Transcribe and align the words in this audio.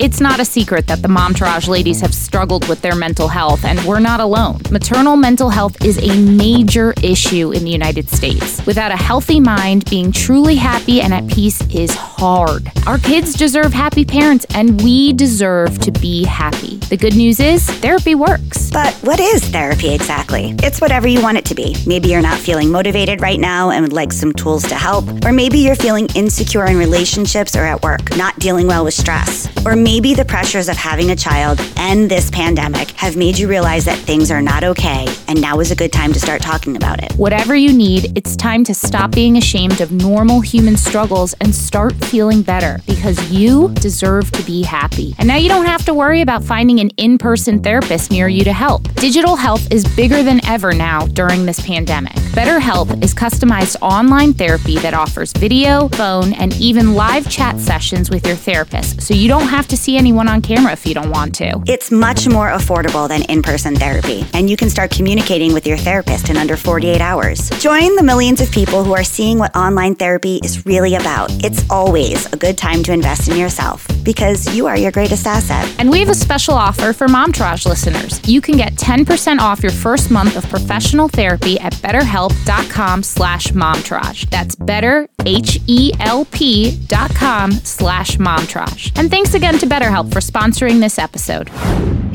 It's 0.00 0.20
not 0.20 0.38
a 0.38 0.44
secret 0.44 0.86
that 0.86 1.02
the 1.02 1.08
Momtourage 1.08 1.66
ladies 1.66 2.00
have 2.02 2.14
struggled 2.14 2.68
with 2.68 2.80
their 2.82 2.94
mental 2.94 3.26
health, 3.26 3.64
and 3.64 3.82
we're 3.84 3.98
not 3.98 4.20
alone. 4.20 4.60
Maternal 4.70 5.16
mental 5.16 5.50
health 5.50 5.84
is 5.84 5.98
a 5.98 6.16
major 6.22 6.94
issue 7.02 7.50
in 7.50 7.64
the 7.64 7.70
United 7.70 8.08
States. 8.08 8.64
Without 8.64 8.92
a 8.92 8.96
healthy 8.96 9.40
mind, 9.40 9.90
being 9.90 10.12
truly 10.12 10.54
happy 10.54 11.00
and 11.00 11.12
at 11.12 11.26
peace 11.26 11.60
is 11.74 11.92
hard. 11.92 12.70
Our 12.86 12.98
kids 12.98 13.34
deserve 13.34 13.72
happy 13.72 14.04
parents, 14.04 14.46
and 14.54 14.80
we 14.82 15.14
deserve 15.14 15.80
to 15.80 15.90
be 15.90 16.24
happy. 16.24 16.76
The 16.78 16.96
good 16.96 17.16
news 17.16 17.40
is 17.40 17.66
therapy 17.68 18.14
works. 18.14 18.70
But 18.72 18.94
what 19.02 19.18
is 19.18 19.42
therapy 19.46 19.92
exactly? 19.92 20.54
It's 20.62 20.80
whatever 20.80 21.08
you 21.08 21.20
want 21.22 21.38
it 21.38 21.44
to 21.46 21.56
be. 21.56 21.74
Maybe 21.88 22.08
you're 22.10 22.22
not 22.22 22.38
feeling 22.38 22.70
motivated 22.70 23.20
right 23.20 23.40
now 23.40 23.70
and 23.70 23.82
would 23.82 23.92
like 23.92 24.12
some 24.12 24.32
tools 24.32 24.62
to 24.68 24.76
help, 24.76 25.24
or 25.24 25.32
maybe 25.32 25.58
you're 25.58 25.74
feeling 25.74 26.06
insecure 26.14 26.66
in 26.66 26.76
relationships 26.76 27.56
or 27.56 27.64
at 27.64 27.82
work, 27.82 28.16
not 28.16 28.38
dealing 28.38 28.68
well 28.68 28.84
with 28.84 28.94
stress, 28.94 29.48
or 29.66 29.74
Maybe 29.88 30.12
the 30.12 30.22
pressures 30.26 30.68
of 30.68 30.76
having 30.76 31.12
a 31.12 31.16
child 31.16 31.58
and 31.78 32.10
this 32.10 32.30
pandemic 32.30 32.90
have 32.90 33.16
made 33.16 33.38
you 33.38 33.48
realize 33.48 33.86
that 33.86 33.96
things 33.96 34.30
are 34.30 34.42
not 34.42 34.62
okay, 34.62 35.06
and 35.28 35.40
now 35.40 35.60
is 35.60 35.70
a 35.70 35.74
good 35.74 35.94
time 35.94 36.12
to 36.12 36.20
start 36.20 36.42
talking 36.42 36.76
about 36.76 37.02
it. 37.02 37.10
Whatever 37.12 37.56
you 37.56 37.72
need, 37.72 38.14
it's 38.16 38.36
time 38.36 38.64
to 38.64 38.74
stop 38.74 39.12
being 39.12 39.38
ashamed 39.38 39.80
of 39.80 39.90
normal 39.90 40.42
human 40.42 40.76
struggles 40.76 41.32
and 41.40 41.54
start 41.54 41.94
feeling 42.04 42.42
better 42.42 42.80
because 42.86 43.18
you 43.30 43.70
deserve 43.80 44.30
to 44.32 44.42
be 44.42 44.62
happy. 44.62 45.14
And 45.18 45.26
now 45.26 45.36
you 45.36 45.48
don't 45.48 45.64
have 45.64 45.86
to 45.86 45.94
worry 45.94 46.20
about 46.20 46.44
finding 46.44 46.80
an 46.80 46.90
in 46.98 47.16
person 47.16 47.58
therapist 47.62 48.10
near 48.10 48.28
you 48.28 48.44
to 48.44 48.52
help. 48.52 48.92
Digital 48.96 49.36
health 49.36 49.72
is 49.72 49.86
bigger 49.96 50.22
than 50.22 50.44
ever 50.44 50.74
now 50.74 51.06
during 51.06 51.46
this 51.46 51.64
pandemic. 51.66 52.12
BetterHelp 52.36 53.02
is 53.02 53.14
customized 53.14 53.76
online 53.80 54.34
therapy 54.34 54.78
that 54.80 54.92
offers 54.92 55.32
video, 55.32 55.88
phone, 55.88 56.34
and 56.34 56.52
even 56.56 56.92
live 56.94 57.28
chat 57.30 57.58
sessions 57.58 58.10
with 58.10 58.26
your 58.26 58.36
therapist, 58.36 59.00
so 59.00 59.14
you 59.14 59.28
don't 59.28 59.48
have 59.48 59.66
to 59.66 59.77
see 59.78 59.96
anyone 59.96 60.26
on 60.28 60.42
camera 60.42 60.72
if 60.72 60.84
you 60.84 60.92
don't 60.94 61.10
want 61.10 61.34
to. 61.36 61.62
It's 61.66 61.90
much 61.90 62.28
more 62.28 62.50
affordable 62.50 63.08
than 63.08 63.22
in 63.24 63.42
person 63.42 63.74
therapy, 63.76 64.26
and 64.34 64.50
you 64.50 64.56
can 64.56 64.68
start 64.68 64.90
communicating 64.90 65.54
with 65.54 65.66
your 65.66 65.78
therapist 65.78 66.28
in 66.28 66.36
under 66.36 66.56
48 66.56 67.00
hours. 67.00 67.48
Join 67.62 67.94
the 67.96 68.02
millions 68.02 68.40
of 68.40 68.50
people 68.50 68.82
who 68.84 68.94
are 68.94 69.04
seeing 69.04 69.38
what 69.38 69.54
online 69.56 69.94
therapy 69.94 70.40
is 70.42 70.66
really 70.66 70.96
about. 70.96 71.30
It's 71.44 71.64
always 71.70 72.30
a 72.32 72.36
good 72.36 72.58
time 72.58 72.82
to 72.84 72.92
invest 72.92 73.28
in 73.28 73.36
yourself 73.36 73.86
because 74.04 74.52
you 74.54 74.66
are 74.66 74.76
your 74.76 74.90
greatest 74.90 75.26
asset. 75.26 75.72
And 75.78 75.90
we 75.90 76.00
have 76.00 76.08
a 76.08 76.14
special 76.14 76.54
offer 76.54 76.92
for 76.92 77.06
Momtourage 77.06 77.66
listeners. 77.66 78.20
You 78.28 78.40
can 78.40 78.56
get 78.56 78.74
10% 78.74 79.38
off 79.38 79.62
your 79.62 79.72
first 79.72 80.10
month 80.10 80.36
of 80.36 80.44
professional 80.48 81.08
therapy 81.08 81.58
at 81.60 81.72
betterhelp.com 81.74 83.02
slash 83.02 83.48
momtourage. 83.48 84.28
That's 84.30 84.54
better, 84.56 85.08
H-E-L-P 85.24 86.78
dot 86.86 87.14
com 87.14 87.52
slash 87.52 88.16
momtourage. 88.16 88.98
And 88.98 89.10
thanks 89.10 89.34
again 89.34 89.58
to 89.58 89.66
BetterHelp 89.68 90.12
for 90.12 90.20
sponsoring 90.20 90.80
this 90.80 90.98
episode. 90.98 91.48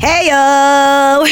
Hey 0.00 0.26
yo! 0.26 0.32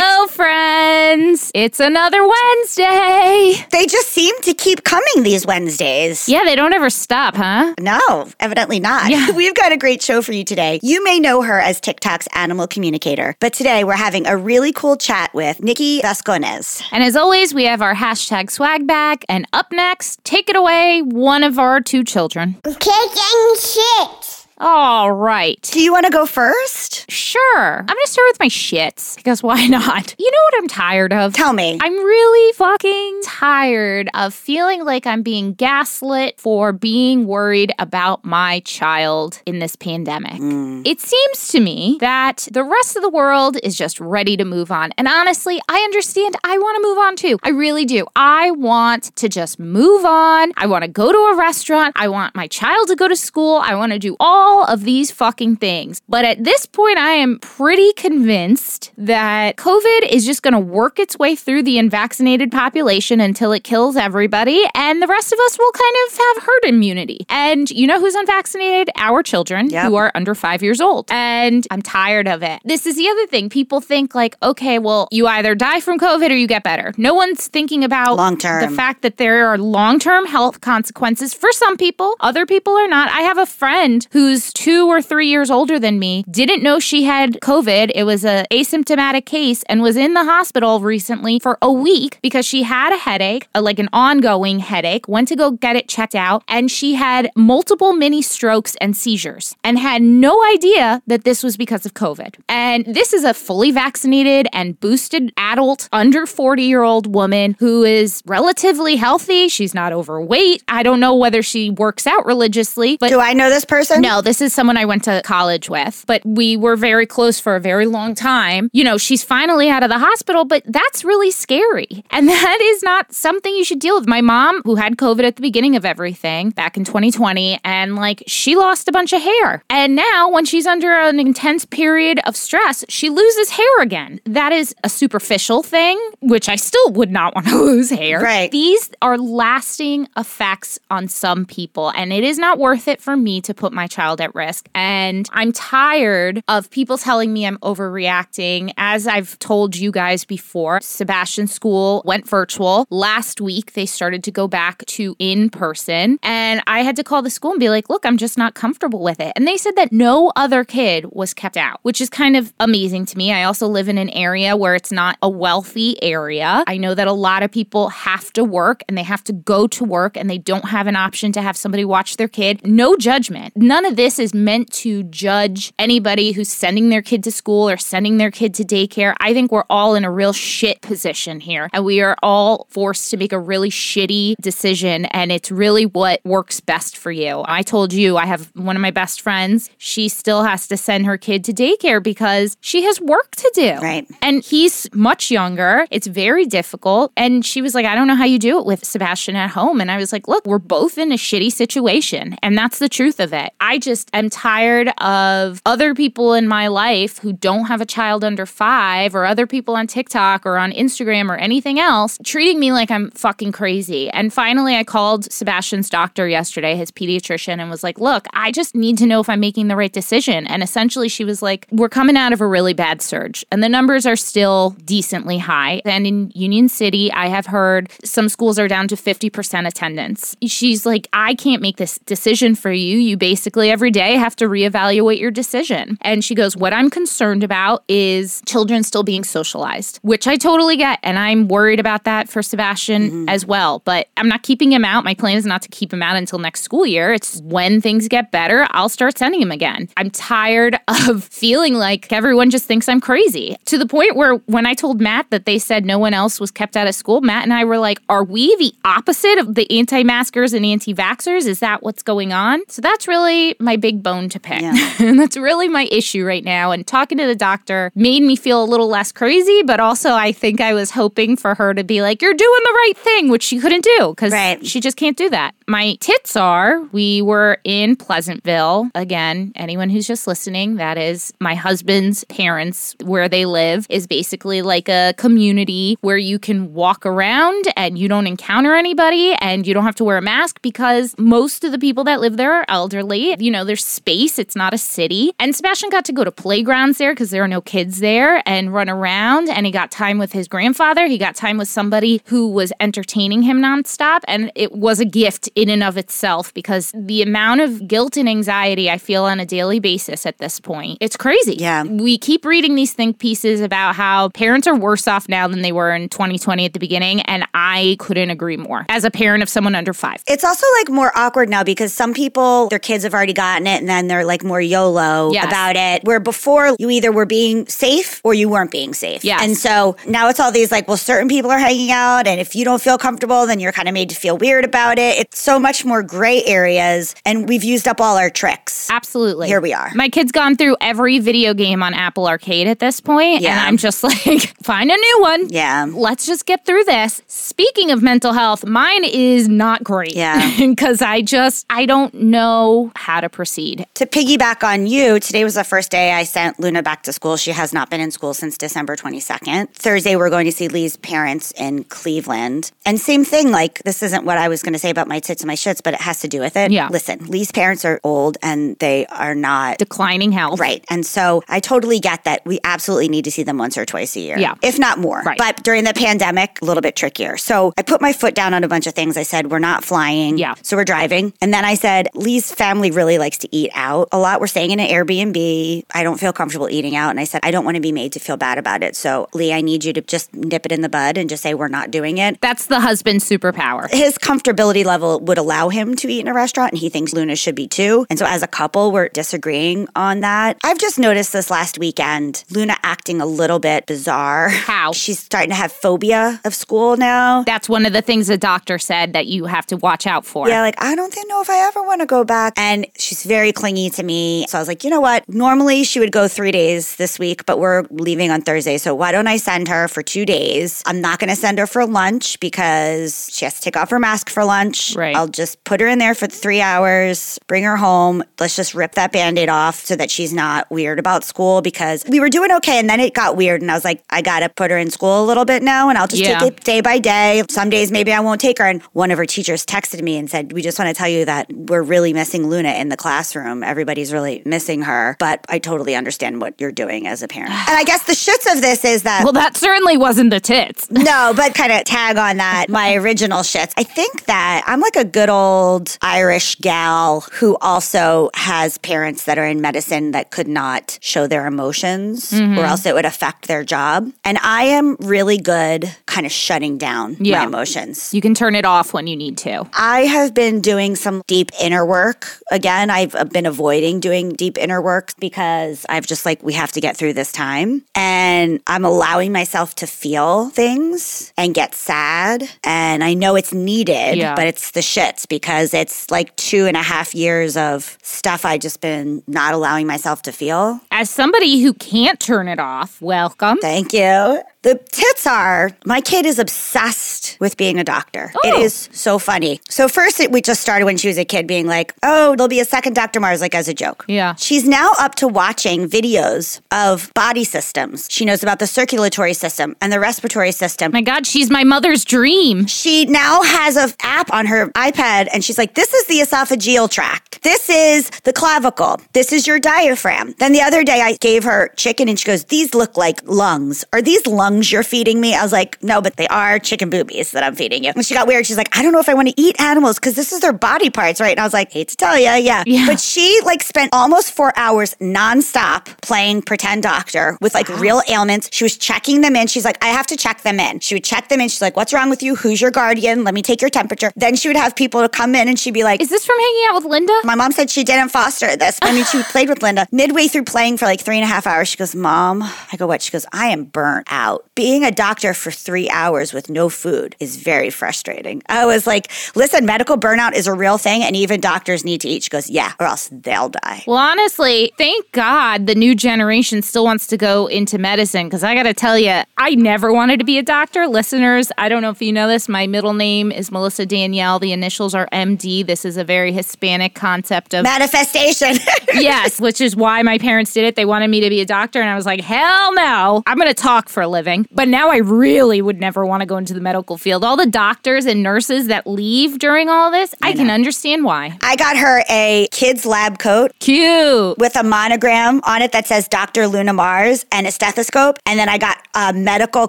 Hello, 0.00 0.26
friends! 0.28 1.52
It's 1.54 1.78
another 1.78 2.26
Wednesday! 2.26 3.64
They 3.70 3.86
just 3.86 4.08
seem 4.08 4.34
to 4.40 4.54
keep 4.54 4.82
coming 4.84 5.04
these 5.22 5.44
Wednesdays. 5.46 6.28
Yeah, 6.28 6.44
they 6.44 6.56
don't 6.56 6.72
ever 6.72 6.88
stop, 6.88 7.36
huh? 7.36 7.74
No, 7.78 8.28
evidently 8.40 8.80
not. 8.80 9.10
Yeah. 9.10 9.30
We've 9.32 9.54
got 9.54 9.72
a 9.72 9.76
great 9.76 10.02
show 10.02 10.22
for 10.22 10.32
you 10.32 10.44
today. 10.44 10.80
You 10.82 11.04
may 11.04 11.20
know 11.20 11.42
her 11.42 11.60
as 11.60 11.78
TikTok's 11.78 12.26
animal 12.34 12.66
communicator, 12.66 13.36
but 13.38 13.52
today 13.52 13.84
we're 13.84 13.92
having 13.92 14.26
a 14.26 14.36
really 14.36 14.72
cool 14.72 14.96
chat 14.96 15.32
with 15.34 15.62
Nikki 15.62 16.00
Vasconez. 16.00 16.82
And 16.90 17.04
as 17.04 17.16
always, 17.16 17.52
we 17.52 17.64
have 17.64 17.82
our 17.82 17.94
hashtag 17.94 18.50
swag 18.50 18.86
bag. 18.86 19.24
And 19.28 19.46
up 19.52 19.70
next, 19.72 20.24
take 20.24 20.48
it 20.48 20.56
away, 20.56 21.02
one 21.02 21.44
of 21.44 21.58
our 21.58 21.80
two 21.80 22.02
children. 22.02 22.54
Kicking 22.64 23.54
shit. 23.60 24.19
All 24.62 25.10
right. 25.10 25.58
Do 25.72 25.80
you 25.80 25.90
want 25.90 26.04
to 26.04 26.12
go 26.12 26.26
first? 26.26 27.10
Sure. 27.10 27.78
I'm 27.78 27.86
going 27.86 27.96
to 28.04 28.10
start 28.10 28.28
with 28.28 28.40
my 28.40 28.48
shits 28.48 29.16
because 29.16 29.42
why 29.42 29.66
not? 29.66 30.14
You 30.18 30.30
know 30.30 30.38
what 30.52 30.54
I'm 30.62 30.68
tired 30.68 31.14
of? 31.14 31.32
Tell 31.32 31.54
me. 31.54 31.78
I'm 31.80 31.94
really 31.94 32.52
fucking 32.52 33.20
tired 33.24 34.10
of 34.12 34.34
feeling 34.34 34.84
like 34.84 35.06
I'm 35.06 35.22
being 35.22 35.54
gaslit 35.54 36.38
for 36.38 36.72
being 36.72 37.26
worried 37.26 37.72
about 37.78 38.22
my 38.22 38.60
child 38.60 39.40
in 39.46 39.60
this 39.60 39.76
pandemic. 39.76 40.34
Mm. 40.42 40.86
It 40.86 41.00
seems 41.00 41.48
to 41.48 41.60
me 41.60 41.96
that 42.00 42.46
the 42.52 42.62
rest 42.62 42.96
of 42.96 43.02
the 43.02 43.08
world 43.08 43.56
is 43.62 43.78
just 43.78 43.98
ready 43.98 44.36
to 44.36 44.44
move 44.44 44.70
on. 44.70 44.90
And 44.98 45.08
honestly, 45.08 45.58
I 45.70 45.78
understand 45.80 46.36
I 46.44 46.58
want 46.58 46.76
to 46.82 46.86
move 46.86 46.98
on 46.98 47.16
too. 47.16 47.38
I 47.44 47.48
really 47.48 47.86
do. 47.86 48.04
I 48.14 48.50
want 48.50 49.16
to 49.16 49.28
just 49.30 49.58
move 49.58 50.04
on. 50.04 50.52
I 50.58 50.66
want 50.66 50.82
to 50.82 50.88
go 50.88 51.12
to 51.12 51.18
a 51.34 51.38
restaurant. 51.38 51.94
I 51.96 52.08
want 52.08 52.34
my 52.34 52.46
child 52.46 52.88
to 52.88 52.94
go 52.96 53.08
to 53.08 53.16
school. 53.16 53.58
I 53.64 53.74
want 53.74 53.92
to 53.92 53.98
do 53.98 54.16
all 54.20 54.49
all 54.50 54.64
of 54.64 54.84
these 54.84 55.10
fucking 55.10 55.56
things. 55.56 56.02
But 56.08 56.24
at 56.24 56.42
this 56.42 56.66
point, 56.66 56.98
I 56.98 57.12
am 57.12 57.38
pretty 57.38 57.92
convinced 57.92 58.90
that 58.98 59.56
COVID 59.56 60.08
is 60.10 60.26
just 60.26 60.42
going 60.42 60.52
to 60.54 60.60
work 60.60 60.98
its 60.98 61.16
way 61.18 61.36
through 61.36 61.62
the 61.62 61.78
unvaccinated 61.78 62.50
population 62.50 63.20
until 63.20 63.52
it 63.52 63.62
kills 63.64 63.96
everybody, 63.96 64.64
and 64.74 65.00
the 65.00 65.06
rest 65.06 65.32
of 65.32 65.38
us 65.38 65.58
will 65.58 65.72
kind 65.72 65.96
of 66.06 66.18
have 66.18 66.42
herd 66.44 66.64
immunity. 66.66 67.24
And 67.28 67.70
you 67.70 67.86
know 67.86 68.00
who's 68.00 68.14
unvaccinated? 68.14 68.90
Our 68.96 69.22
children 69.22 69.70
yep. 69.70 69.86
who 69.86 69.94
are 69.96 70.10
under 70.14 70.34
five 70.34 70.62
years 70.62 70.80
old. 70.80 71.06
And 71.10 71.66
I'm 71.70 71.82
tired 71.82 72.26
of 72.26 72.42
it. 72.42 72.60
This 72.64 72.86
is 72.86 72.96
the 72.96 73.08
other 73.08 73.26
thing. 73.26 73.48
People 73.48 73.80
think, 73.80 74.14
like, 74.14 74.36
okay, 74.42 74.78
well, 74.78 75.08
you 75.12 75.26
either 75.28 75.54
die 75.54 75.80
from 75.80 75.98
COVID 75.98 76.30
or 76.30 76.34
you 76.34 76.48
get 76.48 76.64
better. 76.64 76.92
No 76.96 77.14
one's 77.14 77.46
thinking 77.46 77.84
about 77.84 78.16
long 78.16 78.36
term. 78.36 78.68
The 78.68 78.74
fact 78.74 79.02
that 79.02 79.16
there 79.18 79.46
are 79.48 79.58
long 79.58 79.98
term 79.98 80.26
health 80.26 80.60
consequences 80.60 81.32
for 81.34 81.52
some 81.52 81.76
people, 81.76 82.14
other 82.20 82.46
people 82.46 82.76
are 82.76 82.88
not. 82.88 83.08
I 83.10 83.20
have 83.20 83.38
a 83.38 83.46
friend 83.46 84.06
who's 84.12 84.39
two 84.52 84.90
or 84.90 85.02
three 85.02 85.28
years 85.28 85.50
older 85.50 85.78
than 85.78 85.98
me, 85.98 86.24
didn't 86.30 86.62
know 86.62 86.78
she 86.78 87.04
had 87.04 87.34
COVID. 87.40 87.90
It 87.94 88.04
was 88.04 88.24
a 88.24 88.46
asymptomatic 88.50 89.26
case 89.26 89.62
and 89.64 89.82
was 89.82 89.96
in 89.96 90.14
the 90.14 90.24
hospital 90.24 90.80
recently 90.80 91.38
for 91.38 91.58
a 91.60 91.70
week 91.70 92.18
because 92.22 92.46
she 92.46 92.62
had 92.62 92.92
a 92.92 92.96
headache, 92.96 93.48
like 93.54 93.78
an 93.78 93.88
ongoing 93.92 94.58
headache, 94.60 95.06
went 95.08 95.28
to 95.28 95.36
go 95.36 95.50
get 95.50 95.76
it 95.76 95.88
checked 95.88 96.14
out, 96.14 96.42
and 96.48 96.70
she 96.70 96.94
had 96.94 97.30
multiple 97.36 97.92
mini 97.92 98.22
strokes 98.22 98.76
and 98.80 98.96
seizures 98.96 99.56
and 99.64 99.78
had 99.78 100.00
no 100.00 100.42
idea 100.52 101.02
that 101.06 101.24
this 101.24 101.42
was 101.42 101.56
because 101.56 101.84
of 101.84 101.94
COVID. 101.94 102.36
And 102.48 102.84
this 102.86 103.12
is 103.12 103.24
a 103.24 103.34
fully 103.34 103.70
vaccinated 103.70 104.46
and 104.52 104.78
boosted 104.80 105.32
adult 105.36 105.88
under 105.92 106.26
40 106.26 106.62
year 106.62 106.82
old 106.82 107.12
woman 107.12 107.56
who 107.58 107.82
is 107.84 108.22
relatively 108.26 108.96
healthy. 108.96 109.48
She's 109.48 109.74
not 109.74 109.92
overweight. 109.92 110.62
I 110.68 110.82
don't 110.82 111.00
know 111.00 111.14
whether 111.14 111.42
she 111.42 111.70
works 111.70 112.06
out 112.06 112.24
religiously, 112.26 112.96
but 112.98 113.08
do 113.08 113.20
I 113.20 113.32
know 113.32 113.48
this 113.50 113.64
person? 113.64 114.02
No, 114.02 114.19
well. 114.20 114.30
This 114.30 114.40
is 114.42 114.52
someone 114.52 114.76
I 114.76 114.84
went 114.84 115.04
to 115.04 115.22
college 115.24 115.68
with, 115.70 116.04
but 116.06 116.20
we 116.26 116.54
were 116.56 116.76
very 116.76 117.06
close 117.06 117.40
for 117.40 117.56
a 117.56 117.60
very 117.60 117.86
long 117.86 118.14
time. 118.14 118.68
You 118.74 118.84
know, 118.84 118.98
she's 118.98 119.24
finally 119.24 119.70
out 119.70 119.82
of 119.82 119.88
the 119.88 119.98
hospital, 119.98 120.44
but 120.44 120.62
that's 120.66 121.04
really 121.04 121.30
scary. 121.30 122.04
And 122.10 122.28
that 122.28 122.58
is 122.60 122.82
not 122.82 123.12
something 123.14 123.54
you 123.54 123.64
should 123.64 123.78
deal 123.80 123.98
with. 123.98 124.06
My 124.06 124.20
mom, 124.20 124.60
who 124.64 124.74
had 124.76 124.96
COVID 124.96 125.24
at 125.24 125.36
the 125.36 125.42
beginning 125.42 125.74
of 125.74 125.84
everything 125.86 126.50
back 126.50 126.76
in 126.76 126.84
2020, 126.84 127.58
and 127.64 127.96
like 127.96 128.22
she 128.26 128.56
lost 128.56 128.88
a 128.88 128.92
bunch 128.92 129.12
of 129.14 129.22
hair. 129.22 129.62
And 129.70 129.96
now, 129.96 130.28
when 130.30 130.44
she's 130.44 130.66
under 130.66 130.90
an 130.92 131.18
intense 131.18 131.64
period 131.64 132.20
of 132.26 132.36
stress, 132.36 132.84
she 132.88 133.08
loses 133.08 133.50
hair 133.50 133.80
again. 133.80 134.20
That 134.26 134.52
is 134.52 134.74
a 134.84 134.88
superficial 134.90 135.62
thing, 135.62 135.98
which 136.20 136.48
I 136.48 136.56
still 136.56 136.92
would 136.92 137.10
not 137.10 137.34
want 137.34 137.46
to 137.48 137.56
lose 137.56 137.88
hair. 137.90 138.20
Right. 138.20 138.50
These 138.50 138.90
are 139.00 139.16
lasting 139.16 140.08
effects 140.18 140.78
on 140.90 141.08
some 141.08 141.46
people, 141.46 141.90
and 141.96 142.12
it 142.12 142.22
is 142.22 142.36
not 142.38 142.58
worth 142.58 142.86
it 142.86 143.00
for 143.00 143.16
me 143.16 143.40
to 143.40 143.54
put 143.54 143.72
my 143.72 143.86
child 143.86 144.09
child 144.10 144.20
at 144.20 144.34
risk. 144.34 144.68
And 144.74 145.26
I'm 145.32 145.52
tired 145.52 146.42
of 146.48 146.68
people 146.70 146.98
telling 146.98 147.32
me 147.32 147.46
I'm 147.46 147.58
overreacting. 147.58 148.72
As 148.76 149.06
I've 149.06 149.38
told 149.38 149.76
you 149.76 149.90
guys 149.92 150.24
before, 150.24 150.80
Sebastian 150.82 151.46
School 151.46 152.02
went 152.04 152.28
virtual. 152.28 152.86
Last 152.90 153.40
week, 153.40 153.72
they 153.74 153.86
started 153.86 154.24
to 154.24 154.30
go 154.32 154.48
back 154.48 154.84
to 154.96 155.14
in 155.20 155.48
person. 155.50 156.18
And 156.22 156.60
I 156.66 156.82
had 156.82 156.96
to 156.96 157.04
call 157.04 157.22
the 157.22 157.30
school 157.30 157.52
and 157.52 157.60
be 157.60 157.68
like, 157.68 157.88
look, 157.88 158.04
I'm 158.04 158.16
just 158.16 158.36
not 158.36 158.54
comfortable 158.54 159.00
with 159.02 159.20
it. 159.20 159.32
And 159.36 159.46
they 159.46 159.56
said 159.56 159.76
that 159.76 159.92
no 159.92 160.32
other 160.36 160.64
kid 160.64 161.06
was 161.10 161.32
kept 161.34 161.56
out, 161.56 161.78
which 161.82 162.00
is 162.00 162.10
kind 162.10 162.36
of 162.36 162.52
amazing 162.60 163.06
to 163.06 163.18
me. 163.18 163.32
I 163.32 163.44
also 163.44 163.66
live 163.68 163.88
in 163.88 163.98
an 163.98 164.10
area 164.10 164.56
where 164.56 164.74
it's 164.74 164.90
not 164.92 165.16
a 165.22 165.28
wealthy 165.28 166.02
area. 166.02 166.64
I 166.66 166.76
know 166.78 166.94
that 166.94 167.06
a 167.06 167.12
lot 167.12 167.42
of 167.44 167.50
people 167.52 167.88
have 167.90 168.32
to 168.32 168.42
work 168.44 168.82
and 168.88 168.96
they 168.98 169.02
have 169.04 169.22
to 169.24 169.32
go 169.32 169.66
to 169.68 169.84
work 169.84 170.16
and 170.16 170.28
they 170.28 170.38
don't 170.38 170.68
have 170.68 170.86
an 170.88 170.96
option 170.96 171.30
to 171.32 171.42
have 171.42 171.56
somebody 171.56 171.84
watch 171.84 172.16
their 172.16 172.28
kid. 172.28 172.66
No 172.66 172.96
judgment. 172.96 173.56
None 173.56 173.84
of 173.84 173.96
this 174.00 174.18
is 174.18 174.32
meant 174.32 174.72
to 174.72 175.02
judge 175.02 175.74
anybody 175.78 176.32
who's 176.32 176.48
sending 176.48 176.88
their 176.88 177.02
kid 177.02 177.22
to 177.22 177.30
school 177.30 177.68
or 177.68 177.76
sending 177.76 178.16
their 178.16 178.30
kid 178.30 178.54
to 178.54 178.64
daycare, 178.64 179.14
I 179.20 179.34
think 179.34 179.52
we're 179.52 179.66
all 179.68 179.94
in 179.94 180.06
a 180.06 180.10
real 180.10 180.32
shit 180.32 180.80
position 180.80 181.38
here. 181.38 181.68
And 181.74 181.84
we 181.84 182.00
are 182.00 182.16
all 182.22 182.66
forced 182.70 183.10
to 183.10 183.18
make 183.18 183.30
a 183.30 183.38
really 183.38 183.68
shitty 183.68 184.36
decision. 184.40 185.04
And 185.06 185.30
it's 185.30 185.50
really 185.52 185.84
what 185.84 186.24
works 186.24 186.60
best 186.60 186.96
for 186.96 187.12
you. 187.12 187.42
I 187.46 187.62
told 187.62 187.92
you, 187.92 188.16
I 188.16 188.24
have 188.24 188.50
one 188.54 188.74
of 188.74 188.80
my 188.80 188.90
best 188.90 189.20
friends. 189.20 189.68
She 189.76 190.08
still 190.08 190.44
has 190.44 190.66
to 190.68 190.78
send 190.78 191.04
her 191.04 191.18
kid 191.18 191.44
to 191.44 191.52
daycare 191.52 192.02
because 192.02 192.56
she 192.62 192.82
has 192.84 193.02
work 193.02 193.36
to 193.36 193.50
do. 193.54 193.76
Right. 193.82 194.06
And 194.22 194.42
he's 194.42 194.88
much 194.94 195.30
younger. 195.30 195.86
It's 195.90 196.06
very 196.06 196.46
difficult. 196.46 197.12
And 197.18 197.44
she 197.44 197.60
was 197.60 197.74
like, 197.74 197.84
I 197.84 197.94
don't 197.94 198.08
know 198.08 198.16
how 198.16 198.24
you 198.24 198.38
do 198.38 198.58
it 198.60 198.64
with 198.64 198.82
Sebastian 198.82 199.36
at 199.36 199.50
home. 199.50 199.78
And 199.78 199.90
I 199.90 199.98
was 199.98 200.10
like, 200.10 200.26
look, 200.26 200.46
we're 200.46 200.58
both 200.58 200.96
in 200.96 201.12
a 201.12 201.16
shitty 201.16 201.52
situation. 201.52 202.36
And 202.42 202.56
that's 202.56 202.78
the 202.78 202.88
truth 202.88 203.20
of 203.20 203.34
it. 203.34 203.50
I 203.60 203.76
just 203.78 203.89
just 203.90 204.08
I'm 204.14 204.30
tired 204.30 204.88
of 204.98 205.60
other 205.66 205.96
people 205.96 206.34
in 206.34 206.46
my 206.46 206.68
life 206.68 207.18
who 207.18 207.32
don't 207.32 207.64
have 207.64 207.80
a 207.80 207.84
child 207.84 208.22
under 208.22 208.46
5 208.46 209.16
or 209.16 209.24
other 209.26 209.48
people 209.48 209.74
on 209.74 209.88
TikTok 209.88 210.46
or 210.46 210.58
on 210.58 210.70
Instagram 210.70 211.28
or 211.28 211.34
anything 211.34 211.80
else 211.80 212.16
treating 212.24 212.60
me 212.60 212.70
like 212.70 212.92
I'm 212.92 213.10
fucking 213.10 213.50
crazy. 213.50 214.08
And 214.10 214.32
finally 214.32 214.76
I 214.76 214.84
called 214.84 215.32
Sebastian's 215.32 215.90
doctor 215.90 216.28
yesterday, 216.28 216.76
his 216.76 216.92
pediatrician 216.92 217.58
and 217.58 217.68
was 217.68 217.82
like, 217.82 217.98
"Look, 217.98 218.26
I 218.32 218.52
just 218.52 218.76
need 218.76 218.96
to 218.98 219.06
know 219.06 219.18
if 219.18 219.28
I'm 219.28 219.40
making 219.40 219.66
the 219.66 219.74
right 219.74 219.92
decision." 219.92 220.46
And 220.46 220.62
essentially 220.62 221.08
she 221.08 221.24
was 221.24 221.42
like, 221.42 221.66
"We're 221.72 221.94
coming 222.00 222.16
out 222.16 222.32
of 222.32 222.40
a 222.40 222.46
really 222.46 222.74
bad 222.74 223.02
surge 223.02 223.44
and 223.50 223.60
the 223.60 223.68
numbers 223.68 224.06
are 224.06 224.14
still 224.30 224.76
decently 224.84 225.38
high." 225.38 225.82
And 225.84 226.06
in 226.06 226.30
Union 226.36 226.68
City, 226.68 227.10
I 227.10 227.26
have 227.26 227.46
heard 227.46 227.90
some 228.04 228.28
schools 228.28 228.56
are 228.56 228.68
down 228.68 228.86
to 228.86 228.94
50% 228.96 229.66
attendance. 229.66 230.36
She's 230.46 230.86
like, 230.86 231.08
"I 231.12 231.34
can't 231.34 231.60
make 231.60 231.76
this 231.78 231.98
decision 232.06 232.54
for 232.54 232.70
you. 232.70 232.96
You 232.96 233.16
basically 233.16 233.68
have 233.70 233.79
every 233.80 233.90
day 233.90 234.16
have 234.16 234.36
to 234.36 234.44
reevaluate 234.44 235.18
your 235.18 235.30
decision. 235.30 235.96
And 236.02 236.22
she 236.22 236.34
goes, 236.34 236.54
What 236.54 236.74
I'm 236.74 236.90
concerned 236.90 237.42
about 237.42 237.82
is 237.88 238.42
children 238.44 238.82
still 238.82 239.02
being 239.04 239.24
socialized, 239.24 239.96
which 240.02 240.26
I 240.26 240.36
totally 240.36 240.76
get. 240.76 240.98
And 241.02 241.18
I'm 241.18 241.48
worried 241.48 241.80
about 241.80 242.04
that 242.04 242.28
for 242.28 242.42
Sebastian 242.42 243.08
mm-hmm. 243.10 243.28
as 243.30 243.46
well. 243.46 243.78
But 243.86 244.08
I'm 244.18 244.28
not 244.28 244.42
keeping 244.42 244.70
him 244.70 244.84
out. 244.84 245.02
My 245.02 245.14
plan 245.14 245.38
is 245.38 245.46
not 245.46 245.62
to 245.62 245.68
keep 245.70 245.94
him 245.94 246.02
out 246.02 246.14
until 246.14 246.38
next 246.38 246.60
school 246.60 246.84
year. 246.84 247.14
It's 247.14 247.40
when 247.40 247.80
things 247.80 248.06
get 248.06 248.30
better, 248.30 248.66
I'll 248.72 248.90
start 248.90 249.16
sending 249.16 249.40
him 249.40 249.50
again. 249.50 249.88
I'm 249.96 250.10
tired 250.10 250.76
of 251.08 251.24
feeling 251.24 251.72
like 251.72 252.12
everyone 252.12 252.50
just 252.50 252.66
thinks 252.66 252.86
I'm 252.86 253.00
crazy 253.00 253.56
to 253.64 253.78
the 253.78 253.86
point 253.86 254.14
where 254.14 254.34
when 254.44 254.66
I 254.66 254.74
told 254.74 255.00
Matt 255.00 255.30
that 255.30 255.46
they 255.46 255.58
said 255.58 255.86
no 255.86 255.98
one 255.98 256.12
else 256.12 256.38
was 256.38 256.50
kept 256.50 256.76
out 256.76 256.86
of 256.86 256.94
school, 256.94 257.22
Matt 257.22 257.44
and 257.44 257.54
I 257.54 257.64
were 257.64 257.78
like, 257.78 257.98
Are 258.10 258.24
we 258.24 258.54
the 258.56 258.74
opposite 258.84 259.38
of 259.38 259.54
the 259.54 259.70
anti 259.74 260.02
maskers 260.04 260.52
and 260.52 260.66
anti 260.66 260.92
vaxxers? 260.92 261.46
Is 261.46 261.60
that 261.60 261.82
what's 261.82 262.02
going 262.02 262.34
on? 262.34 262.60
So 262.68 262.82
that's 262.82 263.08
really 263.08 263.56
my 263.58 263.69
my 263.70 263.76
big 263.76 264.02
bone 264.02 264.28
to 264.28 264.40
pick. 264.40 264.60
Yeah. 264.62 264.74
and 264.98 265.18
that's 265.18 265.36
really 265.36 265.68
my 265.68 265.84
issue 265.92 266.24
right 266.24 266.42
now. 266.42 266.72
And 266.72 266.84
talking 266.84 267.18
to 267.18 267.26
the 267.26 267.36
doctor 267.36 267.92
made 267.94 268.20
me 268.24 268.34
feel 268.34 268.64
a 268.64 268.66
little 268.66 268.88
less 268.88 269.12
crazy, 269.12 269.62
but 269.62 269.78
also 269.78 270.10
I 270.12 270.32
think 270.32 270.60
I 270.60 270.74
was 270.74 270.90
hoping 270.90 271.36
for 271.36 271.54
her 271.54 271.72
to 271.74 271.84
be 271.84 272.02
like, 272.02 272.20
you're 272.20 272.34
doing 272.34 272.60
the 272.64 272.72
right 272.74 272.98
thing, 272.98 273.28
which 273.30 273.44
she 273.44 273.60
couldn't 273.60 273.84
do 273.84 274.08
because 274.10 274.32
right. 274.32 274.64
she 274.66 274.80
just 274.80 274.96
can't 274.96 275.16
do 275.16 275.30
that 275.30 275.54
my 275.70 275.94
tits 276.00 276.36
are 276.36 276.80
we 276.92 277.22
were 277.22 277.56
in 277.62 277.94
Pleasantville. 277.94 278.90
Again, 278.96 279.52
anyone 279.54 279.88
who's 279.88 280.04
just 280.06 280.26
listening, 280.26 280.74
that 280.76 280.98
is 280.98 281.32
my 281.40 281.54
husband's 281.54 282.24
parents, 282.24 282.96
where 283.04 283.28
they 283.28 283.46
live, 283.46 283.86
is 283.88 284.06
basically 284.08 284.62
like 284.62 284.88
a 284.88 285.14
community 285.16 285.96
where 286.00 286.18
you 286.18 286.40
can 286.40 286.74
walk 286.74 287.06
around 287.06 287.66
and 287.76 287.98
you 288.00 288.08
don't 288.08 288.26
encounter 288.26 288.74
anybody 288.74 289.32
and 289.40 289.64
you 289.64 289.72
don't 289.72 289.84
have 289.84 289.94
to 289.94 290.02
wear 290.04 290.16
a 290.16 290.20
mask 290.22 290.60
because 290.60 291.14
most 291.18 291.62
of 291.62 291.70
the 291.70 291.78
people 291.78 292.02
that 292.02 292.20
live 292.20 292.36
there 292.36 292.52
are 292.52 292.64
elderly. 292.68 293.36
You 293.38 293.52
know, 293.52 293.64
there's 293.64 293.84
space, 293.86 294.40
it's 294.40 294.56
not 294.56 294.74
a 294.74 294.78
city. 294.78 295.32
And 295.38 295.54
Sebastian 295.54 295.88
got 295.90 296.04
to 296.06 296.12
go 296.12 296.24
to 296.24 296.32
playgrounds 296.32 296.98
there 296.98 297.12
because 297.12 297.30
there 297.30 297.44
are 297.44 297.48
no 297.48 297.60
kids 297.60 298.00
there 298.00 298.42
and 298.44 298.74
run 298.74 298.88
around. 298.88 299.48
And 299.48 299.66
he 299.66 299.70
got 299.72 299.92
time 299.92 300.18
with 300.18 300.32
his 300.32 300.48
grandfather, 300.48 301.06
he 301.06 301.16
got 301.16 301.36
time 301.36 301.58
with 301.58 301.68
somebody 301.68 302.22
who 302.24 302.50
was 302.50 302.72
entertaining 302.80 303.42
him 303.42 303.62
nonstop. 303.62 304.20
And 304.26 304.50
it 304.56 304.72
was 304.72 304.98
a 304.98 305.04
gift 305.04 305.48
in 305.60 305.68
and 305.68 305.82
of 305.82 305.96
itself 305.98 306.52
because 306.54 306.90
the 306.96 307.20
amount 307.22 307.60
of 307.60 307.86
guilt 307.86 308.16
and 308.16 308.28
anxiety 308.30 308.90
I 308.90 308.96
feel 308.98 309.24
on 309.24 309.38
a 309.40 309.44
daily 309.46 309.78
basis 309.78 310.24
at 310.26 310.38
this 310.38 310.58
point, 310.58 310.96
it's 311.00 311.16
crazy. 311.18 311.54
Yeah. 311.56 311.82
We 311.84 312.16
keep 312.18 312.44
reading 312.46 312.74
these 312.76 312.92
think 312.94 313.18
pieces 313.18 313.60
about 313.60 313.94
how 313.94 314.30
parents 314.30 314.66
are 314.66 314.74
worse 314.74 315.06
off 315.06 315.28
now 315.28 315.46
than 315.46 315.60
they 315.62 315.72
were 315.72 315.94
in 315.94 316.08
2020 316.08 316.64
at 316.64 316.72
the 316.72 316.78
beginning. 316.78 317.20
And 317.22 317.46
I 317.54 317.96
couldn't 318.00 318.30
agree 318.30 318.56
more 318.56 318.86
as 318.88 319.04
a 319.04 319.10
parent 319.10 319.42
of 319.42 319.48
someone 319.50 319.74
under 319.74 319.92
five. 319.92 320.22
It's 320.26 320.44
also 320.44 320.64
like 320.78 320.88
more 320.88 321.12
awkward 321.16 321.48
now 321.50 321.62
because 321.62 321.92
some 321.92 322.14
people, 322.14 322.68
their 322.68 322.78
kids 322.78 323.04
have 323.04 323.12
already 323.14 323.32
gotten 323.34 323.66
it 323.66 323.78
and 323.80 323.88
then 323.88 324.08
they're 324.08 324.24
like 324.24 324.42
more 324.42 324.60
YOLO 324.62 325.30
yes. 325.32 325.44
about 325.46 325.76
it. 325.76 326.02
Where 326.04 326.20
before 326.20 326.74
you 326.78 326.88
either 326.90 327.12
were 327.12 327.26
being 327.26 327.66
safe 327.66 328.20
or 328.24 328.32
you 328.34 328.48
weren't 328.48 328.70
being 328.70 328.94
safe. 328.94 329.24
Yeah. 329.24 329.38
And 329.42 329.54
so 329.56 329.96
now 330.08 330.28
it's 330.30 330.40
all 330.40 330.52
these 330.52 330.72
like, 330.72 330.88
well, 330.88 330.96
certain 330.96 331.28
people 331.28 331.50
are 331.50 331.58
hanging 331.58 331.90
out. 331.90 332.26
And 332.26 332.40
if 332.40 332.56
you 332.56 332.64
don't 332.64 332.80
feel 332.80 332.96
comfortable, 332.96 333.46
then 333.46 333.60
you're 333.60 333.72
kind 333.72 333.88
of 333.88 333.92
made 333.94 334.08
to 334.10 334.16
feel 334.16 334.38
weird 334.38 334.64
about 334.64 334.98
it. 334.98 335.18
It's 335.18 335.38
so 335.40 335.49
so 335.50 335.58
much 335.58 335.84
more 335.84 336.00
gray 336.00 336.44
areas 336.44 337.12
and 337.24 337.48
we've 337.48 337.64
used 337.64 337.88
up 337.88 338.00
all 338.00 338.16
our 338.16 338.30
tricks. 338.30 338.88
Absolutely. 338.88 339.48
Here 339.48 339.60
we 339.60 339.72
are. 339.74 339.90
My 339.96 340.08
kid's 340.08 340.30
gone 340.30 340.54
through 340.54 340.76
every 340.80 341.18
video 341.18 341.54
game 341.54 341.82
on 341.82 341.92
Apple 341.92 342.28
Arcade 342.28 342.68
at 342.68 342.78
this 342.78 343.00
point, 343.00 343.40
yeah. 343.42 343.50
and 343.50 343.60
I'm 343.66 343.76
just 343.76 344.04
like, 344.04 344.54
find 344.62 344.92
a 344.92 344.96
new 344.96 345.18
one. 345.22 345.48
Yeah. 345.48 345.88
Let's 345.92 346.24
just 346.24 346.46
get 346.46 346.64
through 346.64 346.84
this. 346.84 347.20
Speaking 347.26 347.90
of 347.90 348.00
mental 348.00 348.32
health, 348.32 348.64
mine 348.64 349.02
is 349.04 349.48
not 349.48 349.82
great. 349.82 350.14
Yeah. 350.14 350.54
Because 350.56 351.02
I 351.02 351.20
just, 351.20 351.66
I 351.68 351.84
don't 351.84 352.14
know 352.14 352.92
how 352.94 353.20
to 353.20 353.28
proceed. 353.28 353.86
To 353.94 354.06
piggyback 354.06 354.62
on 354.62 354.86
you, 354.86 355.18
today 355.18 355.42
was 355.42 355.54
the 355.56 355.64
first 355.64 355.90
day 355.90 356.12
I 356.12 356.22
sent 356.22 356.60
Luna 356.60 356.80
back 356.84 357.02
to 357.04 357.12
school. 357.12 357.36
She 357.36 357.50
has 357.50 357.72
not 357.72 357.90
been 357.90 358.00
in 358.00 358.12
school 358.12 358.34
since 358.34 358.56
December 358.56 358.94
22nd. 358.94 359.70
Thursday, 359.72 360.14
we're 360.14 360.30
going 360.30 360.46
to 360.46 360.52
see 360.52 360.68
Lee's 360.68 360.96
parents 360.98 361.50
in 361.58 361.82
Cleveland. 361.84 362.70
And 362.86 363.00
same 363.00 363.24
thing, 363.24 363.50
like, 363.50 363.82
this 363.82 364.04
isn't 364.04 364.24
what 364.24 364.38
I 364.38 364.46
was 364.46 364.62
going 364.62 364.74
to 364.74 364.78
say 364.78 364.90
about 364.90 365.08
my 365.08 365.18
t- 365.18 365.29
sits 365.30 365.42
in 365.44 365.46
my 365.46 365.54
shits, 365.54 365.80
but 365.82 365.94
it 365.94 366.00
has 366.00 366.20
to 366.20 366.26
do 366.28 366.40
with 366.40 366.56
it. 366.56 366.72
Yeah. 366.72 366.88
Listen, 366.90 367.20
Lee's 367.26 367.52
parents 367.52 367.84
are 367.84 368.00
old 368.02 368.36
and 368.42 368.76
they 368.80 369.06
are 369.06 369.34
not 369.36 369.78
declining 369.78 370.32
health. 370.32 370.58
Right. 370.58 370.84
And 370.90 371.06
so 371.06 371.42
I 371.48 371.60
totally 371.60 372.00
get 372.00 372.24
that 372.24 372.44
we 372.44 372.58
absolutely 372.64 373.08
need 373.08 373.24
to 373.26 373.30
see 373.30 373.44
them 373.44 373.56
once 373.56 373.78
or 373.78 373.86
twice 373.86 374.16
a 374.16 374.20
year. 374.20 374.38
Yeah. 374.38 374.54
If 374.62 374.76
not 374.80 374.98
more. 374.98 375.20
Right. 375.22 375.38
But 375.38 375.62
during 375.62 375.84
the 375.84 375.94
pandemic, 375.94 376.58
a 376.60 376.64
little 376.64 376.80
bit 376.80 376.96
trickier. 376.96 377.36
So 377.36 377.72
I 377.78 377.82
put 377.82 378.00
my 378.00 378.12
foot 378.12 378.34
down 378.34 378.54
on 378.54 378.64
a 378.64 378.68
bunch 378.68 378.88
of 378.88 378.94
things. 378.94 379.16
I 379.16 379.22
said, 379.22 379.50
we're 379.52 379.58
not 379.60 379.84
flying. 379.84 380.36
Yeah. 380.36 380.54
So 380.62 380.76
we're 380.76 380.84
driving. 380.96 381.32
And 381.40 381.54
then 381.54 381.64
I 381.64 381.74
said, 381.74 382.08
Lee's 382.14 382.50
family 382.52 382.90
really 382.90 383.18
likes 383.18 383.38
to 383.38 383.48
eat 383.54 383.70
out 383.72 384.08
a 384.10 384.18
lot. 384.18 384.40
We're 384.40 384.46
staying 384.48 384.72
in 384.72 384.80
an 384.80 384.88
Airbnb. 384.88 385.84
I 385.94 386.02
don't 386.02 386.18
feel 386.18 386.32
comfortable 386.32 386.68
eating 386.68 386.96
out. 386.96 387.10
And 387.10 387.20
I 387.20 387.24
said, 387.24 387.40
I 387.44 387.52
don't 387.52 387.64
want 387.64 387.76
to 387.76 387.80
be 387.80 387.92
made 387.92 388.12
to 388.14 388.18
feel 388.18 388.36
bad 388.36 388.58
about 388.58 388.82
it. 388.82 388.96
So 388.96 389.28
Lee, 389.32 389.52
I 389.52 389.60
need 389.60 389.84
you 389.84 389.92
to 389.92 390.00
just 390.00 390.34
nip 390.34 390.66
it 390.66 390.72
in 390.72 390.80
the 390.80 390.88
bud 390.88 391.16
and 391.16 391.30
just 391.30 391.42
say, 391.44 391.54
we're 391.54 391.68
not 391.68 391.92
doing 391.92 392.18
it. 392.18 392.40
That's 392.40 392.66
the 392.66 392.80
husband's 392.80 393.24
superpower. 393.30 393.88
His 393.94 394.18
comfortability 394.18 394.84
level 394.84 395.19
would 395.20 395.38
allow 395.38 395.68
him 395.68 395.94
to 395.96 396.08
eat 396.08 396.20
in 396.20 396.28
a 396.28 396.34
restaurant, 396.34 396.72
and 396.72 396.78
he 396.78 396.88
thinks 396.88 397.12
Luna 397.12 397.36
should 397.36 397.54
be 397.54 397.68
too. 397.68 398.06
And 398.10 398.18
so 398.18 398.26
as 398.26 398.42
a 398.42 398.46
couple, 398.46 398.92
we're 398.92 399.08
disagreeing 399.08 399.88
on 399.94 400.20
that. 400.20 400.56
I've 400.64 400.78
just 400.78 400.98
noticed 400.98 401.32
this 401.32 401.50
last 401.50 401.78
weekend, 401.78 402.44
Luna 402.50 402.76
acting 402.82 403.20
a 403.20 403.26
little 403.26 403.58
bit 403.58 403.86
bizarre. 403.86 404.48
How? 404.48 404.92
She's 404.92 405.18
starting 405.18 405.50
to 405.50 405.56
have 405.56 405.72
phobia 405.72 406.40
of 406.44 406.54
school 406.54 406.96
now. 406.96 407.42
That's 407.44 407.68
one 407.68 407.86
of 407.86 407.92
the 407.92 408.02
things 408.02 408.28
the 408.28 408.38
doctor 408.38 408.78
said 408.78 409.12
that 409.12 409.26
you 409.26 409.44
have 409.44 409.66
to 409.66 409.76
watch 409.76 410.06
out 410.06 410.24
for. 410.26 410.48
Yeah, 410.48 410.62
like 410.62 410.80
I 410.82 410.94
don't 410.94 411.12
think 411.12 411.20
know 411.28 411.42
if 411.42 411.50
I 411.50 411.58
ever 411.68 411.82
want 411.82 412.00
to 412.00 412.06
go 412.06 412.24
back. 412.24 412.54
And 412.56 412.86
she's 412.98 413.22
very 413.24 413.52
clingy 413.52 413.88
to 413.90 414.02
me. 414.02 414.46
So 414.48 414.56
I 414.56 414.60
was 414.60 414.66
like, 414.66 414.82
you 414.82 414.90
know 414.90 415.00
what? 415.02 415.28
Normally 415.28 415.84
she 415.84 416.00
would 416.00 416.10
go 416.12 416.26
three 416.26 416.50
days 416.50 416.96
this 416.96 417.18
week, 417.20 417.44
but 417.46 417.58
we're 417.60 417.84
leaving 417.90 418.32
on 418.32 418.40
Thursday. 418.40 418.78
So 418.78 418.94
why 418.96 419.12
don't 419.12 419.26
I 419.28 419.36
send 419.36 419.68
her 419.68 419.86
for 419.86 420.02
two 420.02 420.24
days? 420.26 420.82
I'm 420.86 421.00
not 421.00 421.18
going 421.20 421.28
to 421.30 421.36
send 421.36 421.58
her 421.58 421.66
for 421.68 421.86
lunch 421.86 422.40
because 422.40 423.30
she 423.32 423.44
has 423.44 423.54
to 423.56 423.60
take 423.60 423.76
off 423.76 423.90
her 423.90 424.00
mask 424.00 424.28
for 424.28 424.44
lunch. 424.46 424.96
Right. 424.96 425.09
Right. 425.10 425.16
I'll 425.16 425.26
just 425.28 425.62
put 425.64 425.80
her 425.80 425.86
in 425.88 425.98
there 425.98 426.14
for 426.14 426.26
three 426.28 426.60
hours, 426.60 427.38
bring 427.48 427.64
her 427.64 427.76
home. 427.76 428.22
Let's 428.38 428.54
just 428.54 428.74
rip 428.76 428.92
that 428.92 429.10
band 429.12 429.38
aid 429.38 429.48
off 429.48 429.84
so 429.84 429.96
that 429.96 430.08
she's 430.10 430.32
not 430.32 430.70
weird 430.70 430.98
about 431.00 431.24
school 431.24 431.62
because 431.62 432.04
we 432.08 432.20
were 432.20 432.28
doing 432.28 432.52
okay. 432.52 432.78
And 432.78 432.88
then 432.88 433.00
it 433.00 433.12
got 433.14 433.36
weird. 433.36 433.60
And 433.60 433.70
I 433.72 433.74
was 433.74 433.84
like, 433.84 434.02
I 434.10 434.22
got 434.22 434.40
to 434.40 434.48
put 434.48 434.70
her 434.70 434.78
in 434.78 434.88
school 434.90 435.24
a 435.24 435.26
little 435.26 435.44
bit 435.44 435.62
now 435.64 435.88
and 435.88 435.98
I'll 435.98 436.06
just 436.06 436.22
yeah. 436.22 436.38
take 436.38 436.52
it 436.58 436.64
day 436.64 436.80
by 436.80 436.98
day. 437.00 437.42
Some 437.50 437.70
days 437.70 437.90
maybe 437.90 438.12
I 438.12 438.20
won't 438.20 438.40
take 438.40 438.58
her. 438.58 438.64
And 438.64 438.82
one 438.92 439.10
of 439.10 439.18
her 439.18 439.26
teachers 439.26 439.66
texted 439.66 440.00
me 440.02 440.16
and 440.16 440.30
said, 440.30 440.52
We 440.52 440.62
just 440.62 440.78
want 440.78 440.88
to 440.94 440.94
tell 440.94 441.08
you 441.08 441.24
that 441.24 441.52
we're 441.52 441.82
really 441.82 442.12
missing 442.12 442.48
Luna 442.48 442.74
in 442.74 442.88
the 442.88 442.96
classroom. 442.96 443.62
Everybody's 443.64 444.12
really 444.12 444.42
missing 444.44 444.82
her. 444.82 445.16
But 445.18 445.44
I 445.48 445.58
totally 445.58 445.96
understand 445.96 446.40
what 446.40 446.60
you're 446.60 446.70
doing 446.72 447.06
as 447.08 447.22
a 447.24 447.28
parent. 447.28 447.50
and 447.52 447.76
I 447.78 447.82
guess 447.84 448.04
the 448.04 448.12
shits 448.12 448.52
of 448.54 448.60
this 448.62 448.84
is 448.84 449.02
that. 449.02 449.24
Well, 449.24 449.32
that 449.32 449.56
certainly 449.56 449.96
wasn't 449.96 450.30
the 450.30 450.38
tits. 450.40 450.88
no, 450.90 451.32
but 451.34 451.54
kind 451.56 451.72
of 451.72 451.82
tag 451.84 452.16
on 452.16 452.36
that, 452.36 452.66
my 452.68 452.94
original 452.94 453.40
shits. 453.40 453.72
I 453.76 453.82
think 453.82 454.26
that 454.26 454.62
I'm 454.68 454.80
like 454.80 454.94
a 454.94 454.99
a 455.00 455.04
good 455.04 455.30
old 455.30 455.96
Irish 456.02 456.56
gal 456.56 457.22
who 457.32 457.56
also 457.62 458.28
has 458.34 458.76
parents 458.76 459.24
that 459.24 459.38
are 459.38 459.46
in 459.46 459.62
medicine 459.62 460.10
that 460.10 460.30
could 460.30 460.46
not 460.46 460.98
show 461.00 461.26
their 461.26 461.46
emotions 461.46 462.30
mm-hmm. 462.32 462.58
or 462.58 462.64
else 462.64 462.84
it 462.84 462.94
would 462.94 463.06
affect 463.06 463.48
their 463.48 463.64
job. 463.64 464.12
And 464.26 464.36
I 464.42 464.64
am 464.64 464.96
really 465.00 465.38
good 465.38 465.96
kind 466.10 466.26
of 466.26 466.32
shutting 466.32 466.76
down 466.76 467.16
yeah. 467.20 467.38
my 467.40 467.46
emotions. 467.46 468.12
You 468.12 468.20
can 468.20 468.34
turn 468.34 468.54
it 468.56 468.64
off 468.64 468.92
when 468.92 469.06
you 469.06 469.16
need 469.16 469.38
to. 469.38 469.64
I 469.78 470.00
have 470.06 470.34
been 470.34 470.60
doing 470.60 470.96
some 470.96 471.22
deep 471.28 471.52
inner 471.60 471.86
work. 471.86 472.40
Again, 472.50 472.90
I've 472.90 473.30
been 473.30 473.46
avoiding 473.46 474.00
doing 474.00 474.30
deep 474.30 474.58
inner 474.58 474.82
work 474.82 475.12
because 475.20 475.86
I've 475.88 476.06
just 476.06 476.26
like, 476.26 476.42
we 476.42 476.52
have 476.54 476.72
to 476.72 476.80
get 476.80 476.96
through 476.96 477.12
this 477.12 477.30
time. 477.30 477.84
And 477.94 478.60
I'm 478.66 478.84
allowing 478.84 479.32
myself 479.32 479.76
to 479.76 479.86
feel 479.86 480.50
things 480.50 481.32
and 481.38 481.54
get 481.54 481.74
sad. 481.76 482.48
And 482.64 483.04
I 483.04 483.14
know 483.14 483.36
it's 483.36 483.54
needed, 483.54 484.16
yeah. 484.16 484.34
but 484.34 484.48
it's 484.48 484.72
the 484.72 484.80
shits 484.80 485.28
because 485.28 485.72
it's 485.72 486.10
like 486.10 486.34
two 486.34 486.66
and 486.66 486.76
a 486.76 486.82
half 486.82 487.14
years 487.14 487.56
of 487.56 487.96
stuff 488.02 488.44
I've 488.44 488.60
just 488.60 488.80
been 488.80 489.22
not 489.28 489.54
allowing 489.54 489.86
myself 489.86 490.22
to 490.22 490.32
feel. 490.32 490.80
As 490.90 491.08
somebody 491.08 491.62
who 491.62 491.72
can't 491.72 492.18
turn 492.18 492.48
it 492.48 492.58
off, 492.58 493.00
welcome. 493.00 493.58
Thank 493.58 493.92
you. 493.92 494.42
The 494.62 494.74
tits 494.92 495.26
are 495.26 495.70
my 495.86 496.02
kid 496.02 496.26
is 496.26 496.38
obsessed 496.38 497.38
with 497.40 497.56
being 497.56 497.78
a 497.78 497.84
doctor. 497.84 498.30
Oh. 498.36 498.40
It 498.44 498.62
is 498.62 498.90
so 498.92 499.18
funny. 499.18 499.58
So, 499.70 499.88
first, 499.88 500.20
it, 500.20 500.30
we 500.30 500.42
just 500.42 500.60
started 500.60 500.84
when 500.84 500.98
she 500.98 501.08
was 501.08 501.16
a 501.16 501.24
kid 501.24 501.46
being 501.46 501.66
like, 501.66 501.94
oh, 502.02 502.36
there'll 502.36 502.46
be 502.46 502.60
a 502.60 502.66
second 502.66 502.92
Dr. 502.92 503.20
Mars, 503.20 503.40
like 503.40 503.54
as 503.54 503.68
a 503.68 503.74
joke. 503.74 504.04
Yeah. 504.06 504.34
She's 504.34 504.68
now 504.68 504.92
up 504.98 505.14
to 505.16 505.28
watching 505.28 505.88
videos 505.88 506.60
of 506.72 507.10
body 507.14 507.42
systems. 507.42 508.06
She 508.10 508.26
knows 508.26 508.42
about 508.42 508.58
the 508.58 508.66
circulatory 508.66 509.32
system 509.32 509.76
and 509.80 509.90
the 509.90 509.98
respiratory 509.98 510.52
system. 510.52 510.92
My 510.92 511.00
God, 511.00 511.26
she's 511.26 511.48
my 511.50 511.64
mother's 511.64 512.04
dream. 512.04 512.66
She 512.66 513.06
now 513.06 513.40
has 513.42 513.76
an 513.76 513.88
app 514.02 514.30
on 514.30 514.44
her 514.44 514.66
iPad 514.72 515.28
and 515.32 515.42
she's 515.42 515.56
like, 515.56 515.74
this 515.74 515.94
is 515.94 516.06
the 516.06 516.18
esophageal 516.22 516.90
tract. 516.90 517.42
This 517.44 517.70
is 517.70 518.10
the 518.24 518.34
clavicle. 518.34 519.00
This 519.14 519.32
is 519.32 519.46
your 519.46 519.58
diaphragm. 519.58 520.34
Then 520.38 520.52
the 520.52 520.60
other 520.60 520.84
day, 520.84 521.00
I 521.00 521.14
gave 521.14 521.44
her 521.44 521.68
chicken 521.78 522.10
and 522.10 522.20
she 522.20 522.26
goes, 522.26 522.44
these 522.44 522.74
look 522.74 522.98
like 522.98 523.22
lungs. 523.26 523.86
Are 523.94 524.02
these 524.02 524.26
lungs? 524.26 524.49
lungs 524.50 524.70
you're 524.72 524.82
feeding 524.82 525.20
me. 525.20 525.34
I 525.34 525.42
was 525.42 525.52
like, 525.52 525.82
no, 525.82 526.02
but 526.02 526.16
they 526.16 526.26
are 526.28 526.58
chicken 526.58 526.90
boobies 526.90 527.32
that 527.32 527.42
I'm 527.42 527.54
feeding 527.54 527.84
you. 527.84 527.92
And 527.94 528.04
she 528.04 528.14
got 528.14 528.26
weird. 528.26 528.46
She's 528.46 528.56
like, 528.56 528.76
I 528.76 528.82
don't 528.82 528.92
know 528.92 528.98
if 528.98 529.08
I 529.08 529.14
want 529.14 529.28
to 529.28 529.34
eat 529.36 529.58
animals 529.60 529.96
because 529.96 530.14
this 530.14 530.32
is 530.32 530.40
their 530.40 530.52
body 530.52 530.90
parts, 530.90 531.20
right? 531.20 531.30
And 531.30 531.40
I 531.40 531.44
was 531.44 531.52
like, 531.52 531.70
hate 531.72 531.88
to 531.88 531.96
tell 531.96 532.18
you, 532.18 532.24
yeah. 532.24 532.64
yeah. 532.66 532.86
But 532.86 532.98
she 533.00 533.40
like 533.44 533.62
spent 533.62 533.90
almost 533.94 534.32
four 534.32 534.52
hours 534.56 534.94
nonstop 535.00 535.86
playing 536.02 536.42
pretend 536.42 536.82
doctor 536.82 537.38
with 537.40 537.54
like 537.54 537.68
wow. 537.68 537.76
real 537.76 538.02
ailments. 538.08 538.50
She 538.52 538.64
was 538.64 538.76
checking 538.76 539.20
them 539.20 539.36
in. 539.36 539.46
She's 539.46 539.64
like, 539.64 539.82
I 539.84 539.88
have 539.88 540.06
to 540.08 540.16
check 540.16 540.42
them 540.42 540.58
in. 540.60 540.80
She 540.80 540.94
would 540.96 541.04
check 541.04 541.28
them 541.28 541.40
in. 541.40 541.48
She's 541.48 541.62
like, 541.62 541.76
what's 541.76 541.92
wrong 541.92 542.10
with 542.10 542.22
you? 542.22 542.34
Who's 542.34 542.60
your 542.60 542.70
guardian? 542.72 543.22
Let 543.24 543.34
me 543.34 543.42
take 543.42 543.60
your 543.60 543.70
temperature. 543.70 544.10
Then 544.16 544.34
she 544.36 544.48
would 544.48 544.56
have 544.56 544.74
people 544.76 545.00
to 545.02 545.08
come 545.08 545.34
in 545.36 545.46
and 545.48 545.58
she'd 545.58 545.74
be 545.74 545.84
like, 545.84 546.00
is 546.00 546.08
this 546.10 546.26
from 546.26 546.38
hanging 546.38 546.62
out 546.68 546.74
with 546.82 546.90
Linda? 546.90 547.16
My 547.24 547.34
mom 547.36 547.52
said 547.52 547.70
she 547.70 547.84
didn't 547.84 548.08
foster 548.08 548.56
this. 548.56 548.78
I 548.82 548.92
mean, 548.92 549.04
she 549.04 549.22
played 549.30 549.48
with 549.48 549.62
Linda. 549.62 549.86
Midway 549.92 550.26
through 550.28 550.44
playing 550.44 550.76
for 550.78 550.86
like 550.86 551.00
three 551.00 551.16
and 551.16 551.24
a 551.24 551.28
half 551.28 551.46
hours, 551.46 551.68
she 551.68 551.76
goes, 551.76 551.94
mom, 551.94 552.42
I 552.42 552.76
go, 552.76 552.86
what? 552.88 553.00
She 553.02 553.12
goes, 553.12 553.26
I 553.32 553.46
am 553.48 553.64
burnt 553.64 554.08
out. 554.10 554.39
Being 554.54 554.84
a 554.84 554.90
doctor 554.90 555.32
for 555.32 555.50
three 555.50 555.88
hours 555.88 556.32
with 556.32 556.50
no 556.50 556.68
food 556.68 557.16
is 557.18 557.36
very 557.36 557.70
frustrating. 557.70 558.42
I 558.46 558.66
was 558.66 558.86
like, 558.86 559.10
listen, 559.34 559.64
medical 559.64 559.96
burnout 559.96 560.34
is 560.34 560.46
a 560.46 560.52
real 560.52 560.76
thing, 560.76 561.02
and 561.02 561.16
even 561.16 561.40
doctors 561.40 561.84
need 561.84 562.00
to 562.02 562.08
eat. 562.08 562.24
She 562.24 562.30
goes, 562.30 562.50
yeah, 562.50 562.72
or 562.78 562.86
else 562.86 563.08
they'll 563.10 563.48
die. 563.48 563.84
Well, 563.86 563.96
honestly, 563.96 564.72
thank 564.76 565.10
God 565.12 565.66
the 565.66 565.74
new 565.74 565.94
generation 565.94 566.60
still 566.62 566.84
wants 566.84 567.06
to 567.08 567.16
go 567.16 567.46
into 567.46 567.78
medicine 567.78 568.26
because 568.26 568.44
I 568.44 568.54
got 568.54 568.64
to 568.64 568.74
tell 568.74 568.98
you, 568.98 569.22
I 569.38 569.54
never 569.54 569.92
wanted 569.92 570.18
to 570.18 570.24
be 570.24 570.36
a 570.38 570.42
doctor. 570.42 570.86
Listeners, 570.88 571.50
I 571.56 571.68
don't 571.70 571.80
know 571.80 571.90
if 571.90 572.02
you 572.02 572.12
know 572.12 572.28
this. 572.28 572.48
My 572.48 572.66
middle 572.66 572.92
name 572.94 573.32
is 573.32 573.50
Melissa 573.50 573.86
Danielle. 573.86 574.38
The 574.40 574.52
initials 574.52 574.94
are 574.94 575.08
MD. 575.12 575.64
This 575.66 575.84
is 575.86 575.96
a 575.96 576.04
very 576.04 576.32
Hispanic 576.32 576.94
concept 576.94 577.54
of 577.54 577.62
manifestation. 577.62 578.56
yes, 578.94 579.40
which 579.40 579.60
is 579.60 579.74
why 579.74 580.02
my 580.02 580.18
parents 580.18 580.52
did 580.52 580.64
it. 580.64 580.76
They 580.76 580.84
wanted 580.84 581.08
me 581.08 581.20
to 581.20 581.30
be 581.30 581.40
a 581.40 581.46
doctor, 581.46 581.80
and 581.80 581.88
I 581.88 581.94
was 581.94 582.04
like, 582.04 582.20
hell 582.20 582.74
no, 582.74 583.22
I'm 583.26 583.38
going 583.38 583.48
to 583.48 583.54
talk 583.54 583.88
for 583.88 584.02
a 584.02 584.08
living 584.08 584.29
living. 584.38 584.48
But 584.52 584.68
now 584.68 584.90
I 584.90 584.98
really 584.98 585.62
would 585.62 585.80
never 585.80 586.04
want 586.06 586.20
to 586.22 586.26
go 586.26 586.36
into 586.36 586.54
the 586.54 586.60
medical 586.60 586.96
field. 586.96 587.24
All 587.24 587.36
the 587.36 587.46
doctors 587.46 588.06
and 588.06 588.22
nurses 588.22 588.66
that 588.68 588.86
leave 588.86 589.38
during 589.38 589.68
all 589.68 589.90
this, 589.90 590.14
I, 590.22 590.30
I 590.30 590.32
can 590.34 590.50
understand 590.50 591.04
why. 591.04 591.38
I 591.42 591.56
got 591.56 591.76
her 591.76 592.02
a 592.08 592.48
kids 592.50 592.86
lab 592.86 593.18
coat. 593.18 593.52
Cute. 593.60 594.38
With 594.38 594.56
a 594.56 594.62
monogram 594.62 595.40
on 595.44 595.62
it 595.62 595.72
that 595.72 595.86
says 595.86 596.08
Dr. 596.08 596.48
Luna 596.48 596.72
Mars 596.72 597.24
and 597.32 597.46
a 597.46 597.50
stethoscope. 597.50 598.18
And 598.26 598.38
then 598.38 598.48
I 598.48 598.58
got 598.58 598.78
uh, 598.94 599.12
medical 599.14 599.68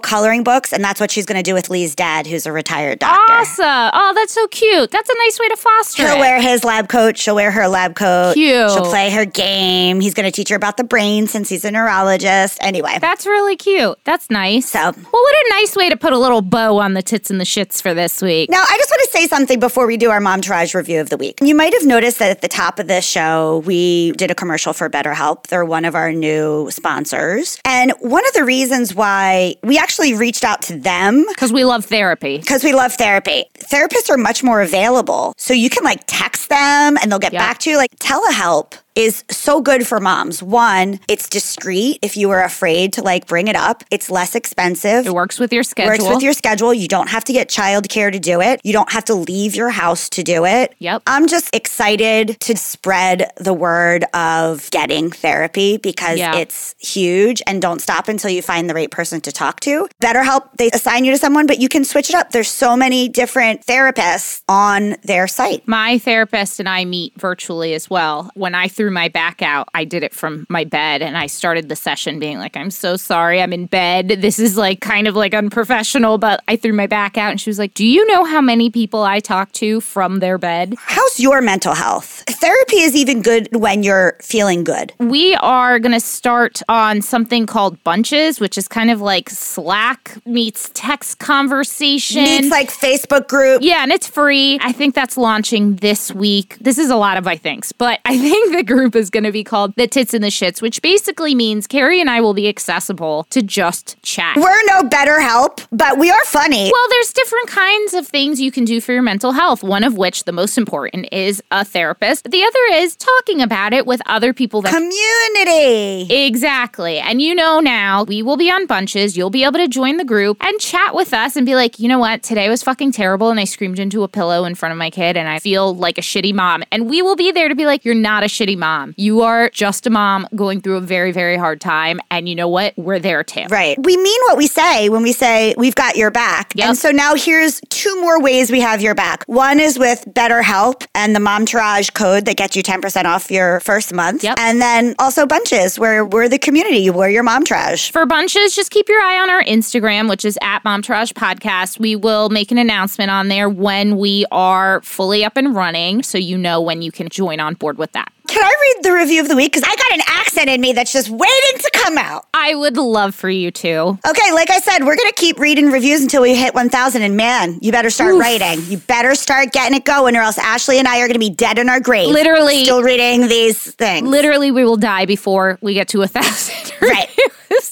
coloring 0.00 0.44
books. 0.44 0.72
And 0.72 0.82
that's 0.82 1.00
what 1.00 1.10
she's 1.10 1.26
going 1.26 1.36
to 1.38 1.42
do 1.48 1.54
with 1.54 1.68
Lee's 1.70 1.94
dad, 1.94 2.26
who's 2.26 2.46
a 2.46 2.52
retired 2.52 2.98
doctor. 3.00 3.32
Awesome. 3.32 3.62
Oh, 3.94 4.12
that's 4.14 4.32
so 4.32 4.46
cute. 4.48 4.90
That's 4.90 5.08
a 5.08 5.14
nice 5.18 5.38
way 5.38 5.48
to 5.48 5.56
foster 5.56 5.96
she 6.02 6.04
will 6.04 6.16
it. 6.16 6.20
wear 6.20 6.40
his 6.40 6.64
lab 6.64 6.88
coat. 6.88 7.16
She'll 7.18 7.34
wear 7.34 7.50
her 7.50 7.68
lab 7.68 7.94
coat. 7.94 8.34
Cute. 8.34 8.70
She'll 8.70 8.84
play 8.86 9.10
her 9.10 9.24
game. 9.24 10.00
He's 10.00 10.14
going 10.14 10.24
to 10.26 10.32
teach 10.32 10.48
her 10.48 10.56
about 10.56 10.76
the 10.76 10.84
brain 10.84 11.26
since 11.26 11.48
he's 11.48 11.64
a 11.64 11.70
neurologist. 11.70 12.58
Anyway. 12.62 12.98
That's 13.00 13.26
really 13.26 13.56
cute. 13.56 13.98
That's 14.04 14.30
nice 14.30 14.51
nice. 14.54 14.68
So, 14.70 14.80
well, 14.80 14.92
what 14.94 15.34
a 15.34 15.46
nice 15.60 15.74
way 15.76 15.88
to 15.90 15.96
put 15.96 16.12
a 16.12 16.18
little 16.18 16.42
bow 16.42 16.78
on 16.78 16.94
the 16.94 17.02
tits 17.02 17.30
and 17.30 17.40
the 17.40 17.44
shits 17.44 17.82
for 17.82 17.94
this 17.94 18.22
week. 18.22 18.50
Now, 18.50 18.62
I 18.62 18.74
just 18.78 18.90
want 18.90 19.02
to 19.04 19.08
say 19.10 19.26
something 19.28 19.60
before 19.60 19.86
we 19.86 19.96
do 19.96 20.10
our 20.10 20.20
Momtourage 20.20 20.74
review 20.74 21.00
of 21.00 21.10
the 21.10 21.16
week. 21.16 21.38
You 21.42 21.54
might 21.54 21.72
have 21.74 21.84
noticed 21.86 22.18
that 22.18 22.30
at 22.30 22.40
the 22.40 22.48
top 22.48 22.78
of 22.78 22.88
this 22.88 23.04
show, 23.06 23.62
we 23.66 24.12
did 24.12 24.30
a 24.30 24.34
commercial 24.34 24.72
for 24.72 24.88
BetterHelp. 24.88 25.48
They're 25.48 25.64
one 25.64 25.84
of 25.84 25.94
our 25.94 26.12
new 26.12 26.70
sponsors. 26.70 27.58
And 27.64 27.92
one 28.00 28.26
of 28.26 28.32
the 28.34 28.44
reasons 28.44 28.94
why 28.94 29.56
we 29.62 29.78
actually 29.78 30.14
reached 30.14 30.44
out 30.44 30.62
to 30.62 30.76
them 30.76 31.24
because 31.28 31.52
we 31.52 31.64
love 31.64 31.84
therapy. 31.84 32.38
Because 32.38 32.64
we 32.64 32.72
love 32.72 32.92
therapy. 32.94 33.44
Therapists 33.58 34.10
are 34.10 34.18
much 34.18 34.42
more 34.42 34.60
available. 34.60 35.34
So 35.36 35.54
you 35.54 35.70
can 35.70 35.84
like 35.84 36.04
text 36.06 36.48
them 36.48 36.96
and 37.00 37.10
they'll 37.10 37.18
get 37.18 37.32
yep. 37.32 37.40
back 37.40 37.58
to 37.60 37.70
you. 37.70 37.76
Like 37.76 37.90
telehealth 37.98 38.74
is 38.94 39.24
so 39.30 39.60
good 39.60 39.86
for 39.86 40.00
moms. 40.00 40.42
One, 40.42 41.00
it's 41.08 41.28
discreet 41.28 41.98
if 42.02 42.16
you 42.16 42.28
were 42.28 42.40
afraid 42.42 42.92
to 42.94 43.02
like 43.02 43.26
bring 43.26 43.48
it 43.48 43.56
up. 43.56 43.82
It's 43.90 44.10
less 44.10 44.34
expensive. 44.34 45.06
It 45.06 45.14
works 45.14 45.38
with 45.38 45.52
your 45.52 45.62
schedule. 45.62 46.04
Works 46.06 46.14
with 46.16 46.22
your 46.22 46.32
schedule. 46.32 46.74
You 46.74 46.88
don't 46.88 47.08
have 47.08 47.24
to 47.24 47.32
get 47.32 47.48
childcare 47.48 48.12
to 48.12 48.18
do 48.18 48.40
it. 48.40 48.60
You 48.64 48.72
don't 48.72 48.90
have 48.92 49.04
to 49.06 49.14
leave 49.14 49.54
your 49.54 49.70
house 49.70 50.08
to 50.10 50.22
do 50.22 50.44
it. 50.44 50.74
Yep. 50.78 51.02
I'm 51.06 51.26
just 51.26 51.54
excited 51.54 52.38
to 52.40 52.56
spread 52.56 53.30
the 53.36 53.54
word 53.54 54.04
of 54.14 54.70
getting 54.70 55.10
therapy 55.10 55.78
because 55.78 56.18
yeah. 56.18 56.36
it's 56.36 56.74
huge 56.78 57.40
and 57.46 57.62
don't 57.62 57.80
stop 57.80 58.08
until 58.08 58.30
you 58.30 58.42
find 58.42 58.68
the 58.68 58.74
right 58.74 58.90
person 58.90 59.20
to 59.22 59.32
talk 59.32 59.60
to. 59.60 59.88
BetterHelp, 60.02 60.48
they 60.58 60.68
assign 60.72 61.04
you 61.04 61.12
to 61.12 61.18
someone, 61.18 61.46
but 61.46 61.58
you 61.58 61.68
can 61.68 61.84
switch 61.84 62.08
it 62.10 62.14
up. 62.16 62.30
There's 62.30 62.50
so 62.50 62.76
many 62.76 63.08
different 63.08 63.64
therapists 63.66 64.42
on 64.48 64.96
their 65.02 65.26
site. 65.26 65.66
My 65.66 65.98
therapist 65.98 66.60
and 66.60 66.68
I 66.68 66.84
meet 66.84 67.14
virtually 67.18 67.72
as 67.74 67.88
well. 67.88 68.30
When 68.34 68.54
I 68.54 68.68
threw 68.82 68.90
my 68.90 69.06
back 69.06 69.42
out, 69.42 69.68
I 69.74 69.84
did 69.84 70.02
it 70.02 70.12
from 70.12 70.44
my 70.48 70.64
bed 70.64 71.02
and 71.02 71.16
I 71.16 71.28
started 71.28 71.68
the 71.68 71.76
session 71.76 72.18
being 72.18 72.38
like, 72.40 72.56
I'm 72.56 72.72
so 72.72 72.96
sorry, 72.96 73.40
I'm 73.40 73.52
in 73.52 73.66
bed. 73.66 74.08
This 74.18 74.40
is 74.40 74.56
like 74.56 74.80
kind 74.80 75.06
of 75.06 75.14
like 75.14 75.34
unprofessional, 75.34 76.18
but 76.18 76.42
I 76.48 76.56
threw 76.56 76.72
my 76.72 76.88
back 76.88 77.16
out. 77.16 77.30
And 77.30 77.40
she 77.40 77.48
was 77.48 77.60
like, 77.60 77.74
Do 77.74 77.86
you 77.86 78.04
know 78.08 78.24
how 78.24 78.40
many 78.40 78.70
people 78.70 79.04
I 79.04 79.20
talk 79.20 79.52
to 79.52 79.80
from 79.80 80.18
their 80.18 80.36
bed? 80.36 80.74
How's 80.78 81.20
your 81.20 81.40
mental 81.40 81.74
health? 81.76 82.24
Therapy 82.26 82.80
is 82.80 82.96
even 82.96 83.22
good 83.22 83.48
when 83.54 83.84
you're 83.84 84.16
feeling 84.20 84.64
good. 84.64 84.92
We 84.98 85.36
are 85.36 85.78
going 85.78 85.92
to 85.92 86.00
start 86.00 86.60
on 86.68 87.02
something 87.02 87.46
called 87.46 87.82
Bunches, 87.84 88.40
which 88.40 88.58
is 88.58 88.66
kind 88.66 88.90
of 88.90 89.00
like 89.00 89.30
Slack 89.30 90.18
meets 90.26 90.72
text 90.74 91.20
conversation. 91.20 92.24
Meets 92.24 92.48
like 92.50 92.68
Facebook 92.68 93.28
group. 93.28 93.62
Yeah, 93.62 93.84
and 93.84 93.92
it's 93.92 94.08
free. 94.08 94.58
I 94.60 94.72
think 94.72 94.96
that's 94.96 95.16
launching 95.16 95.76
this 95.76 96.10
week. 96.12 96.58
This 96.60 96.78
is 96.78 96.90
a 96.90 96.96
lot 96.96 97.16
of 97.16 97.28
I 97.28 97.36
thinks, 97.36 97.70
but 97.70 98.00
I 98.04 98.18
think 98.32 98.32
the 98.66 98.71
group 98.72 98.96
is 98.96 99.10
going 99.10 99.24
to 99.24 99.32
be 99.32 99.44
called 99.44 99.74
The 99.76 99.86
Tits 99.86 100.14
and 100.14 100.24
the 100.24 100.28
Shits, 100.28 100.62
which 100.62 100.80
basically 100.82 101.34
means 101.34 101.66
Keri 101.66 102.00
and 102.00 102.08
I 102.08 102.20
will 102.20 102.32
be 102.34 102.48
accessible 102.48 103.26
to 103.30 103.42
just 103.42 104.00
chat. 104.02 104.36
We're 104.36 104.54
no 104.66 104.84
better 104.88 105.20
help, 105.20 105.60
but 105.70 105.98
we 105.98 106.10
are 106.10 106.24
funny. 106.24 106.70
Well, 106.72 106.86
there's 106.88 107.12
different 107.12 107.48
kinds 107.48 107.94
of 107.94 108.06
things 108.06 108.40
you 108.40 108.50
can 108.50 108.64
do 108.64 108.80
for 108.80 108.92
your 108.92 109.02
mental 109.02 109.32
health, 109.32 109.62
one 109.62 109.84
of 109.84 109.96
which, 109.98 110.24
the 110.24 110.32
most 110.32 110.56
important, 110.56 111.08
is 111.12 111.42
a 111.50 111.64
therapist. 111.64 112.30
The 112.30 112.42
other 112.42 112.82
is 112.82 112.96
talking 112.96 113.40
about 113.42 113.72
it 113.74 113.86
with 113.86 114.00
other 114.06 114.32
people 114.32 114.62
that. 114.62 114.72
Community! 114.72 116.12
Exactly. 116.26 116.98
And 116.98 117.20
you 117.20 117.34
know 117.34 117.60
now, 117.60 118.04
we 118.04 118.22
will 118.22 118.36
be 118.38 118.50
on 118.50 118.66
bunches. 118.66 119.16
You'll 119.18 119.30
be 119.30 119.44
able 119.44 119.58
to 119.58 119.68
join 119.68 119.98
the 119.98 120.04
group 120.04 120.38
and 120.42 120.58
chat 120.60 120.94
with 120.94 121.12
us 121.12 121.36
and 121.36 121.44
be 121.44 121.54
like, 121.54 121.78
you 121.78 121.88
know 121.88 121.98
what? 121.98 122.22
Today 122.22 122.48
was 122.48 122.62
fucking 122.62 122.92
terrible 122.92 123.28
and 123.30 123.38
I 123.38 123.44
screamed 123.44 123.78
into 123.78 124.02
a 124.02 124.08
pillow 124.08 124.44
in 124.44 124.54
front 124.54 124.72
of 124.72 124.78
my 124.78 124.88
kid 124.90 125.16
and 125.16 125.28
I 125.28 125.38
feel 125.40 125.74
like 125.74 125.98
a 125.98 126.02
shitty 126.02 126.32
mom. 126.32 126.62
And 126.72 126.88
we 126.88 127.02
will 127.02 127.16
be 127.16 127.32
there 127.32 127.48
to 127.48 127.54
be 127.54 127.66
like, 127.66 127.84
you're 127.84 127.92
not 127.94 128.22
a 128.22 128.26
shitty 128.26 128.56
mom 128.56 128.61
mom. 128.62 128.94
You 128.96 129.22
are 129.22 129.50
just 129.50 129.86
a 129.88 129.90
mom 129.90 130.26
going 130.36 130.60
through 130.62 130.76
a 130.76 130.80
very, 130.80 131.10
very 131.12 131.36
hard 131.36 131.60
time. 131.60 131.98
And 132.12 132.28
you 132.28 132.34
know 132.36 132.46
what? 132.48 132.74
We're 132.78 133.00
there 133.00 133.22
too. 133.24 133.44
Right. 133.50 133.76
We 133.84 133.96
mean 133.96 134.20
what 134.28 134.36
we 134.38 134.46
say 134.46 134.88
when 134.88 135.02
we 135.02 135.12
say 135.12 135.52
we've 135.58 135.74
got 135.74 135.96
your 135.96 136.10
back. 136.12 136.52
Yep. 136.54 136.68
And 136.68 136.78
so 136.78 136.90
now 136.92 137.14
here's 137.16 137.60
two 137.70 138.00
more 138.00 138.22
ways 138.22 138.50
we 138.52 138.60
have 138.60 138.80
your 138.80 138.94
back. 138.94 139.24
One 139.26 139.58
is 139.60 139.78
with 139.80 140.04
BetterHelp 140.06 140.86
and 140.94 141.12
the 141.14 141.18
Momtourage 141.20 141.92
code 141.94 142.24
that 142.26 142.36
gets 142.36 142.54
you 142.56 142.62
10% 142.62 143.04
off 143.04 143.30
your 143.32 143.58
first 143.60 143.92
month. 143.92 144.22
Yep. 144.22 144.36
And 144.38 144.60
then 144.62 144.94
also 145.00 145.26
Bunches, 145.26 145.76
where 145.78 146.04
we're 146.04 146.28
the 146.28 146.38
community, 146.38 146.88
where 146.88 147.10
your 147.10 147.24
mom 147.24 147.44
trash. 147.44 147.90
For 147.90 148.06
Bunches, 148.06 148.54
just 148.54 148.70
keep 148.70 148.88
your 148.88 149.00
eye 149.02 149.20
on 149.20 149.28
our 149.28 149.42
Instagram, 149.42 150.08
which 150.08 150.24
is 150.24 150.38
at 150.40 150.62
Momtourage 150.62 151.12
Podcast. 151.14 151.80
We 151.80 151.96
will 151.96 152.28
make 152.28 152.52
an 152.52 152.58
announcement 152.58 153.10
on 153.10 153.26
there 153.26 153.48
when 153.48 153.96
we 153.98 154.24
are 154.30 154.80
fully 154.82 155.24
up 155.24 155.36
and 155.36 155.52
running 155.52 156.04
so 156.04 156.16
you 156.16 156.38
know 156.38 156.60
when 156.60 156.80
you 156.82 156.92
can 156.92 157.08
join 157.08 157.40
on 157.40 157.54
board 157.54 157.76
with 157.76 157.90
that. 157.92 158.12
Can 158.28 158.42
I 158.42 158.48
read 158.72 158.84
the 158.84 158.92
review 158.92 159.20
of 159.20 159.28
the 159.28 159.36
week? 159.36 159.52
Because 159.52 159.64
I 159.68 159.74
got 159.74 159.92
an 159.98 160.04
accent 160.06 160.48
in 160.48 160.60
me 160.60 160.72
that's 160.72 160.92
just 160.92 161.08
waiting 161.10 161.58
to 161.60 161.70
come 161.74 161.98
out. 161.98 162.24
I 162.32 162.54
would 162.54 162.76
love 162.76 163.14
for 163.14 163.28
you 163.28 163.50
to. 163.50 163.70
Okay, 164.08 164.32
like 164.32 164.48
I 164.48 164.58
said, 164.60 164.84
we're 164.84 164.96
going 164.96 165.08
to 165.08 165.14
keep 165.16 165.38
reading 165.38 165.66
reviews 165.72 166.02
until 166.02 166.22
we 166.22 166.34
hit 166.36 166.54
1,000. 166.54 167.02
And 167.02 167.16
man, 167.16 167.58
you 167.60 167.72
better 167.72 167.90
start 167.90 168.14
Oof. 168.14 168.20
writing. 168.20 168.64
You 168.70 168.78
better 168.78 169.14
start 169.14 169.52
getting 169.52 169.76
it 169.76 169.84
going, 169.84 170.16
or 170.16 170.20
else 170.20 170.38
Ashley 170.38 170.78
and 170.78 170.86
I 170.86 170.98
are 170.98 171.06
going 171.08 171.14
to 171.14 171.18
be 171.18 171.30
dead 171.30 171.58
in 171.58 171.68
our 171.68 171.80
grave. 171.80 172.10
Literally. 172.10 172.62
Still 172.64 172.82
reading 172.82 173.28
these 173.28 173.58
things. 173.74 174.06
Literally, 174.06 174.50
we 174.50 174.64
will 174.64 174.76
die 174.76 175.04
before 175.04 175.58
we 175.60 175.74
get 175.74 175.88
to 175.88 175.98
1,000. 175.98 176.70
Right. 176.82 177.08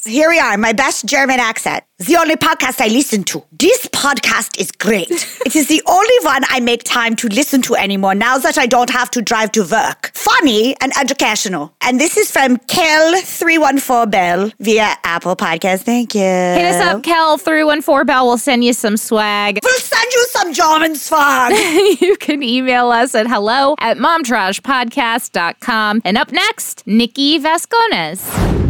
Here 0.04 0.28
we 0.28 0.38
are, 0.38 0.56
my 0.56 0.72
best 0.72 1.04
German 1.04 1.40
accent. 1.40 1.82
The 1.98 2.14
only 2.16 2.36
podcast 2.36 2.80
I 2.80 2.86
listen 2.86 3.24
to. 3.24 3.42
This 3.58 3.86
podcast 3.86 4.60
is 4.60 4.70
great. 4.70 5.10
it 5.10 5.56
is 5.56 5.66
the 5.66 5.82
only 5.88 6.14
one 6.22 6.42
I 6.48 6.60
make 6.60 6.84
time 6.84 7.16
to 7.16 7.26
listen 7.26 7.60
to 7.62 7.74
anymore 7.74 8.14
now 8.14 8.38
that 8.38 8.56
I 8.56 8.66
don't 8.66 8.90
have 8.90 9.10
to 9.12 9.20
drive 9.22 9.50
to 9.52 9.64
work 9.68 10.12
funny 10.40 10.74
and 10.80 10.92
educational. 10.98 11.72
And 11.82 12.00
this 12.00 12.16
is 12.16 12.30
from 12.30 12.56
Kel314Bell 12.58 14.52
via 14.58 14.94
Apple 15.04 15.36
Podcast. 15.36 15.82
Thank 15.82 16.14
you. 16.14 16.20
Hit 16.22 16.64
us 16.64 16.82
up, 16.82 17.02
Kel314Bell. 17.02 18.26
We'll 18.26 18.38
send 18.38 18.64
you 18.64 18.72
some 18.72 18.96
swag. 18.96 19.58
We'll 19.62 19.78
send 19.78 20.10
you 20.12 20.26
some 20.30 20.52
German 20.54 20.96
swag. 20.96 21.52
you 22.02 22.16
can 22.16 22.42
email 22.42 22.88
us 22.90 23.14
at 23.14 23.26
hello 23.26 23.74
at 23.80 23.96
momtouragepodcast.com. 23.98 26.00
And 26.06 26.16
up 26.18 26.32
next, 26.32 26.86
Nikki 26.86 27.38
Vasconez. 27.38 28.69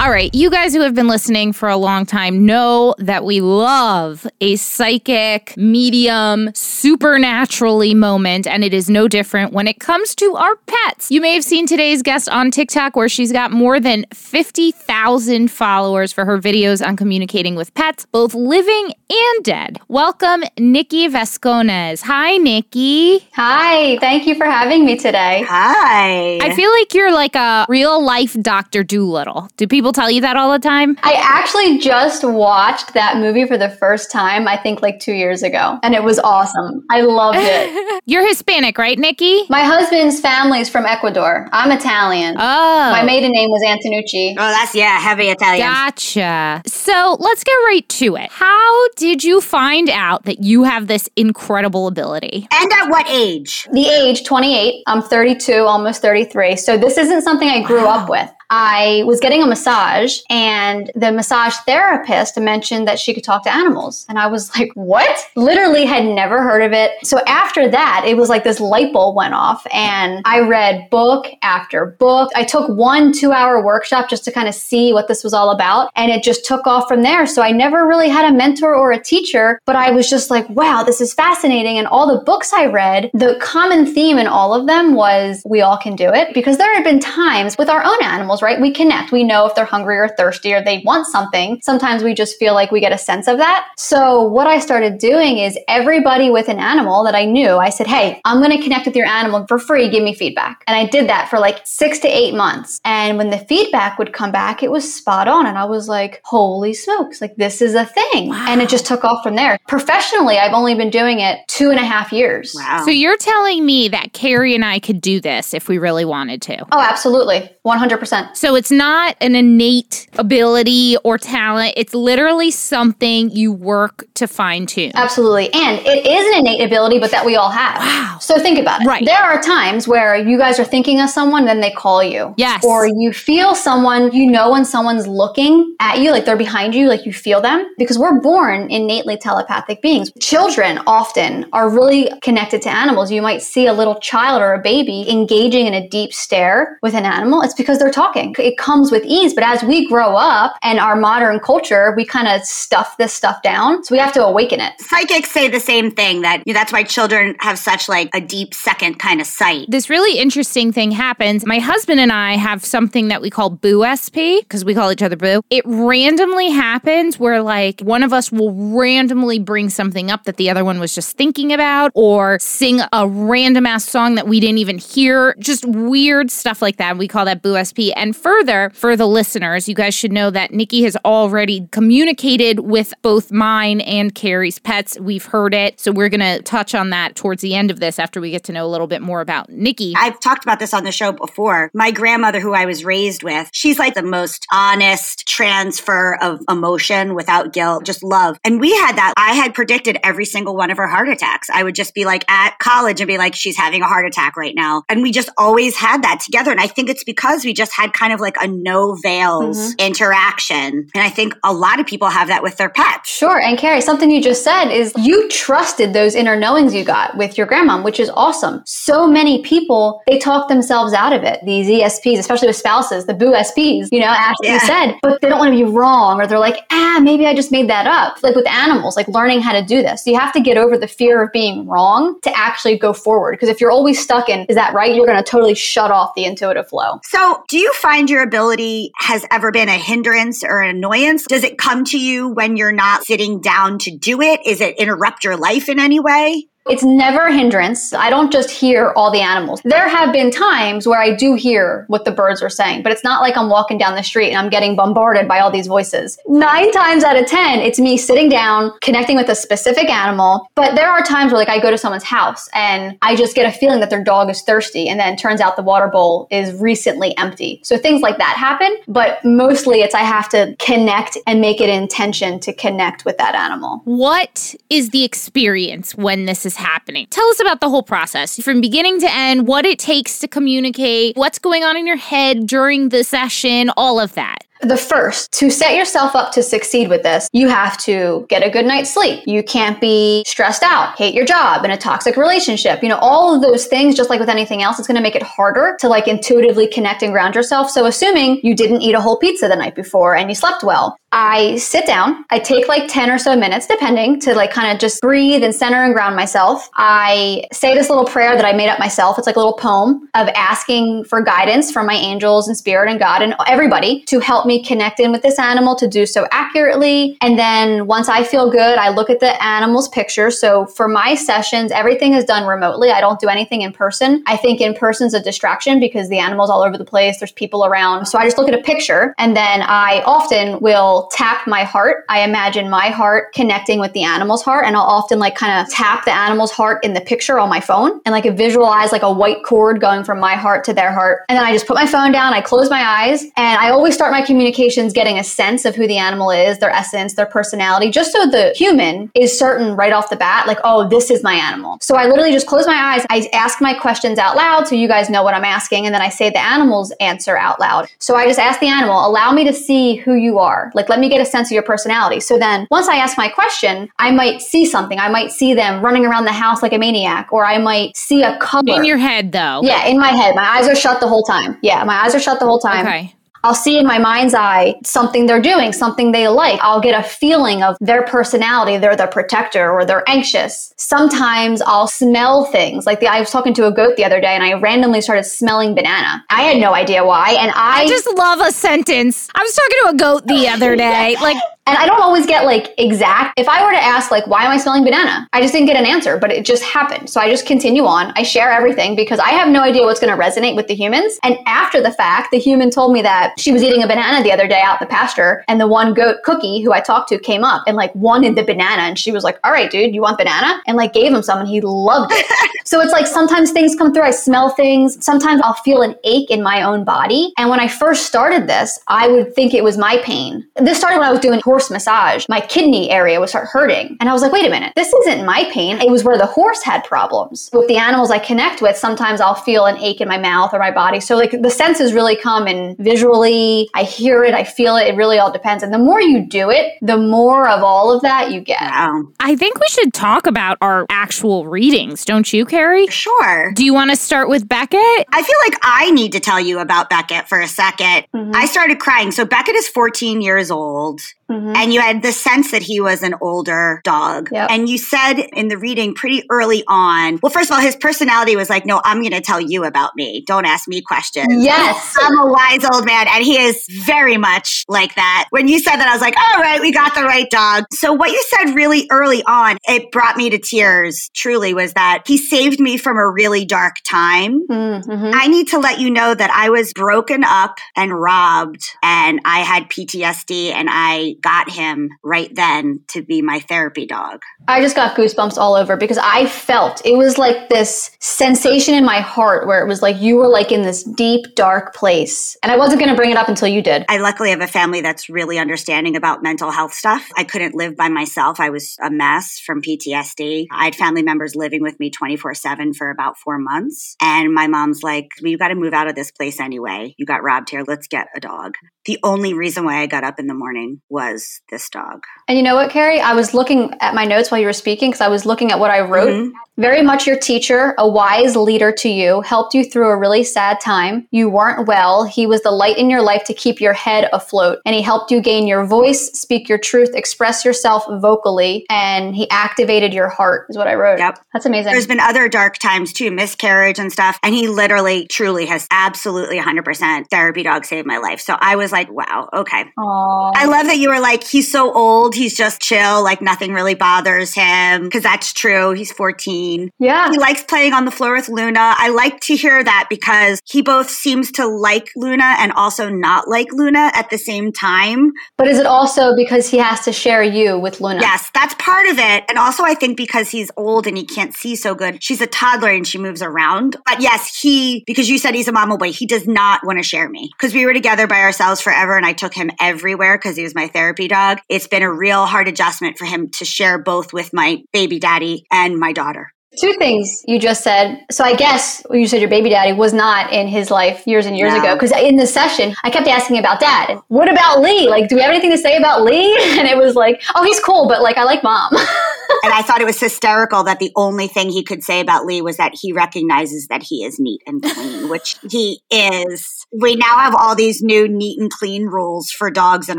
All 0.00 0.08
right, 0.10 0.34
you 0.34 0.48
guys 0.48 0.72
who 0.74 0.80
have 0.80 0.94
been 0.94 1.08
listening 1.08 1.52
for 1.52 1.68
a 1.68 1.76
long 1.76 2.06
time 2.06 2.46
know 2.46 2.94
that 2.96 3.22
we 3.22 3.42
love 3.42 4.26
a 4.40 4.56
psychic, 4.56 5.54
medium, 5.58 6.52
supernaturally 6.54 7.92
moment, 7.92 8.46
and 8.46 8.64
it 8.64 8.72
is 8.72 8.88
no 8.88 9.08
different 9.08 9.52
when 9.52 9.68
it 9.68 9.78
comes 9.78 10.14
to 10.14 10.34
our 10.36 10.56
pets. 10.64 11.10
You 11.10 11.20
may 11.20 11.34
have 11.34 11.44
seen 11.44 11.66
today's 11.66 12.02
guest 12.02 12.30
on 12.30 12.50
TikTok, 12.50 12.96
where 12.96 13.10
she's 13.10 13.30
got 13.30 13.50
more 13.50 13.78
than 13.78 14.06
50,000 14.14 15.50
followers 15.50 16.14
for 16.14 16.24
her 16.24 16.38
videos 16.38 16.84
on 16.84 16.96
communicating 16.96 17.54
with 17.54 17.74
pets, 17.74 18.06
both 18.10 18.32
living 18.32 18.92
and 19.10 19.44
dead. 19.44 19.76
Welcome, 19.88 20.44
Nikki 20.58 21.08
Vasconez. 21.08 22.00
Hi, 22.00 22.38
Nikki. 22.38 23.28
Hi, 23.34 23.98
thank 23.98 24.26
you 24.26 24.34
for 24.34 24.46
having 24.46 24.86
me 24.86 24.96
today. 24.96 25.44
Hi. 25.46 26.38
I 26.40 26.54
feel 26.56 26.72
like 26.72 26.94
you're 26.94 27.12
like 27.12 27.34
a 27.36 27.66
real 27.68 28.02
life 28.02 28.32
Dr. 28.40 28.82
Dolittle. 28.82 29.46
Do 29.58 29.66
people 29.66 29.89
people 29.90 30.00
tell 30.02 30.10
you 30.10 30.20
that 30.20 30.36
all 30.36 30.52
the 30.52 30.58
time? 30.58 30.96
I 31.02 31.14
actually 31.20 31.78
just 31.78 32.24
watched 32.24 32.94
that 32.94 33.16
movie 33.18 33.46
for 33.46 33.58
the 33.58 33.68
first 33.68 34.10
time, 34.10 34.46
I 34.46 34.56
think 34.56 34.82
like 34.82 35.00
two 35.00 35.12
years 35.12 35.42
ago, 35.42 35.78
and 35.82 35.94
it 35.94 36.04
was 36.04 36.18
awesome. 36.20 36.82
I 36.90 37.00
loved 37.00 37.38
it. 37.40 38.02
You're 38.06 38.26
Hispanic, 38.26 38.78
right, 38.78 38.98
Nikki? 38.98 39.42
My 39.48 39.60
husband's 39.62 40.20
family's 40.20 40.68
from 40.68 40.84
Ecuador. 40.86 41.48
I'm 41.52 41.72
Italian. 41.72 42.34
Oh. 42.38 42.90
My 42.92 43.02
maiden 43.02 43.32
name 43.32 43.48
was 43.50 43.62
Antonucci. 43.66 44.32
Oh, 44.38 44.50
that's, 44.50 44.74
yeah, 44.74 44.98
heavy 45.00 45.28
Italian. 45.28 45.66
Gotcha. 45.66 46.62
So 46.66 47.16
let's 47.18 47.42
get 47.44 47.52
right 47.66 47.86
to 47.90 48.16
it. 48.16 48.30
How 48.30 48.88
did 48.96 49.24
you 49.24 49.40
find 49.40 49.88
out 49.90 50.24
that 50.24 50.42
you 50.42 50.62
have 50.64 50.86
this 50.86 51.08
incredible 51.16 51.86
ability? 51.88 52.46
And 52.52 52.72
at 52.72 52.88
what 52.88 53.06
age? 53.08 53.68
The 53.72 53.88
age, 53.88 54.24
28. 54.24 54.84
I'm 54.86 55.02
32, 55.02 55.52
almost 55.64 56.00
33. 56.02 56.56
So 56.56 56.76
this 56.78 56.96
isn't 56.96 57.22
something 57.22 57.48
I 57.48 57.62
grew 57.62 57.84
wow. 57.86 58.02
up 58.04 58.08
with. 58.08 58.30
I 58.50 59.04
was 59.06 59.20
getting 59.20 59.42
a 59.44 59.46
massage 59.46 60.18
and 60.28 60.90
the 60.96 61.12
massage 61.12 61.54
therapist 61.66 62.36
mentioned 62.38 62.88
that 62.88 62.98
she 62.98 63.14
could 63.14 63.22
talk 63.22 63.44
to 63.44 63.54
animals. 63.54 64.04
And 64.08 64.18
I 64.18 64.26
was 64.26 64.54
like, 64.58 64.72
what? 64.74 65.08
Literally 65.36 65.84
had 65.84 66.04
never 66.04 66.42
heard 66.42 66.62
of 66.62 66.72
it. 66.72 66.92
So 67.04 67.20
after 67.26 67.68
that, 67.68 68.04
it 68.06 68.16
was 68.16 68.28
like 68.28 68.42
this 68.44 68.58
light 68.60 68.92
bulb 68.92 69.16
went 69.16 69.34
off 69.34 69.64
and 69.72 70.20
I 70.24 70.40
read 70.40 70.90
book 70.90 71.26
after 71.42 71.86
book. 71.86 72.30
I 72.34 72.42
took 72.44 72.68
one 72.68 73.12
two 73.12 73.30
hour 73.32 73.62
workshop 73.64 74.08
just 74.10 74.24
to 74.24 74.32
kind 74.32 74.48
of 74.48 74.54
see 74.54 74.92
what 74.92 75.06
this 75.06 75.22
was 75.22 75.32
all 75.32 75.50
about. 75.50 75.90
And 75.94 76.10
it 76.10 76.22
just 76.24 76.44
took 76.44 76.66
off 76.66 76.88
from 76.88 77.02
there. 77.02 77.26
So 77.26 77.42
I 77.42 77.52
never 77.52 77.86
really 77.86 78.08
had 78.08 78.30
a 78.32 78.36
mentor 78.36 78.74
or 78.74 78.90
a 78.90 79.00
teacher, 79.02 79.60
but 79.64 79.76
I 79.76 79.92
was 79.92 80.10
just 80.10 80.28
like, 80.30 80.48
wow, 80.50 80.82
this 80.82 81.00
is 81.00 81.14
fascinating. 81.14 81.78
And 81.78 81.86
all 81.86 82.06
the 82.18 82.22
books 82.24 82.52
I 82.52 82.66
read, 82.66 83.10
the 83.14 83.38
common 83.40 83.86
theme 83.86 84.18
in 84.18 84.26
all 84.26 84.52
of 84.54 84.66
them 84.66 84.94
was 84.94 85.42
we 85.48 85.60
all 85.60 85.76
can 85.76 85.94
do 85.94 86.12
it 86.12 86.34
because 86.34 86.58
there 86.58 86.74
had 86.74 86.82
been 86.82 86.98
times 86.98 87.56
with 87.56 87.68
our 87.68 87.84
own 87.84 88.02
animals 88.02 88.39
animals, 88.40 88.42
right? 88.42 88.60
We 88.60 88.72
connect. 88.72 89.12
We 89.12 89.24
know 89.24 89.46
if 89.46 89.54
they're 89.54 89.64
hungry 89.64 89.96
or 89.98 90.08
thirsty 90.08 90.52
or 90.52 90.62
they 90.62 90.82
want 90.84 91.06
something. 91.06 91.60
Sometimes 91.62 92.02
we 92.02 92.14
just 92.14 92.38
feel 92.38 92.54
like 92.54 92.70
we 92.70 92.80
get 92.80 92.92
a 92.92 92.98
sense 92.98 93.28
of 93.28 93.38
that. 93.38 93.66
So, 93.76 94.22
what 94.22 94.46
I 94.46 94.58
started 94.60 94.98
doing 94.98 95.38
is 95.38 95.58
everybody 95.68 96.30
with 96.30 96.48
an 96.48 96.58
animal 96.58 97.04
that 97.04 97.14
I 97.14 97.24
knew, 97.24 97.56
I 97.56 97.70
said, 97.70 97.86
Hey, 97.86 98.20
I'm 98.24 98.42
going 98.42 98.56
to 98.56 98.62
connect 98.62 98.86
with 98.86 98.96
your 98.96 99.06
animal 99.06 99.46
for 99.46 99.58
free. 99.58 99.88
Give 99.88 100.02
me 100.02 100.14
feedback. 100.14 100.62
And 100.66 100.76
I 100.76 100.86
did 100.86 101.08
that 101.08 101.28
for 101.28 101.38
like 101.38 101.60
six 101.64 101.98
to 102.00 102.08
eight 102.08 102.34
months. 102.34 102.80
And 102.84 103.18
when 103.18 103.30
the 103.30 103.38
feedback 103.38 103.98
would 103.98 104.12
come 104.12 104.32
back, 104.32 104.62
it 104.62 104.70
was 104.70 104.92
spot 104.92 105.28
on. 105.28 105.46
And 105.46 105.58
I 105.58 105.64
was 105.64 105.88
like, 105.88 106.20
Holy 106.24 106.74
smokes, 106.74 107.20
like 107.20 107.36
this 107.36 107.62
is 107.62 107.74
a 107.74 107.84
thing. 107.84 108.28
Wow. 108.30 108.46
And 108.48 108.60
it 108.62 108.68
just 108.68 108.86
took 108.86 109.04
off 109.04 109.22
from 109.22 109.36
there. 109.36 109.58
Professionally, 109.68 110.38
I've 110.38 110.52
only 110.54 110.74
been 110.74 110.90
doing 110.90 111.20
it 111.20 111.38
two 111.48 111.70
and 111.70 111.78
a 111.78 111.84
half 111.84 112.12
years. 112.12 112.54
Wow. 112.56 112.82
So, 112.84 112.90
you're 112.90 113.16
telling 113.16 113.64
me 113.64 113.88
that 113.88 114.12
Keri 114.12 114.54
and 114.54 114.64
I 114.64 114.78
could 114.78 115.00
do 115.00 115.20
this 115.20 115.54
if 115.54 115.68
we 115.68 115.78
really 115.78 116.04
wanted 116.04 116.42
to. 116.42 116.60
Oh, 116.72 116.80
absolutely. 116.80 117.50
100%. 117.66 118.36
So 118.36 118.54
it's 118.54 118.70
not 118.70 119.16
an 119.20 119.34
innate 119.34 120.08
ability 120.14 120.96
or 121.04 121.18
talent. 121.18 121.74
It's 121.76 121.92
literally 121.92 122.50
something 122.50 123.30
you 123.30 123.52
work 123.52 124.02
to 124.14 124.26
fine 124.26 124.64
tune. 124.64 124.92
Absolutely. 124.94 125.52
And 125.52 125.78
it 125.86 126.06
is 126.06 126.36
an 126.38 126.38
innate 126.46 126.64
ability, 126.64 126.98
but 126.98 127.10
that 127.10 127.26
we 127.26 127.36
all 127.36 127.50
have. 127.50 127.76
Wow. 127.82 128.16
So 128.20 128.38
think 128.38 128.58
about 128.58 128.80
it. 128.82 128.86
Right. 128.86 129.04
There 129.04 129.18
are 129.22 129.42
times 129.42 129.86
where 129.86 130.16
you 130.16 130.38
guys 130.38 130.58
are 130.58 130.64
thinking 130.64 131.00
of 131.00 131.10
someone, 131.10 131.44
then 131.44 131.60
they 131.60 131.70
call 131.70 132.02
you. 132.02 132.34
Yes. 132.38 132.64
Or 132.64 132.86
you 132.86 133.12
feel 133.12 133.54
someone, 133.54 134.10
you 134.12 134.30
know, 134.30 134.50
when 134.52 134.64
someone's 134.64 135.06
looking 135.06 135.76
at 135.80 135.98
you, 135.98 136.12
like 136.12 136.24
they're 136.24 136.38
behind 136.38 136.74
you, 136.74 136.88
like 136.88 137.04
you 137.04 137.12
feel 137.12 137.42
them, 137.42 137.70
because 137.76 137.98
we're 137.98 138.20
born 138.22 138.70
innately 138.70 139.18
telepathic 139.18 139.82
beings. 139.82 140.10
Children 140.20 140.78
often 140.86 141.44
are 141.52 141.68
really 141.68 142.10
connected 142.22 142.62
to 142.62 142.70
animals. 142.70 143.12
You 143.12 143.20
might 143.20 143.42
see 143.42 143.66
a 143.66 143.72
little 143.74 143.96
child 144.00 144.40
or 144.40 144.54
a 144.54 144.62
baby 144.62 145.04
engaging 145.10 145.66
in 145.66 145.74
a 145.74 145.86
deep 145.86 146.14
stare 146.14 146.78
with 146.82 146.94
an 146.94 147.04
animal 147.04 147.42
because 147.54 147.78
they're 147.78 147.90
talking. 147.90 148.34
It 148.38 148.58
comes 148.58 148.90
with 148.90 149.04
ease, 149.04 149.34
but 149.34 149.44
as 149.44 149.62
we 149.62 149.86
grow 149.86 150.16
up 150.16 150.54
and 150.62 150.78
our 150.78 150.96
modern 150.96 151.40
culture, 151.40 151.92
we 151.96 152.04
kind 152.04 152.28
of 152.28 152.42
stuff 152.44 152.96
this 152.98 153.12
stuff 153.12 153.42
down. 153.42 153.84
So 153.84 153.94
we 153.94 153.98
have 153.98 154.12
to 154.14 154.22
awaken 154.24 154.60
it. 154.60 154.74
Psychics 154.80 155.30
say 155.30 155.48
the 155.48 155.60
same 155.60 155.90
thing 155.90 156.22
that 156.22 156.42
you 156.46 156.52
know, 156.54 156.60
that's 156.60 156.72
why 156.72 156.82
children 156.82 157.36
have 157.40 157.58
such 157.58 157.88
like 157.88 158.08
a 158.14 158.20
deep 158.20 158.54
second 158.54 158.98
kind 158.98 159.20
of 159.20 159.26
sight. 159.26 159.66
This 159.68 159.88
really 159.90 160.18
interesting 160.18 160.72
thing 160.72 160.90
happens. 160.90 161.44
My 161.46 161.58
husband 161.58 162.00
and 162.00 162.12
I 162.12 162.34
have 162.34 162.64
something 162.64 163.08
that 163.08 163.20
we 163.22 163.30
call 163.30 163.50
boo 163.50 163.84
SP 163.88 164.40
because 164.42 164.64
we 164.64 164.74
call 164.74 164.90
each 164.92 165.02
other 165.02 165.16
boo. 165.16 165.42
It 165.50 165.62
randomly 165.66 166.50
happens 166.50 167.18
where 167.18 167.42
like 167.42 167.80
one 167.80 168.02
of 168.02 168.12
us 168.12 168.30
will 168.32 168.52
randomly 168.76 169.38
bring 169.38 169.68
something 169.70 170.10
up 170.10 170.24
that 170.24 170.36
the 170.36 170.50
other 170.50 170.64
one 170.64 170.80
was 170.80 170.94
just 170.94 171.16
thinking 171.16 171.52
about 171.52 171.90
or 171.94 172.38
sing 172.38 172.80
a 172.92 173.08
random 173.08 173.66
ass 173.66 173.84
song 173.84 174.14
that 174.14 174.26
we 174.28 174.40
didn't 174.40 174.58
even 174.58 174.78
hear. 174.78 175.34
Just 175.38 175.64
weird 175.66 176.30
stuff 176.30 176.62
like 176.62 176.76
that. 176.76 176.96
We 176.96 177.08
call 177.08 177.24
that 177.24 177.39
at 177.44 177.72
And 177.96 178.16
further, 178.16 178.70
for 178.74 178.96
the 178.96 179.06
listeners, 179.06 179.68
you 179.68 179.74
guys 179.74 179.94
should 179.94 180.12
know 180.12 180.30
that 180.30 180.52
Nikki 180.52 180.82
has 180.82 180.96
already 181.04 181.68
communicated 181.72 182.60
with 182.60 182.92
both 183.02 183.32
mine 183.32 183.80
and 183.82 184.14
Keri's 184.14 184.58
pets. 184.58 184.98
We've 185.00 185.24
heard 185.24 185.54
it. 185.54 185.80
So 185.80 185.92
we're 185.92 186.08
going 186.08 186.20
to 186.20 186.42
touch 186.42 186.74
on 186.74 186.90
that 186.90 187.16
towards 187.16 187.42
the 187.42 187.54
end 187.54 187.70
of 187.70 187.80
this 187.80 187.98
after 187.98 188.20
we 188.20 188.30
get 188.30 188.44
to 188.44 188.52
know 188.52 188.66
a 188.66 188.68
little 188.68 188.86
bit 188.86 189.02
more 189.02 189.20
about 189.20 189.50
Nikki. 189.50 189.94
I've 189.96 190.20
talked 190.20 190.44
about 190.44 190.58
this 190.58 190.74
on 190.74 190.84
the 190.84 190.92
show 190.92 191.12
before. 191.12 191.70
My 191.74 191.90
grandmother, 191.90 192.40
who 192.40 192.52
I 192.52 192.66
was 192.66 192.84
raised 192.84 193.22
with, 193.22 193.48
she's 193.52 193.78
like 193.78 193.94
the 193.94 194.02
most 194.02 194.46
honest 194.52 195.26
transfer 195.26 196.18
of 196.20 196.40
emotion 196.48 197.14
without 197.14 197.52
guilt, 197.52 197.84
just 197.84 198.02
love. 198.02 198.36
And 198.44 198.60
we 198.60 198.72
had 198.76 198.96
that. 198.96 199.14
I 199.16 199.34
had 199.34 199.54
predicted 199.54 199.98
every 200.04 200.24
single 200.24 200.56
one 200.56 200.70
of 200.70 200.76
her 200.76 200.88
heart 200.88 201.08
attacks. 201.08 201.48
I 201.52 201.62
would 201.62 201.74
just 201.74 201.94
be 201.94 202.04
like 202.04 202.28
at 202.30 202.58
college 202.58 203.00
and 203.00 203.08
be 203.08 203.18
like, 203.18 203.34
she's 203.34 203.56
having 203.56 203.82
a 203.82 203.86
heart 203.86 204.06
attack 204.06 204.36
right 204.36 204.54
now. 204.54 204.82
And 204.88 205.02
we 205.02 205.10
just 205.12 205.30
always 205.38 205.76
had 205.76 206.02
that 206.02 206.20
together. 206.20 206.50
And 206.50 206.60
I 206.60 206.66
think 206.66 206.88
it's 206.88 207.04
because 207.04 207.29
because 207.30 207.44
we 207.44 207.52
just 207.52 207.72
had 207.72 207.92
kind 207.92 208.12
of 208.12 208.18
like 208.18 208.36
a 208.40 208.48
no 208.48 208.96
veils 208.96 209.56
mm-hmm. 209.56 209.86
interaction. 209.86 210.56
And 210.56 210.90
I 211.04 211.08
think 211.08 211.34
a 211.44 211.52
lot 211.52 211.78
of 211.78 211.86
people 211.86 212.08
have 212.08 212.26
that 212.26 212.42
with 212.42 212.56
their 212.56 212.68
pets. 212.68 213.08
Sure. 213.08 213.40
And 213.40 213.56
Keri, 213.56 213.80
something 213.82 214.10
you 214.10 214.20
just 214.20 214.42
said 214.42 214.70
is 214.70 214.92
you 214.96 215.28
trusted 215.28 215.92
those 215.92 216.16
inner 216.16 216.34
knowings 216.34 216.74
you 216.74 216.84
got 216.84 217.16
with 217.16 217.38
your 217.38 217.46
grandma, 217.46 217.80
which 217.80 218.00
is 218.00 218.10
awesome. 218.14 218.62
So 218.66 219.06
many 219.06 219.42
people, 219.42 220.02
they 220.08 220.18
talk 220.18 220.48
themselves 220.48 220.92
out 220.92 221.12
of 221.12 221.22
it. 221.22 221.38
These 221.44 221.68
ESPs, 221.68 222.18
especially 222.18 222.48
with 222.48 222.56
spouses, 222.56 223.06
the 223.06 223.14
boo 223.14 223.30
SPs, 223.32 223.88
you 223.92 224.00
know, 224.00 224.12
as 224.16 224.34
yeah. 224.42 224.58
said, 224.58 224.96
but 225.02 225.20
they 225.20 225.28
don't 225.28 225.38
want 225.38 225.52
to 225.52 225.56
be 225.64 225.70
wrong 225.70 226.20
or 226.20 226.26
they're 226.26 226.38
like, 226.40 226.64
ah, 226.72 226.98
maybe 227.00 227.26
I 227.26 227.34
just 227.34 227.52
made 227.52 227.70
that 227.70 227.86
up. 227.86 228.20
Like 228.24 228.34
with 228.34 228.48
animals, 228.48 228.96
like 228.96 229.06
learning 229.06 229.40
how 229.40 229.52
to 229.52 229.64
do 229.64 229.82
this. 229.82 230.04
You 230.04 230.18
have 230.18 230.32
to 230.32 230.40
get 230.40 230.56
over 230.56 230.76
the 230.76 230.88
fear 230.88 231.22
of 231.22 231.30
being 231.30 231.68
wrong 231.68 232.20
to 232.22 232.36
actually 232.36 232.76
go 232.76 232.92
forward. 232.92 233.32
Because 233.34 233.48
if 233.50 233.60
you're 233.60 233.70
always 233.70 234.02
stuck 234.02 234.28
in, 234.28 234.44
is 234.46 234.56
that 234.56 234.74
right? 234.74 234.92
You're 234.92 235.06
going 235.06 235.22
to 235.22 235.24
totally 235.24 235.54
shut 235.54 235.92
off 235.92 236.14
the 236.16 236.24
intuitive 236.24 236.68
flow. 236.68 237.00
So 237.04 237.19
so, 237.20 237.42
do 237.50 237.58
you 237.58 237.70
find 237.74 238.08
your 238.08 238.22
ability 238.22 238.92
has 238.96 239.26
ever 239.30 239.50
been 239.50 239.68
a 239.68 239.76
hindrance 239.76 240.42
or 240.42 240.62
an 240.62 240.74
annoyance? 240.74 241.26
Does 241.26 241.44
it 241.44 241.58
come 241.58 241.84
to 241.84 241.98
you 242.00 242.28
when 242.30 242.56
you're 242.56 242.72
not 242.72 243.04
sitting 243.04 243.42
down 243.42 243.78
to 243.80 243.94
do 243.94 244.22
it? 244.22 244.40
Is 244.46 244.62
it 244.62 244.78
interrupt 244.78 245.22
your 245.24 245.36
life 245.36 245.68
in 245.68 245.78
any 245.78 246.00
way? 246.00 246.46
It's 246.68 246.84
never 246.84 247.20
a 247.22 247.32
hindrance. 247.34 247.94
I 247.94 248.10
don't 248.10 248.30
just 248.30 248.50
hear 248.50 248.92
all 248.94 249.10
the 249.10 249.20
animals. 249.20 249.60
There 249.64 249.88
have 249.88 250.12
been 250.12 250.30
times 250.30 250.86
where 250.86 251.00
I 251.00 251.12
do 251.12 251.34
hear 251.34 251.84
what 251.88 252.04
the 252.04 252.10
birds 252.10 252.42
are 252.42 252.50
saying, 252.50 252.82
but 252.82 252.92
it's 252.92 253.02
not 253.02 253.22
like 253.22 253.34
I'm 253.36 253.48
walking 253.48 253.78
down 253.78 253.94
the 253.94 254.02
street 254.02 254.28
and 254.28 254.36
I'm 254.36 254.50
getting 254.50 254.76
bombarded 254.76 255.26
by 255.26 255.40
all 255.40 255.50
these 255.50 255.66
voices. 255.66 256.18
Nine 256.28 256.70
times 256.70 257.02
out 257.02 257.16
of 257.16 257.26
10, 257.26 257.60
it's 257.60 257.78
me 257.78 257.96
sitting 257.96 258.28
down, 258.28 258.72
connecting 258.82 259.16
with 259.16 259.28
a 259.30 259.34
specific 259.34 259.88
animal. 259.90 260.46
But 260.54 260.74
there 260.74 260.88
are 260.90 261.00
times 261.02 261.32
where, 261.32 261.38
like, 261.40 261.48
I 261.48 261.58
go 261.60 261.70
to 261.70 261.78
someone's 261.78 262.04
house 262.04 262.48
and 262.54 262.96
I 263.00 263.16
just 263.16 263.34
get 263.34 263.52
a 263.52 263.56
feeling 263.56 263.80
that 263.80 263.88
their 263.88 264.04
dog 264.04 264.28
is 264.28 264.42
thirsty. 264.42 264.86
And 264.86 265.00
then 265.00 265.16
turns 265.16 265.40
out 265.40 265.56
the 265.56 265.62
water 265.62 265.88
bowl 265.88 266.28
is 266.30 266.54
recently 266.60 267.16
empty. 267.16 267.60
So 267.64 267.78
things 267.78 268.02
like 268.02 268.18
that 268.18 268.36
happen. 268.36 268.76
But 268.86 269.24
mostly 269.24 269.80
it's 269.80 269.94
I 269.94 270.00
have 270.00 270.28
to 270.30 270.54
connect 270.58 271.16
and 271.26 271.40
make 271.40 271.60
it 271.62 271.70
intention 271.70 272.38
to 272.40 272.52
connect 272.52 273.06
with 273.06 273.16
that 273.16 273.34
animal. 273.34 273.80
What 273.86 274.54
is 274.68 274.90
the 274.90 275.04
experience 275.04 275.94
when 275.96 276.26
this 276.26 276.44
is? 276.44 276.49
is 276.50 276.56
happening. 276.56 277.06
Tell 277.10 277.26
us 277.28 277.40
about 277.40 277.60
the 277.60 277.70
whole 277.70 277.82
process 277.82 278.40
from 278.42 278.60
beginning 278.60 279.00
to 279.00 279.12
end, 279.14 279.46
what 279.46 279.64
it 279.64 279.78
takes 279.78 280.18
to 280.20 280.28
communicate, 280.28 281.16
what's 281.16 281.38
going 281.38 281.62
on 281.62 281.76
in 281.76 281.86
your 281.86 281.96
head 281.96 282.46
during 282.46 282.88
the 282.90 283.04
session, 283.04 283.70
all 283.76 284.00
of 284.00 284.14
that. 284.14 284.38
The 284.62 284.76
first, 284.76 285.32
to 285.38 285.48
set 285.48 285.74
yourself 285.74 286.14
up 286.14 286.32
to 286.32 286.42
succeed 286.42 286.90
with 286.90 287.02
this, 287.02 287.30
you 287.32 287.48
have 287.48 287.78
to 287.84 288.26
get 288.28 288.46
a 288.46 288.50
good 288.50 288.66
night's 288.66 288.92
sleep. 288.92 289.22
You 289.26 289.42
can't 289.42 289.80
be 289.80 290.22
stressed 290.26 290.62
out, 290.62 290.98
hate 290.98 291.14
your 291.14 291.24
job, 291.24 291.64
in 291.64 291.70
a 291.70 291.78
toxic 291.78 292.14
relationship. 292.18 292.82
You 292.82 292.90
know, 292.90 292.98
all 292.98 293.34
of 293.34 293.40
those 293.40 293.64
things, 293.64 293.94
just 293.94 294.10
like 294.10 294.20
with 294.20 294.28
anything 294.28 294.60
else, 294.62 294.78
it's 294.78 294.86
going 294.86 294.96
to 294.96 295.02
make 295.02 295.16
it 295.16 295.22
harder 295.22 295.78
to 295.80 295.88
like 295.88 296.06
intuitively 296.06 296.66
connect 296.68 297.02
and 297.02 297.12
ground 297.12 297.36
yourself. 297.36 297.70
So, 297.70 297.86
assuming 297.86 298.38
you 298.42 298.54
didn't 298.54 298.82
eat 298.82 298.92
a 298.94 299.00
whole 299.00 299.16
pizza 299.16 299.48
the 299.48 299.56
night 299.56 299.74
before 299.74 300.14
and 300.14 300.28
you 300.28 300.34
slept 300.34 300.62
well, 300.62 300.94
I 301.12 301.56
sit 301.56 301.86
down. 301.86 302.24
I 302.30 302.38
take 302.38 302.68
like 302.68 302.84
10 302.88 303.10
or 303.10 303.18
so 303.18 303.34
minutes, 303.36 303.66
depending, 303.66 304.20
to 304.20 304.34
like 304.34 304.52
kind 304.52 304.70
of 304.72 304.78
just 304.78 305.00
breathe 305.00 305.42
and 305.42 305.52
center 305.52 305.82
and 305.82 305.92
ground 305.92 306.14
myself. 306.14 306.68
I 306.74 307.44
say 307.52 307.74
this 307.74 307.88
little 307.88 308.04
prayer 308.04 308.36
that 308.36 308.44
I 308.44 308.52
made 308.52 308.68
up 308.68 308.78
myself. 308.78 309.18
It's 309.18 309.26
like 309.26 309.34
a 309.34 309.40
little 309.40 309.54
poem 309.54 310.08
of 310.14 310.28
asking 310.28 311.04
for 311.04 311.20
guidance 311.20 311.72
from 311.72 311.86
my 311.86 311.94
angels 311.94 312.46
and 312.46 312.56
spirit 312.56 312.88
and 312.88 312.98
God 313.00 313.22
and 313.22 313.34
everybody 313.48 314.02
to 314.04 314.20
help 314.20 314.46
me 314.46 314.62
connect 314.64 315.00
in 315.00 315.10
with 315.10 315.22
this 315.22 315.36
animal 315.40 315.74
to 315.76 315.88
do 315.88 316.06
so 316.06 316.28
accurately. 316.30 317.16
And 317.20 317.36
then 317.36 317.88
once 317.88 318.08
I 318.08 318.22
feel 318.22 318.48
good, 318.48 318.78
I 318.78 318.90
look 318.90 319.10
at 319.10 319.18
the 319.18 319.40
animal's 319.44 319.88
picture. 319.88 320.30
So 320.30 320.66
for 320.66 320.86
my 320.86 321.16
sessions, 321.16 321.72
everything 321.72 322.14
is 322.14 322.24
done 322.24 322.46
remotely. 322.46 322.90
I 322.90 323.00
don't 323.00 323.18
do 323.18 323.26
anything 323.26 323.62
in 323.62 323.72
person. 323.72 324.22
I 324.28 324.36
think 324.36 324.60
in 324.60 324.74
person's 324.74 325.14
a 325.14 325.20
distraction 325.20 325.80
because 325.80 326.08
the 326.08 326.18
animal's 326.20 326.50
all 326.50 326.62
over 326.62 326.78
the 326.78 326.84
place. 326.84 327.18
There's 327.18 327.32
people 327.32 327.64
around. 327.66 328.06
So 328.06 328.16
I 328.16 328.24
just 328.24 328.38
look 328.38 328.46
at 328.48 328.54
a 328.54 328.62
picture 328.62 329.12
and 329.18 329.36
then 329.36 329.62
I 329.62 330.02
often 330.06 330.60
will 330.60 330.99
tap 331.10 331.46
my 331.46 331.64
heart. 331.64 332.04
I 332.08 332.20
imagine 332.22 332.68
my 332.68 332.90
heart 332.90 333.32
connecting 333.32 333.80
with 333.80 333.92
the 333.92 334.04
animal's 334.04 334.42
heart, 334.42 334.64
and 334.66 334.76
I'll 334.76 334.82
often 334.82 335.18
like 335.18 335.34
kind 335.36 335.60
of 335.66 335.72
tap 335.72 336.04
the 336.04 336.12
animal's 336.12 336.50
heart 336.50 336.84
in 336.84 336.92
the 336.94 337.00
picture 337.00 337.38
on 337.38 337.48
my 337.48 337.60
phone 337.60 338.00
and 338.04 338.12
like 338.12 338.24
visualize 338.36 338.92
like 338.92 339.02
a 339.02 339.12
white 339.12 339.42
cord 339.44 339.80
going 339.80 340.04
from 340.04 340.20
my 340.20 340.34
heart 340.34 340.64
to 340.64 340.72
their 340.74 340.92
heart. 340.92 341.22
And 341.28 341.36
then 341.38 341.44
I 341.44 341.52
just 341.52 341.66
put 341.66 341.74
my 341.74 341.86
phone 341.86 342.12
down, 342.12 342.32
I 342.32 342.40
close 342.40 342.68
my 342.70 342.82
eyes, 342.82 343.22
and 343.36 343.58
I 343.60 343.70
always 343.70 343.94
start 343.94 344.12
my 344.12 344.22
communications 344.22 344.92
getting 344.92 345.18
a 345.18 345.24
sense 345.24 345.64
of 345.64 345.74
who 345.74 345.86
the 345.86 345.96
animal 345.98 346.30
is, 346.30 346.58
their 346.58 346.70
essence, 346.70 347.14
their 347.14 347.26
personality, 347.26 347.90
just 347.90 348.12
so 348.12 348.26
the 348.26 348.52
human 348.56 349.10
is 349.14 349.36
certain 349.38 349.76
right 349.76 349.92
off 349.92 350.10
the 350.10 350.16
bat, 350.16 350.46
like, 350.46 350.58
oh, 350.64 350.88
this 350.88 351.10
is 351.10 351.22
my 351.22 351.34
animal. 351.34 351.78
So 351.80 351.96
I 351.96 352.06
literally 352.06 352.32
just 352.32 352.46
close 352.46 352.66
my 352.66 352.74
eyes, 352.94 353.06
I 353.10 353.28
ask 353.32 353.60
my 353.60 353.74
questions 353.74 354.18
out 354.18 354.36
loud 354.36 354.68
so 354.68 354.74
you 354.74 354.88
guys 354.88 355.08
know 355.10 355.22
what 355.22 355.34
I'm 355.34 355.44
asking, 355.44 355.86
and 355.86 355.94
then 355.94 356.02
I 356.02 356.08
say 356.08 356.30
the 356.30 356.38
animal's 356.40 356.92
answer 357.00 357.36
out 357.36 357.60
loud. 357.60 357.86
So 357.98 358.16
I 358.16 358.26
just 358.26 358.38
ask 358.38 358.60
the 358.60 358.66
animal, 358.68 359.06
allow 359.06 359.32
me 359.32 359.44
to 359.44 359.52
see 359.52 359.96
who 359.96 360.14
you 360.14 360.38
are. 360.38 360.70
Like, 360.74 360.88
let 360.90 360.98
me 361.00 361.08
get 361.08 361.22
a 361.22 361.24
sense 361.24 361.48
of 361.48 361.52
your 361.52 361.62
personality. 361.62 362.20
So 362.20 362.36
then 362.38 362.66
once 362.70 362.88
I 362.88 362.96
ask 362.96 363.16
my 363.16 363.28
question, 363.28 363.88
I 363.98 364.10
might 364.10 364.42
see 364.42 364.66
something. 364.66 364.98
I 364.98 365.08
might 365.08 365.30
see 365.30 365.54
them 365.54 365.80
running 365.82 366.04
around 366.04 366.26
the 366.26 366.32
house 366.32 366.62
like 366.62 366.74
a 366.74 366.78
maniac, 366.78 367.28
or 367.32 367.46
I 367.46 367.56
might 367.56 367.96
see 367.96 368.22
a 368.22 368.36
color. 368.38 368.64
In 368.66 368.84
your 368.84 368.98
head, 368.98 369.32
though. 369.32 369.60
Yeah, 369.62 369.86
in 369.86 369.98
my 369.98 370.08
head. 370.10 370.34
My 370.34 370.42
eyes 370.58 370.68
are 370.68 370.74
shut 370.74 371.00
the 371.00 371.08
whole 371.08 371.22
time. 371.22 371.56
Yeah, 371.62 371.84
my 371.84 371.94
eyes 372.04 372.14
are 372.14 372.20
shut 372.20 372.40
the 372.40 372.46
whole 372.46 372.58
time. 372.58 372.86
Okay. 372.86 373.14
I'll 373.42 373.54
see 373.54 373.78
in 373.78 373.86
my 373.86 373.98
mind's 373.98 374.34
eye 374.34 374.74
something 374.84 375.26
they're 375.26 375.40
doing, 375.40 375.72
something 375.72 376.12
they 376.12 376.28
like. 376.28 376.58
I'll 376.62 376.80
get 376.80 376.98
a 376.98 377.06
feeling 377.06 377.62
of 377.62 377.76
their 377.80 378.02
personality. 378.04 378.76
They're 378.76 378.96
the 378.96 379.06
protector 379.06 379.70
or 379.70 379.84
they're 379.84 380.04
anxious. 380.06 380.72
Sometimes 380.76 381.62
I'll 381.62 381.86
smell 381.88 382.44
things. 382.46 382.84
Like 382.86 383.00
the, 383.00 383.08
I 383.08 383.20
was 383.20 383.30
talking 383.30 383.54
to 383.54 383.66
a 383.66 383.72
goat 383.72 383.96
the 383.96 384.04
other 384.04 384.20
day 384.20 384.34
and 384.34 384.44
I 384.44 384.54
randomly 384.54 385.00
started 385.00 385.24
smelling 385.24 385.74
banana. 385.74 386.22
I 386.30 386.42
had 386.42 386.60
no 386.60 386.74
idea 386.74 387.04
why. 387.04 387.36
And 387.40 387.50
I, 387.54 387.82
I 387.84 387.88
just 387.88 388.08
love 388.16 388.40
a 388.40 388.52
sentence. 388.52 389.28
I 389.34 389.42
was 389.42 389.54
talking 389.54 389.76
to 389.84 389.90
a 389.94 389.96
goat 389.96 390.26
the 390.26 390.48
other 390.48 390.76
day. 390.76 391.16
Like 391.20 391.36
and 391.70 391.78
I 391.78 391.86
don't 391.86 392.02
always 392.02 392.26
get 392.26 392.46
like 392.46 392.74
exact. 392.78 393.38
If 393.38 393.48
I 393.48 393.64
were 393.64 393.70
to 393.70 393.76
ask, 393.78 394.10
like, 394.10 394.26
why 394.26 394.42
am 394.42 394.50
I 394.50 394.56
smelling 394.56 394.82
banana? 394.82 395.28
I 395.32 395.40
just 395.40 395.54
didn't 395.54 395.68
get 395.68 395.76
an 395.76 395.86
answer, 395.86 396.18
but 396.18 396.32
it 396.32 396.44
just 396.44 396.64
happened. 396.64 397.08
So 397.08 397.20
I 397.20 397.30
just 397.30 397.46
continue 397.46 397.84
on. 397.84 398.12
I 398.16 398.24
share 398.24 398.50
everything 398.50 398.96
because 398.96 399.20
I 399.20 399.30
have 399.30 399.48
no 399.48 399.60
idea 399.62 399.82
what's 399.84 400.00
going 400.00 400.12
to 400.16 400.20
resonate 400.20 400.56
with 400.56 400.66
the 400.66 400.74
humans. 400.74 401.20
And 401.22 401.38
after 401.46 401.80
the 401.80 401.92
fact, 401.92 402.32
the 402.32 402.40
human 402.40 402.70
told 402.70 402.92
me 402.92 403.02
that 403.02 403.36
she 403.38 403.52
was 403.52 403.62
eating 403.62 403.84
a 403.84 403.86
banana 403.86 404.20
the 404.24 404.32
other 404.32 404.48
day 404.48 404.60
out 404.60 404.80
the 404.80 404.86
pasture. 404.86 405.44
And 405.46 405.60
the 405.60 405.68
one 405.68 405.94
goat, 405.94 406.16
Cookie, 406.24 406.60
who 406.60 406.72
I 406.72 406.80
talked 406.80 407.08
to, 407.10 407.18
came 407.20 407.44
up 407.44 407.62
and 407.68 407.76
like 407.76 407.94
wanted 407.94 408.34
the 408.34 408.42
banana. 408.42 408.82
And 408.82 408.98
she 408.98 409.12
was 409.12 409.22
like, 409.22 409.38
all 409.44 409.52
right, 409.52 409.70
dude, 409.70 409.94
you 409.94 410.00
want 410.00 410.18
banana? 410.18 410.60
And 410.66 410.76
like 410.76 410.92
gave 410.92 411.14
him 411.14 411.22
some 411.22 411.38
and 411.38 411.46
he 411.46 411.60
loved 411.60 412.10
it. 412.12 412.26
so 412.66 412.80
it's 412.80 412.92
like 412.92 413.06
sometimes 413.06 413.52
things 413.52 413.76
come 413.76 413.94
through. 413.94 414.02
I 414.02 414.10
smell 414.10 414.50
things. 414.50 415.02
Sometimes 415.04 415.40
I'll 415.44 415.54
feel 415.54 415.82
an 415.82 415.94
ache 416.02 416.32
in 416.32 416.42
my 416.42 416.62
own 416.64 416.82
body. 416.82 417.32
And 417.38 417.48
when 417.48 417.60
I 417.60 417.68
first 417.68 418.06
started 418.06 418.48
this, 418.48 418.76
I 418.88 419.06
would 419.06 419.32
think 419.36 419.54
it 419.54 419.62
was 419.62 419.78
my 419.78 419.98
pain. 419.98 420.44
This 420.56 420.76
started 420.78 420.98
when 420.98 421.06
I 421.08 421.12
was 421.12 421.20
doing 421.20 421.40
horse 421.44 421.59
horse 421.60 421.70
massage, 421.70 422.24
my 422.28 422.40
kidney 422.40 422.90
area 422.90 423.20
would 423.20 423.28
start 423.28 423.46
hurting. 423.46 423.94
And 424.00 424.08
I 424.08 424.12
was 424.14 424.22
like, 424.22 424.32
wait 424.32 424.46
a 424.46 424.48
minute, 424.50 424.72
this 424.76 424.90
isn't 424.94 425.26
my 425.26 425.46
pain. 425.52 425.78
It 425.80 425.90
was 425.90 426.02
where 426.04 426.16
the 426.16 426.24
horse 426.26 426.62
had 426.62 426.82
problems. 426.84 427.50
With 427.52 427.68
the 427.68 427.76
animals 427.76 428.10
I 428.10 428.18
connect 428.18 428.62
with, 428.62 428.76
sometimes 428.78 429.20
I'll 429.20 429.34
feel 429.34 429.66
an 429.66 429.76
ache 429.78 430.00
in 430.00 430.08
my 430.08 430.16
mouth 430.16 430.54
or 430.54 430.58
my 430.58 430.70
body. 430.70 431.00
So, 431.00 431.16
like, 431.16 431.32
the 431.42 431.50
senses 431.50 431.92
really 431.92 432.16
come 432.16 432.48
in 432.48 432.76
visually. 432.78 433.68
I 433.74 433.82
hear 433.82 434.24
it, 434.24 434.32
I 434.32 434.44
feel 434.44 434.76
it. 434.76 434.84
It 434.88 434.96
really 434.96 435.18
all 435.18 435.30
depends. 435.32 435.62
And 435.62 435.70
the 435.72 435.78
more 435.78 436.00
you 436.00 436.24
do 436.26 436.48
it, 436.50 436.74
the 436.80 436.96
more 436.96 437.46
of 437.48 437.62
all 437.62 437.92
of 437.94 438.00
that 438.02 438.32
you 438.32 438.40
get. 438.40 438.60
Wow. 438.62 439.04
I 439.20 439.36
think 439.36 439.58
we 439.60 439.66
should 439.68 439.92
talk 439.92 440.26
about 440.26 440.56
our 440.62 440.86
actual 440.88 441.46
readings, 441.46 442.04
don't 442.06 442.32
you, 442.32 442.46
Keri? 442.46 442.86
Sure. 442.86 443.52
Do 443.54 443.64
you 443.66 443.74
want 443.74 443.90
to 443.90 443.96
start 443.96 444.28
with 444.30 444.48
Beckett? 444.48 444.70
I 445.12 445.22
feel 445.22 445.36
like 445.46 445.58
I 445.62 445.90
need 445.90 446.12
to 446.12 446.20
tell 446.20 446.40
you 446.40 446.58
about 446.58 446.88
Beckett 446.88 447.28
for 447.28 447.38
a 447.40 447.44
2nd 447.44 448.06
mm-hmm. 448.14 448.30
I 448.34 448.46
started 448.46 448.78
crying. 448.80 449.10
So, 449.12 449.24
Beckett 449.26 449.56
is 449.56 449.68
14 449.68 450.22
years 450.22 450.50
old. 450.50 451.02
Mm-hmm. 451.30 451.52
And 451.56 451.72
you 451.72 451.80
had 451.80 452.02
the 452.02 452.12
sense 452.12 452.50
that 452.50 452.62
he 452.62 452.80
was 452.80 453.02
an 453.02 453.14
older 453.20 453.80
dog. 453.84 454.30
Yep. 454.32 454.48
And 454.50 454.68
you 454.68 454.78
said 454.78 455.14
in 455.32 455.48
the 455.48 455.56
reading 455.56 455.94
pretty 455.94 456.24
early 456.30 456.64
on, 456.66 457.20
well, 457.22 457.30
first 457.30 457.50
of 457.50 457.54
all, 457.54 457.60
his 457.60 457.76
personality 457.76 458.34
was 458.36 458.50
like, 458.50 458.66
no, 458.66 458.80
I'm 458.84 459.00
going 459.00 459.12
to 459.12 459.20
tell 459.20 459.40
you 459.40 459.64
about 459.64 459.92
me. 459.96 460.24
Don't 460.26 460.44
ask 460.44 460.66
me 460.68 460.82
questions. 460.82 461.28
Yes. 461.42 461.94
I'm 462.00 462.18
a 462.18 462.26
wise 462.26 462.64
old 462.72 462.84
man. 462.84 463.06
And 463.08 463.24
he 463.24 463.38
is 463.38 463.64
very 463.70 464.16
much 464.16 464.64
like 464.68 464.94
that. 464.96 465.26
When 465.30 465.46
you 465.46 465.60
said 465.60 465.76
that, 465.76 465.88
I 465.88 465.92
was 465.92 466.02
like, 466.02 466.14
all 466.18 466.40
right, 466.40 466.60
we 466.60 466.72
got 466.72 466.94
the 466.94 467.04
right 467.04 467.30
dog. 467.30 467.64
So 467.72 467.92
what 467.92 468.10
you 468.10 468.22
said 468.36 468.54
really 468.54 468.88
early 468.90 469.22
on, 469.26 469.56
it 469.68 469.92
brought 469.92 470.16
me 470.16 470.30
to 470.30 470.38
tears, 470.38 471.10
truly, 471.14 471.54
was 471.54 471.74
that 471.74 472.02
he 472.06 472.16
saved 472.16 472.58
me 472.58 472.76
from 472.76 472.96
a 472.96 473.08
really 473.08 473.44
dark 473.44 473.76
time. 473.84 474.46
Mm-hmm. 474.48 475.10
I 475.14 475.28
need 475.28 475.48
to 475.48 475.58
let 475.58 475.78
you 475.78 475.90
know 475.90 476.12
that 476.12 476.30
I 476.30 476.50
was 476.50 476.72
broken 476.72 477.22
up 477.22 477.58
and 477.76 477.92
robbed 477.98 478.62
and 478.82 479.20
I 479.24 479.40
had 479.40 479.64
PTSD 479.64 480.52
and 480.52 480.68
I 480.70 481.14
got 481.20 481.50
him 481.50 481.90
right 482.02 482.32
then 482.34 482.80
to 482.90 483.02
be 483.02 483.22
my 483.22 483.40
therapy 483.40 483.86
dog. 483.86 484.20
I 484.48 484.60
just 484.60 484.76
got 484.76 484.96
goosebumps 484.96 485.36
all 485.36 485.54
over 485.54 485.76
because 485.76 485.98
I 485.98 486.26
felt 486.26 486.82
it 486.84 486.96
was 486.96 487.18
like 487.18 487.48
this 487.48 487.90
sensation 488.00 488.74
in 488.74 488.84
my 488.84 489.00
heart 489.00 489.46
where 489.46 489.62
it 489.64 489.68
was 489.68 489.82
like 489.82 490.00
you 490.00 490.16
were 490.16 490.28
like 490.28 490.52
in 490.52 490.62
this 490.62 490.82
deep, 490.82 491.24
dark 491.36 491.74
place. 491.74 492.36
And 492.42 492.50
I 492.50 492.56
wasn't 492.56 492.80
going 492.80 492.90
to 492.90 492.96
bring 492.96 493.10
it 493.10 493.16
up 493.16 493.28
until 493.28 493.48
you 493.48 493.62
did. 493.62 493.84
I 493.88 493.98
luckily 493.98 494.30
have 494.30 494.40
a 494.40 494.46
family 494.46 494.80
that's 494.80 495.08
really 495.08 495.38
understanding 495.38 495.96
about 495.96 496.22
mental 496.22 496.50
health 496.50 496.72
stuff. 496.72 497.08
I 497.16 497.24
couldn't 497.24 497.54
live 497.54 497.76
by 497.76 497.88
myself. 497.88 498.40
I 498.40 498.50
was 498.50 498.76
a 498.82 498.90
mess 498.90 499.38
from 499.38 499.62
PTSD. 499.62 500.46
I 500.50 500.64
had 500.66 500.74
family 500.74 501.02
members 501.02 501.34
living 501.36 501.62
with 501.62 501.78
me 501.78 501.90
24 501.90 502.34
7 502.34 502.74
for 502.74 502.90
about 502.90 503.16
four 503.18 503.38
months. 503.38 503.96
And 504.02 504.32
my 504.32 504.46
mom's 504.46 504.82
like, 504.82 505.08
well, 505.22 505.30
You 505.30 505.38
got 505.38 505.48
to 505.48 505.54
move 505.54 505.72
out 505.74 505.88
of 505.88 505.94
this 505.94 506.10
place 506.10 506.40
anyway. 506.40 506.94
You 506.98 507.06
got 507.06 507.22
robbed 507.22 507.50
here. 507.50 507.64
Let's 507.66 507.86
get 507.88 508.08
a 508.14 508.20
dog. 508.20 508.54
The 508.86 508.98
only 509.02 509.34
reason 509.34 509.64
why 509.64 509.80
I 509.80 509.86
got 509.86 510.04
up 510.04 510.18
in 510.18 510.26
the 510.26 510.34
morning 510.34 510.80
was 510.88 511.09
was 511.12 511.40
this 511.50 511.68
dog. 511.68 512.04
And 512.28 512.36
you 512.38 512.44
know 512.44 512.54
what, 512.54 512.70
Keri? 512.70 513.00
I 513.00 513.14
was 513.14 513.34
looking 513.34 513.74
at 513.80 513.94
my 513.94 514.04
notes 514.04 514.30
while 514.30 514.40
you 514.40 514.46
were 514.46 514.52
speaking 514.52 514.90
because 514.90 515.00
I 515.00 515.08
was 515.08 515.26
looking 515.26 515.50
at 515.50 515.58
what 515.58 515.70
I 515.70 515.80
wrote. 515.80 516.10
Mm-hmm 516.10 516.36
very 516.60 516.82
much 516.82 517.06
your 517.06 517.16
teacher, 517.18 517.74
a 517.78 517.88
wise 517.88 518.36
leader 518.36 518.70
to 518.70 518.88
you, 518.88 519.22
helped 519.22 519.54
you 519.54 519.64
through 519.64 519.88
a 519.88 519.96
really 519.98 520.22
sad 520.22 520.60
time. 520.60 521.08
You 521.10 521.30
weren't 521.30 521.66
well. 521.66 522.04
He 522.04 522.26
was 522.26 522.42
the 522.42 522.50
light 522.50 522.76
in 522.76 522.90
your 522.90 523.00
life 523.00 523.24
to 523.24 523.34
keep 523.34 523.60
your 523.60 523.72
head 523.72 524.08
afloat. 524.12 524.58
And 524.66 524.74
he 524.74 524.82
helped 524.82 525.10
you 525.10 525.20
gain 525.22 525.46
your 525.46 525.64
voice, 525.64 526.10
speak 526.12 526.48
your 526.50 526.58
truth, 526.58 526.90
express 526.94 527.44
yourself 527.46 527.84
vocally, 528.00 528.66
and 528.70 529.16
he 529.16 529.28
activated 529.30 529.94
your 529.94 530.08
heart, 530.10 530.46
is 530.50 530.56
what 530.58 530.66
I 530.68 530.74
wrote. 530.74 530.98
Yep. 530.98 531.18
That's 531.32 531.46
amazing. 531.46 531.72
There's 531.72 531.86
been 531.86 531.98
other 532.00 532.28
dark 532.28 532.58
times 532.58 532.92
too, 532.92 533.10
miscarriage 533.10 533.78
and 533.78 533.90
stuff. 533.90 534.18
And 534.22 534.34
he 534.34 534.46
literally, 534.46 535.06
truly 535.06 535.46
has 535.46 535.66
absolutely 535.70 536.38
100% 536.38 537.06
therapy 537.10 537.42
dog 537.42 537.64
saved 537.64 537.86
my 537.86 537.98
life. 537.98 538.20
So 538.20 538.36
I 538.38 538.56
was 538.56 538.70
like, 538.70 538.90
wow, 538.92 539.30
okay. 539.32 539.64
Aww. 539.78 540.32
I 540.34 540.44
love 540.46 540.66
that 540.66 540.78
you 540.78 540.90
were 540.90 541.00
like, 541.00 541.24
he's 541.24 541.50
so 541.50 541.72
old. 541.72 542.14
He's 542.14 542.36
just 542.36 542.60
chill. 542.60 543.02
Like 543.02 543.22
nothing 543.22 543.52
really 543.54 543.74
bothers 543.74 544.34
him. 544.34 544.90
Cause 544.90 545.02
that's 545.02 545.32
true. 545.32 545.70
He's 545.72 545.90
14 545.92 546.49
scene. 546.50 546.70
Yeah. 546.78 547.10
He 547.10 547.18
likes 547.18 547.42
playing 547.42 547.72
on 547.72 547.84
the 547.84 547.90
floor 547.90 548.14
with 548.14 548.28
Luna. 548.28 548.74
I 548.78 548.88
like 548.88 549.20
to 549.22 549.36
hear 549.36 549.62
that 549.62 549.86
because 549.90 550.40
he 550.48 550.62
both 550.62 550.90
seems 550.90 551.30
to 551.32 551.46
like 551.46 551.90
Luna 551.96 552.34
and 552.38 552.52
also 552.52 552.88
not 552.88 553.28
like 553.28 553.52
Luna 553.52 553.90
at 553.94 554.10
the 554.10 554.18
same 554.18 554.52
time. 554.52 555.12
But 555.36 555.46
is 555.48 555.58
it 555.58 555.66
also 555.66 556.14
because 556.16 556.48
he 556.50 556.58
has 556.58 556.80
to 556.84 556.92
share 556.92 557.22
you 557.22 557.58
with 557.58 557.80
Luna? 557.80 558.00
Yes, 558.00 558.30
that's 558.34 558.54
part 558.54 558.86
of 558.88 558.98
it. 558.98 559.24
And 559.28 559.38
also, 559.38 559.62
I 559.64 559.74
think 559.74 559.96
because 559.96 560.30
he's 560.30 560.50
old 560.56 560.86
and 560.86 560.96
he 560.96 561.04
can't 561.04 561.34
see 561.34 561.56
so 561.56 561.74
good, 561.74 562.02
she's 562.02 562.20
a 562.20 562.26
toddler 562.26 562.70
and 562.70 562.86
she 562.86 562.98
moves 562.98 563.22
around. 563.22 563.76
But 563.86 564.00
yes, 564.00 564.38
he, 564.38 564.84
because 564.86 565.08
you 565.08 565.18
said 565.18 565.34
he's 565.34 565.48
a 565.48 565.52
mama 565.52 565.76
boy, 565.76 565.92
he 565.92 566.06
does 566.06 566.26
not 566.26 566.66
want 566.66 566.78
to 566.78 566.82
share 566.82 567.08
me 567.08 567.30
because 567.38 567.54
we 567.54 567.66
were 567.66 567.72
together 567.74 568.06
by 568.06 568.20
ourselves 568.20 568.60
forever 568.60 568.96
and 568.96 569.06
I 569.06 569.12
took 569.12 569.34
him 569.34 569.50
everywhere 569.60 570.18
because 570.18 570.36
he 570.36 570.42
was 570.42 570.54
my 570.54 570.68
therapy 570.68 571.08
dog. 571.08 571.38
It's 571.48 571.66
been 571.66 571.82
a 571.82 571.92
real 571.92 572.26
hard 572.26 572.48
adjustment 572.48 572.98
for 572.98 573.04
him 573.04 573.28
to 573.38 573.44
share 573.44 573.78
both 573.82 574.12
with 574.12 574.30
my 574.32 574.62
baby 574.72 574.98
daddy 574.98 575.44
and 575.50 575.78
my 575.78 575.92
daughter 575.92 576.32
two 576.60 576.72
things 576.74 577.22
you 577.26 577.38
just 577.38 577.64
said. 577.64 578.04
So 578.10 578.24
I 578.24 578.34
guess 578.34 578.84
you 578.90 579.06
said 579.06 579.20
your 579.20 579.30
baby 579.30 579.48
daddy 579.48 579.72
was 579.72 579.92
not 579.92 580.30
in 580.32 580.46
his 580.46 580.70
life 580.70 581.06
years 581.06 581.26
and 581.26 581.36
years 581.36 581.52
no. 581.54 581.60
ago, 581.60 581.74
because 581.74 581.92
in 581.92 582.16
the 582.16 582.26
session 582.26 582.74
I 582.84 582.90
kept 582.90 583.08
asking 583.08 583.38
about 583.38 583.60
dad. 583.60 583.98
What 584.08 584.28
about 584.30 584.60
Lee? 584.60 584.88
Like, 584.88 585.08
do 585.08 585.16
we 585.16 585.22
have 585.22 585.30
anything 585.30 585.50
to 585.50 585.58
say 585.58 585.76
about 585.76 586.02
Lee? 586.02 586.20
And 586.60 586.68
it 586.68 586.76
was 586.76 586.94
like, 586.94 587.22
oh, 587.34 587.42
he's 587.42 587.60
cool, 587.60 587.88
but 587.88 588.02
like 588.02 588.18
I 588.18 588.24
like 588.24 588.42
mom. 588.42 588.72
and 589.42 589.52
I 589.52 589.62
thought 589.62 589.80
it 589.80 589.86
was 589.86 589.98
hysterical 589.98 590.64
that 590.64 590.78
the 590.78 590.90
only 590.96 591.26
thing 591.26 591.50
he 591.50 591.62
could 591.62 591.82
say 591.82 592.00
about 592.00 592.26
Lee 592.26 592.42
was 592.42 592.56
that 592.58 592.72
he 592.80 592.92
recognizes 592.92 593.68
that 593.68 593.82
he 593.82 594.04
is 594.04 594.18
neat 594.18 594.42
and 594.46 594.62
clean, 594.62 595.08
which 595.08 595.36
he 595.50 595.80
is. 595.90 596.66
We 596.78 596.94
now 596.96 597.18
have 597.18 597.34
all 597.34 597.54
these 597.54 597.82
new 597.82 598.06
neat 598.08 598.38
and 598.40 598.50
clean 598.50 598.84
rules 598.86 599.30
for 599.30 599.50
dogs 599.50 599.88
in 599.88 599.98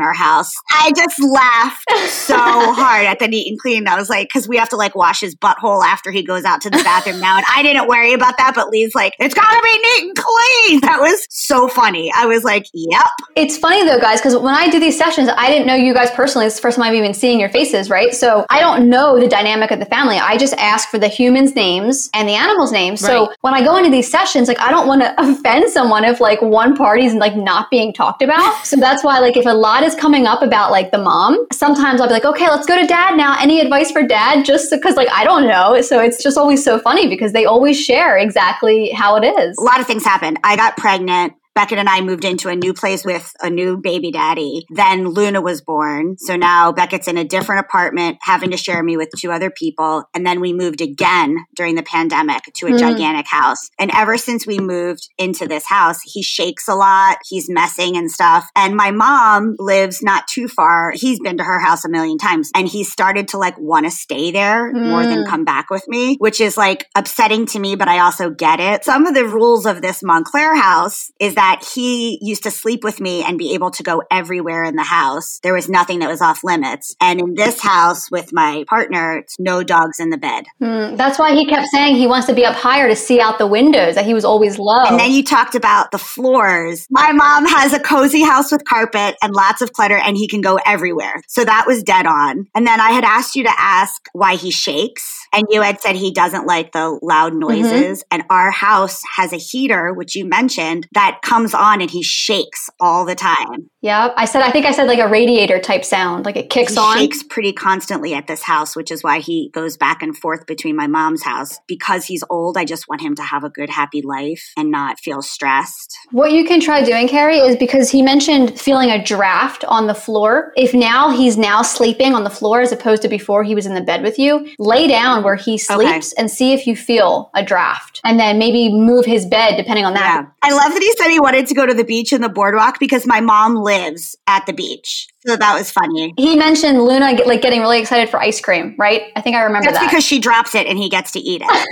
our 0.00 0.12
house. 0.14 0.50
I 0.70 0.92
just 0.96 1.20
laughed 1.22 1.90
so 2.10 2.36
hard 2.38 3.06
at 3.06 3.18
the 3.18 3.28
neat 3.28 3.48
and 3.50 3.58
clean. 3.60 3.88
I 3.88 3.96
was 3.96 4.08
like, 4.08 4.28
because 4.28 4.48
we 4.48 4.56
have 4.58 4.68
to 4.70 4.76
like 4.76 4.94
wash 4.94 5.20
his 5.20 5.34
butthole 5.36 5.84
after 5.84 6.10
he 6.10 6.22
goes 6.24 6.44
out 6.44 6.60
to 6.62 6.70
the 6.70 6.82
bathroom 6.82 7.20
now. 7.20 7.36
And 7.36 7.46
I 7.50 7.62
didn't 7.62 7.88
worry 7.88 8.12
about 8.14 8.38
that, 8.38 8.52
but 8.54 8.68
Lee's 8.70 8.94
like, 8.94 9.14
it's 9.18 9.34
gotta 9.34 9.60
be 9.62 9.78
neat 9.78 10.02
and 10.04 10.16
clean. 10.16 10.80
That 10.82 10.98
was 11.00 11.26
so 11.30 11.68
funny. 11.68 12.10
I 12.16 12.26
was 12.26 12.44
like, 12.44 12.64
yep. 12.72 13.04
It's 13.36 13.58
funny 13.58 13.84
though, 13.84 14.00
guys, 14.00 14.20
because 14.20 14.36
when 14.38 14.54
I 14.54 14.68
do 14.70 14.78
these 14.80 14.96
sessions, 14.96 15.28
I 15.36 15.48
didn't 15.50 15.66
know 15.66 15.74
you 15.74 15.92
guys 15.92 16.10
personally. 16.12 16.46
It's 16.46 16.56
the 16.56 16.62
first 16.62 16.76
time 16.76 16.84
I've 16.84 16.94
even 16.94 17.14
seen 17.14 17.38
your 17.40 17.50
faces, 17.50 17.90
right? 17.90 18.14
So 18.14 18.46
I 18.48 18.60
don't 18.60 18.88
know 18.88 19.16
the 19.22 19.28
dynamic 19.28 19.70
of 19.70 19.78
the 19.78 19.86
family. 19.86 20.18
I 20.18 20.36
just 20.36 20.54
ask 20.54 20.90
for 20.90 20.98
the 20.98 21.06
humans' 21.08 21.54
names 21.54 22.10
and 22.12 22.28
the 22.28 22.34
animals' 22.34 22.72
names. 22.72 23.00
Right. 23.02 23.08
So 23.08 23.32
when 23.40 23.54
I 23.54 23.64
go 23.64 23.76
into 23.76 23.88
these 23.90 24.10
sessions, 24.10 24.48
like 24.48 24.60
I 24.60 24.70
don't 24.70 24.86
want 24.86 25.00
to 25.02 25.14
offend 25.20 25.70
someone 25.70 26.04
if 26.04 26.20
like 26.20 26.42
one 26.42 26.76
party's 26.76 27.14
like 27.14 27.36
not 27.36 27.70
being 27.70 27.92
talked 27.92 28.22
about. 28.22 28.66
so 28.66 28.76
that's 28.76 29.02
why 29.04 29.18
like 29.20 29.36
if 29.36 29.46
a 29.46 29.54
lot 29.54 29.82
is 29.84 29.94
coming 29.94 30.26
up 30.26 30.42
about 30.42 30.70
like 30.70 30.90
the 30.90 30.98
mom, 30.98 31.46
sometimes 31.52 32.00
I'll 32.00 32.08
be 32.08 32.12
like, 32.14 32.24
okay, 32.24 32.48
let's 32.50 32.66
go 32.66 32.78
to 32.80 32.86
dad 32.86 33.16
now. 33.16 33.36
Any 33.40 33.60
advice 33.60 33.90
for 33.90 34.02
dad? 34.02 34.44
Just 34.44 34.70
because 34.70 34.96
like 34.96 35.08
I 35.12 35.24
don't 35.24 35.46
know. 35.46 35.80
So 35.80 36.00
it's 36.00 36.22
just 36.22 36.36
always 36.36 36.62
so 36.62 36.78
funny 36.78 37.08
because 37.08 37.32
they 37.32 37.44
always 37.44 37.80
share 37.82 38.18
exactly 38.18 38.90
how 38.90 39.16
it 39.16 39.24
is. 39.26 39.56
A 39.56 39.62
lot 39.62 39.80
of 39.80 39.86
things 39.86 40.04
happened. 40.04 40.38
I 40.44 40.56
got 40.56 40.76
pregnant. 40.76 41.34
Beckett 41.54 41.78
and 41.78 41.88
I 41.88 42.00
moved 42.00 42.24
into 42.24 42.48
a 42.48 42.56
new 42.56 42.72
place 42.72 43.04
with 43.04 43.30
a 43.42 43.50
new 43.50 43.76
baby 43.76 44.10
daddy. 44.10 44.64
Then 44.70 45.08
Luna 45.08 45.42
was 45.42 45.60
born. 45.60 46.16
So 46.18 46.34
now 46.36 46.72
Beckett's 46.72 47.08
in 47.08 47.18
a 47.18 47.24
different 47.24 47.60
apartment, 47.66 48.18
having 48.22 48.50
to 48.52 48.56
share 48.56 48.82
me 48.82 48.96
with 48.96 49.10
two 49.18 49.30
other 49.30 49.50
people. 49.50 50.04
And 50.14 50.24
then 50.26 50.40
we 50.40 50.52
moved 50.54 50.80
again 50.80 51.36
during 51.54 51.74
the 51.74 51.82
pandemic 51.82 52.42
to 52.56 52.66
a 52.68 52.72
mm. 52.72 52.78
gigantic 52.78 53.26
house. 53.26 53.68
And 53.78 53.90
ever 53.94 54.16
since 54.16 54.46
we 54.46 54.60
moved 54.60 55.08
into 55.18 55.46
this 55.46 55.66
house, 55.66 56.00
he 56.02 56.22
shakes 56.22 56.68
a 56.68 56.74
lot. 56.74 57.16
He's 57.28 57.50
messing 57.50 57.96
and 57.98 58.10
stuff. 58.10 58.48
And 58.56 58.74
my 58.74 58.90
mom 58.90 59.54
lives 59.58 60.02
not 60.02 60.26
too 60.28 60.48
far. 60.48 60.92
He's 60.94 61.20
been 61.20 61.36
to 61.36 61.44
her 61.44 61.60
house 61.60 61.84
a 61.84 61.88
million 61.90 62.16
times 62.18 62.50
and 62.54 62.66
he 62.66 62.82
started 62.84 63.28
to 63.28 63.38
like 63.38 63.58
want 63.58 63.84
to 63.84 63.90
stay 63.90 64.30
there 64.30 64.72
mm. 64.72 64.88
more 64.88 65.02
than 65.04 65.24
hmm. 65.24 65.28
come 65.28 65.44
back 65.44 65.68
with 65.70 65.86
me, 65.88 66.16
which 66.16 66.40
is 66.40 66.56
like 66.56 66.86
upsetting 66.96 67.44
to 67.46 67.58
me, 67.58 67.76
but 67.76 67.88
I 67.88 67.98
also 68.00 68.30
get 68.30 68.58
it. 68.60 68.84
Some 68.84 69.06
of 69.06 69.14
the 69.14 69.24
rules 69.26 69.66
of 69.66 69.82
this 69.82 70.02
Montclair 70.02 70.54
house 70.54 71.10
is 71.20 71.34
that 71.34 71.41
that 71.42 71.64
he 71.74 72.18
used 72.22 72.44
to 72.44 72.52
sleep 72.52 72.84
with 72.84 73.00
me 73.00 73.24
and 73.24 73.36
be 73.36 73.52
able 73.54 73.68
to 73.72 73.82
go 73.82 74.00
everywhere 74.12 74.62
in 74.62 74.76
the 74.76 74.84
house. 74.84 75.40
There 75.42 75.52
was 75.52 75.68
nothing 75.68 75.98
that 75.98 76.08
was 76.08 76.20
off 76.22 76.44
limits. 76.44 76.94
And 77.00 77.18
in 77.20 77.34
this 77.34 77.60
house 77.60 78.08
with 78.12 78.32
my 78.32 78.62
partner, 78.68 79.16
it's 79.18 79.34
no 79.40 79.64
dogs 79.64 79.98
in 79.98 80.10
the 80.10 80.18
bed. 80.18 80.44
Mm, 80.62 80.96
that's 80.96 81.18
why 81.18 81.32
he 81.34 81.44
kept 81.48 81.66
saying 81.72 81.96
he 81.96 82.06
wants 82.06 82.28
to 82.28 82.32
be 82.32 82.44
up 82.44 82.54
higher 82.54 82.86
to 82.88 82.94
see 82.94 83.18
out 83.20 83.38
the 83.38 83.48
windows, 83.48 83.96
that 83.96 84.06
he 84.06 84.14
was 84.14 84.24
always 84.24 84.56
low. 84.56 84.84
And 84.84 85.00
then 85.00 85.10
you 85.10 85.24
talked 85.24 85.56
about 85.56 85.90
the 85.90 85.98
floors. 85.98 86.86
My 86.90 87.10
mom 87.10 87.44
has 87.48 87.72
a 87.72 87.80
cozy 87.80 88.22
house 88.22 88.52
with 88.52 88.64
carpet 88.64 89.16
and 89.20 89.34
lots 89.34 89.60
of 89.62 89.72
clutter, 89.72 89.96
and 89.96 90.16
he 90.16 90.28
can 90.28 90.42
go 90.42 90.60
everywhere. 90.64 91.16
So 91.26 91.44
that 91.44 91.64
was 91.66 91.82
dead 91.82 92.06
on. 92.06 92.46
And 92.54 92.68
then 92.68 92.80
I 92.80 92.92
had 92.92 93.02
asked 93.02 93.34
you 93.34 93.42
to 93.42 93.54
ask 93.58 94.00
why 94.12 94.36
he 94.36 94.52
shakes. 94.52 95.18
And 95.34 95.44
you 95.50 95.62
had 95.62 95.80
said 95.80 95.96
he 95.96 96.12
doesn't 96.12 96.46
like 96.46 96.70
the 96.70 97.00
loud 97.02 97.32
mm-hmm. 97.32 97.40
noises. 97.50 98.04
Mm-hmm. 98.04 98.08
And 98.12 98.24
our 98.30 98.52
house 98.52 99.02
has 99.16 99.32
a 99.32 99.38
heater, 99.38 99.92
which 99.92 100.14
you 100.14 100.24
mentioned, 100.24 100.86
that 100.92 101.18
comes 101.32 101.54
on 101.54 101.80
and 101.80 101.90
he 101.90 102.02
shakes 102.02 102.68
all 102.78 103.06
the 103.06 103.14
time. 103.14 103.70
Yeah, 103.80 104.08
I 104.18 104.26
said 104.26 104.42
I 104.42 104.50
think 104.50 104.66
I 104.66 104.70
said 104.72 104.86
like 104.86 104.98
a 104.98 105.08
radiator 105.08 105.58
type 105.58 105.82
sound, 105.82 106.26
like 106.26 106.36
it 106.36 106.50
kicks 106.50 106.74
he 106.74 106.78
on. 106.78 106.98
Shakes 106.98 107.22
pretty 107.22 107.52
constantly 107.54 108.12
at 108.14 108.26
this 108.26 108.42
house, 108.42 108.76
which 108.76 108.90
is 108.92 109.02
why 109.02 109.20
he 109.20 109.50
goes 109.54 109.78
back 109.78 110.02
and 110.02 110.16
forth 110.16 110.46
between 110.46 110.76
my 110.76 110.86
mom's 110.86 111.22
house 111.22 111.58
because 111.66 112.04
he's 112.04 112.22
old. 112.28 112.58
I 112.58 112.66
just 112.66 112.86
want 112.86 113.00
him 113.00 113.14
to 113.14 113.22
have 113.22 113.44
a 113.44 113.50
good 113.50 113.70
happy 113.70 114.02
life 114.02 114.52
and 114.58 114.70
not 114.70 115.00
feel 115.00 115.22
stressed. 115.22 115.96
What 116.10 116.32
you 116.32 116.44
can 116.44 116.60
try 116.60 116.84
doing, 116.84 117.08
Keri, 117.08 117.38
is 117.38 117.56
because 117.56 117.88
he 117.90 118.02
mentioned 118.02 118.60
feeling 118.60 118.90
a 118.90 119.02
draft 119.02 119.64
on 119.64 119.86
the 119.86 119.94
floor. 119.94 120.52
If 120.54 120.74
now 120.74 121.10
he's 121.10 121.38
now 121.38 121.62
sleeping 121.62 122.14
on 122.14 122.24
the 122.24 122.30
floor 122.30 122.60
as 122.60 122.72
opposed 122.72 123.00
to 123.02 123.08
before 123.08 123.42
he 123.42 123.54
was 123.54 123.64
in 123.64 123.74
the 123.74 123.80
bed 123.80 124.02
with 124.02 124.18
you, 124.18 124.46
lay 124.58 124.86
down 124.86 125.24
where 125.24 125.36
he 125.36 125.56
sleeps 125.56 126.12
okay. 126.12 126.20
and 126.22 126.30
see 126.30 126.52
if 126.52 126.66
you 126.66 126.76
feel 126.76 127.30
a 127.34 127.42
draft 127.42 128.02
and 128.04 128.20
then 128.20 128.38
maybe 128.38 128.70
move 128.72 129.06
his 129.06 129.24
bed 129.24 129.56
depending 129.56 129.86
on 129.86 129.94
that. 129.94 130.26
Yeah. 130.26 130.30
I 130.42 130.52
love 130.54 130.74
that 130.74 130.82
he 130.82 130.92
said 130.98 131.08
he 131.08 131.21
wanted 131.22 131.46
to 131.46 131.54
go 131.54 131.64
to 131.64 131.72
the 131.72 131.84
beach 131.84 132.12
and 132.12 132.22
the 132.22 132.28
boardwalk 132.28 132.78
because 132.80 133.06
my 133.06 133.20
mom 133.20 133.54
lives 133.54 134.16
at 134.26 134.44
the 134.44 134.52
beach. 134.52 135.06
So 135.26 135.36
that 135.36 135.54
was 135.54 135.70
funny. 135.70 136.12
He 136.16 136.36
mentioned 136.36 136.82
Luna 136.82 137.12
like 137.26 137.42
getting 137.42 137.60
really 137.60 137.78
excited 137.80 138.10
for 138.10 138.20
ice 138.20 138.40
cream, 138.40 138.74
right? 138.76 139.02
I 139.14 139.20
think 139.20 139.36
I 139.36 139.42
remember 139.42 139.66
That's 139.66 139.78
that. 139.78 139.88
because 139.90 140.04
she 140.04 140.18
drops 140.18 140.54
it 140.56 140.66
and 140.66 140.76
he 140.76 140.88
gets 140.88 141.12
to 141.12 141.20
eat 141.20 141.42
it. 141.42 141.66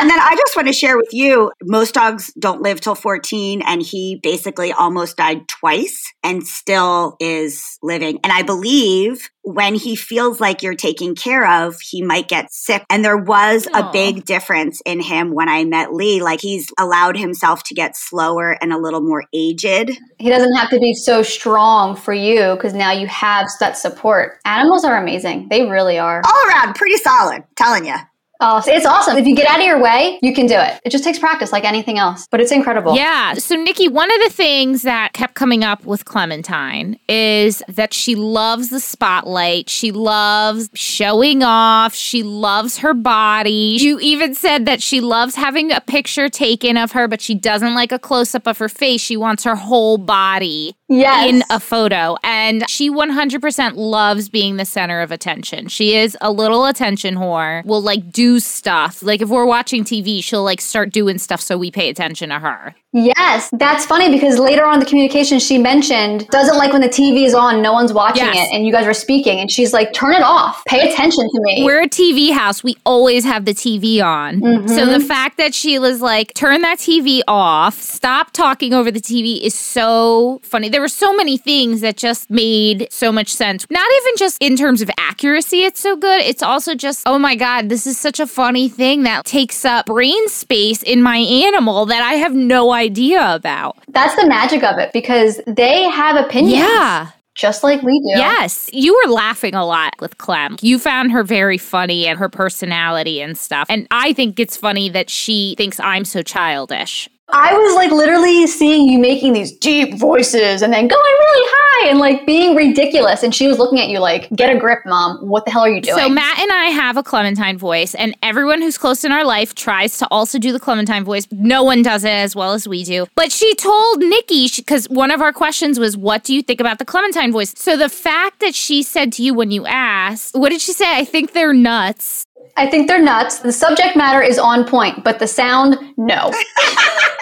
and 0.00 0.10
then 0.10 0.18
I 0.18 0.34
just 0.42 0.56
want 0.56 0.68
to 0.68 0.72
share 0.72 0.96
with 0.96 1.12
you, 1.12 1.52
most 1.64 1.92
dogs 1.92 2.32
don't 2.38 2.62
live 2.62 2.80
till 2.80 2.94
14 2.94 3.60
and 3.66 3.82
he 3.82 4.18
basically 4.22 4.72
almost 4.72 5.18
died 5.18 5.48
twice 5.48 6.02
and 6.24 6.46
still 6.46 7.16
is 7.20 7.62
living. 7.82 8.20
And 8.24 8.32
I 8.32 8.42
believe 8.42 9.28
when 9.42 9.74
he 9.74 9.94
feels 9.96 10.40
like 10.40 10.62
you're 10.62 10.74
taking 10.74 11.14
care 11.14 11.64
of, 11.66 11.76
he 11.80 12.02
might 12.02 12.28
get 12.28 12.52
sick. 12.52 12.84
And 12.90 13.02
there 13.04 13.16
was 13.16 13.66
Aww. 13.66 13.88
a 13.88 13.92
big 13.92 14.24
difference 14.24 14.80
in 14.84 15.00
him 15.00 15.32
when 15.32 15.48
I 15.48 15.64
met 15.64 15.92
Lee. 15.92 16.22
Like 16.22 16.40
he's 16.40 16.68
allowed 16.78 17.16
himself 17.18 17.62
to 17.64 17.74
get 17.74 17.96
slower 17.96 18.56
and 18.62 18.72
a 18.72 18.78
little 18.78 19.00
more 19.00 19.24
aged. 19.34 19.98
He 20.18 20.28
doesn't 20.28 20.54
have 20.54 20.70
to 20.70 20.78
be 20.78 20.94
so 20.94 21.22
strong 21.22 21.94
for 21.96 22.12
you 22.12 22.54
because 22.56 22.74
now 22.78 22.92
you 22.92 23.06
have 23.08 23.48
that 23.60 23.76
support. 23.76 24.38
Animals 24.46 24.84
are 24.84 24.96
amazing. 24.96 25.48
They 25.50 25.66
really 25.68 25.98
are. 25.98 26.22
All 26.24 26.48
around, 26.48 26.74
pretty 26.74 26.96
solid, 26.96 27.44
telling 27.56 27.84
you. 27.84 27.96
Oh, 28.40 28.62
it's 28.64 28.86
awesome. 28.86 29.16
If 29.16 29.26
you 29.26 29.34
get 29.34 29.50
out 29.50 29.58
of 29.58 29.66
your 29.66 29.80
way, 29.82 30.16
you 30.22 30.32
can 30.32 30.46
do 30.46 30.54
it. 30.56 30.80
It 30.84 30.90
just 30.90 31.02
takes 31.02 31.18
practice 31.18 31.50
like 31.50 31.64
anything 31.64 31.98
else, 31.98 32.28
but 32.30 32.40
it's 32.40 32.52
incredible. 32.52 32.94
Yeah. 32.94 33.34
So, 33.34 33.56
Nikki, 33.56 33.88
one 33.88 34.08
of 34.12 34.30
the 34.30 34.32
things 34.32 34.82
that 34.82 35.12
kept 35.12 35.34
coming 35.34 35.64
up 35.64 35.84
with 35.84 36.04
Clementine 36.04 37.00
is 37.08 37.64
that 37.66 37.92
she 37.92 38.14
loves 38.14 38.68
the 38.70 38.78
spotlight. 38.78 39.68
She 39.68 39.90
loves 39.90 40.70
showing 40.72 41.42
off. 41.42 41.96
She 41.96 42.22
loves 42.22 42.78
her 42.78 42.94
body. 42.94 43.76
You 43.80 43.98
even 43.98 44.36
said 44.36 44.66
that 44.66 44.80
she 44.84 45.00
loves 45.00 45.34
having 45.34 45.72
a 45.72 45.80
picture 45.80 46.28
taken 46.28 46.76
of 46.76 46.92
her, 46.92 47.08
but 47.08 47.20
she 47.20 47.34
doesn't 47.34 47.74
like 47.74 47.90
a 47.90 47.98
close 47.98 48.36
up 48.36 48.46
of 48.46 48.58
her 48.58 48.68
face. 48.68 49.00
She 49.00 49.16
wants 49.16 49.42
her 49.42 49.56
whole 49.56 49.98
body 49.98 50.76
yes. 50.88 51.28
in 51.28 51.42
a 51.50 51.60
photo. 51.60 52.16
And 52.22 52.68
she 52.68 52.90
100% 52.90 53.72
loves 53.76 54.28
being 54.28 54.56
the 54.56 54.64
center 54.64 55.00
of 55.00 55.10
attention. 55.12 55.68
She 55.68 55.96
is 55.96 56.16
a 56.20 56.30
little 56.32 56.66
attention 56.66 57.14
whore, 57.14 57.64
will 57.64 57.82
like 57.82 58.10
do 58.10 58.40
stuff. 58.40 59.02
Like 59.02 59.22
if 59.22 59.28
we're 59.28 59.46
watching 59.46 59.84
TV, 59.84 60.22
she'll 60.22 60.42
like 60.44 60.60
start 60.60 60.90
doing 60.92 61.18
stuff 61.18 61.40
so 61.40 61.56
we 61.58 61.70
pay 61.70 61.88
attention 61.88 62.30
to 62.30 62.38
her. 62.38 62.74
Yes, 62.94 63.50
that's 63.52 63.84
funny 63.84 64.10
because 64.10 64.38
later 64.38 64.64
on 64.64 64.80
the 64.80 64.86
communication 64.86 65.38
she 65.38 65.58
mentioned 65.58 66.26
doesn't 66.28 66.56
like 66.56 66.72
when 66.72 66.80
the 66.80 66.88
TV 66.88 67.26
is 67.26 67.34
on, 67.34 67.60
no 67.60 67.74
one's 67.74 67.92
watching 67.92 68.24
yes. 68.24 68.48
it, 68.50 68.54
and 68.54 68.64
you 68.64 68.72
guys 68.72 68.86
are 68.86 68.94
speaking, 68.94 69.38
and 69.40 69.52
she's 69.52 69.74
like, 69.74 69.92
"Turn 69.92 70.14
it 70.14 70.22
off, 70.22 70.64
pay 70.64 70.90
attention 70.90 71.28
to 71.28 71.40
me." 71.42 71.64
We're 71.66 71.82
a 71.82 71.88
TV 71.88 72.32
house; 72.32 72.64
we 72.64 72.76
always 72.86 73.24
have 73.26 73.44
the 73.44 73.52
TV 73.52 74.02
on. 74.02 74.40
Mm-hmm. 74.40 74.68
So 74.68 74.86
the 74.86 75.04
fact 75.04 75.36
that 75.36 75.54
she 75.54 75.78
was 75.78 76.00
like, 76.00 76.32
"Turn 76.32 76.62
that 76.62 76.78
TV 76.78 77.20
off, 77.28 77.78
stop 77.78 78.32
talking 78.32 78.72
over 78.72 78.90
the 78.90 79.02
TV," 79.02 79.38
is 79.42 79.54
so 79.54 80.40
funny. 80.42 80.70
There 80.70 80.77
there 80.78 80.82
were 80.84 80.88
so 80.88 81.12
many 81.12 81.36
things 81.36 81.80
that 81.80 81.96
just 81.96 82.30
made 82.30 82.86
so 82.92 83.10
much 83.10 83.34
sense. 83.34 83.66
Not 83.68 83.84
even 84.02 84.12
just 84.16 84.36
in 84.40 84.54
terms 84.56 84.80
of 84.80 84.88
accuracy, 84.96 85.64
it's 85.64 85.80
so 85.80 85.96
good. 85.96 86.20
It's 86.22 86.40
also 86.40 86.76
just, 86.76 87.02
oh 87.04 87.18
my 87.18 87.34
God, 87.34 87.68
this 87.68 87.84
is 87.84 87.98
such 87.98 88.20
a 88.20 88.28
funny 88.28 88.68
thing 88.68 89.02
that 89.02 89.24
takes 89.24 89.64
up 89.64 89.86
brain 89.86 90.28
space 90.28 90.84
in 90.84 91.02
my 91.02 91.16
animal 91.16 91.84
that 91.86 92.00
I 92.04 92.14
have 92.14 92.32
no 92.32 92.70
idea 92.72 93.34
about. 93.34 93.76
That's 93.88 94.14
the 94.14 94.28
magic 94.28 94.62
of 94.62 94.78
it 94.78 94.92
because 94.92 95.40
they 95.48 95.82
have 95.90 96.14
opinions. 96.14 96.58
Yeah 96.62 97.10
just 97.34 97.62
like 97.62 97.80
we 97.84 97.92
do. 98.00 98.18
Yes. 98.18 98.68
You 98.72 98.92
were 99.04 99.12
laughing 99.12 99.54
a 99.54 99.64
lot 99.64 99.92
with 100.00 100.18
Clem. 100.18 100.56
You 100.60 100.76
found 100.76 101.12
her 101.12 101.22
very 101.22 101.56
funny 101.56 102.04
and 102.08 102.18
her 102.18 102.28
personality 102.28 103.20
and 103.20 103.38
stuff. 103.38 103.68
And 103.70 103.86
I 103.92 104.12
think 104.12 104.40
it's 104.40 104.56
funny 104.56 104.88
that 104.88 105.08
she 105.08 105.54
thinks 105.56 105.78
I'm 105.78 106.04
so 106.04 106.22
childish. 106.22 107.08
I 107.30 107.52
was 107.52 107.74
like 107.74 107.90
literally 107.90 108.46
seeing 108.46 108.88
you 108.88 108.98
making 108.98 109.34
these 109.34 109.52
deep 109.52 109.98
voices 109.98 110.62
and 110.62 110.72
then 110.72 110.88
going 110.88 111.02
really 111.02 111.46
high 111.46 111.90
and 111.90 111.98
like 111.98 112.24
being 112.24 112.56
ridiculous. 112.56 113.22
And 113.22 113.34
she 113.34 113.46
was 113.46 113.58
looking 113.58 113.78
at 113.80 113.88
you 113.88 113.98
like, 113.98 114.30
get 114.30 114.54
a 114.54 114.58
grip, 114.58 114.78
mom. 114.86 115.18
What 115.28 115.44
the 115.44 115.50
hell 115.50 115.60
are 115.62 115.68
you 115.68 115.82
doing? 115.82 115.98
So, 115.98 116.08
Matt 116.08 116.38
and 116.38 116.50
I 116.50 116.66
have 116.66 116.96
a 116.96 117.02
Clementine 117.02 117.58
voice, 117.58 117.94
and 117.94 118.16
everyone 118.22 118.62
who's 118.62 118.78
close 118.78 119.04
in 119.04 119.12
our 119.12 119.24
life 119.24 119.54
tries 119.54 119.98
to 119.98 120.08
also 120.10 120.38
do 120.38 120.52
the 120.52 120.60
Clementine 120.60 121.04
voice. 121.04 121.26
No 121.30 121.62
one 121.62 121.82
does 121.82 122.02
it 122.02 122.08
as 122.10 122.34
well 122.34 122.54
as 122.54 122.66
we 122.66 122.82
do. 122.82 123.06
But 123.14 123.30
she 123.30 123.54
told 123.56 123.98
Nikki, 123.98 124.48
because 124.56 124.88
one 124.88 125.10
of 125.10 125.20
our 125.20 125.32
questions 125.32 125.78
was, 125.78 125.98
what 125.98 126.24
do 126.24 126.34
you 126.34 126.40
think 126.40 126.60
about 126.62 126.78
the 126.78 126.84
Clementine 126.86 127.30
voice? 127.32 127.52
So, 127.58 127.76
the 127.76 127.90
fact 127.90 128.40
that 128.40 128.54
she 128.54 128.82
said 128.82 129.12
to 129.14 129.22
you 129.22 129.34
when 129.34 129.50
you 129.50 129.66
asked, 129.66 130.34
what 130.34 130.48
did 130.48 130.62
she 130.62 130.72
say? 130.72 130.96
I 130.96 131.04
think 131.04 131.34
they're 131.34 131.52
nuts. 131.52 132.24
I 132.56 132.68
think 132.68 132.88
they're 132.88 133.02
nuts. 133.02 133.40
The 133.40 133.52
subject 133.52 133.96
matter 133.96 134.22
is 134.22 134.38
on 134.38 134.64
point, 134.66 135.04
but 135.04 135.18
the 135.18 135.28
sound, 135.28 135.76
no. 135.98 136.32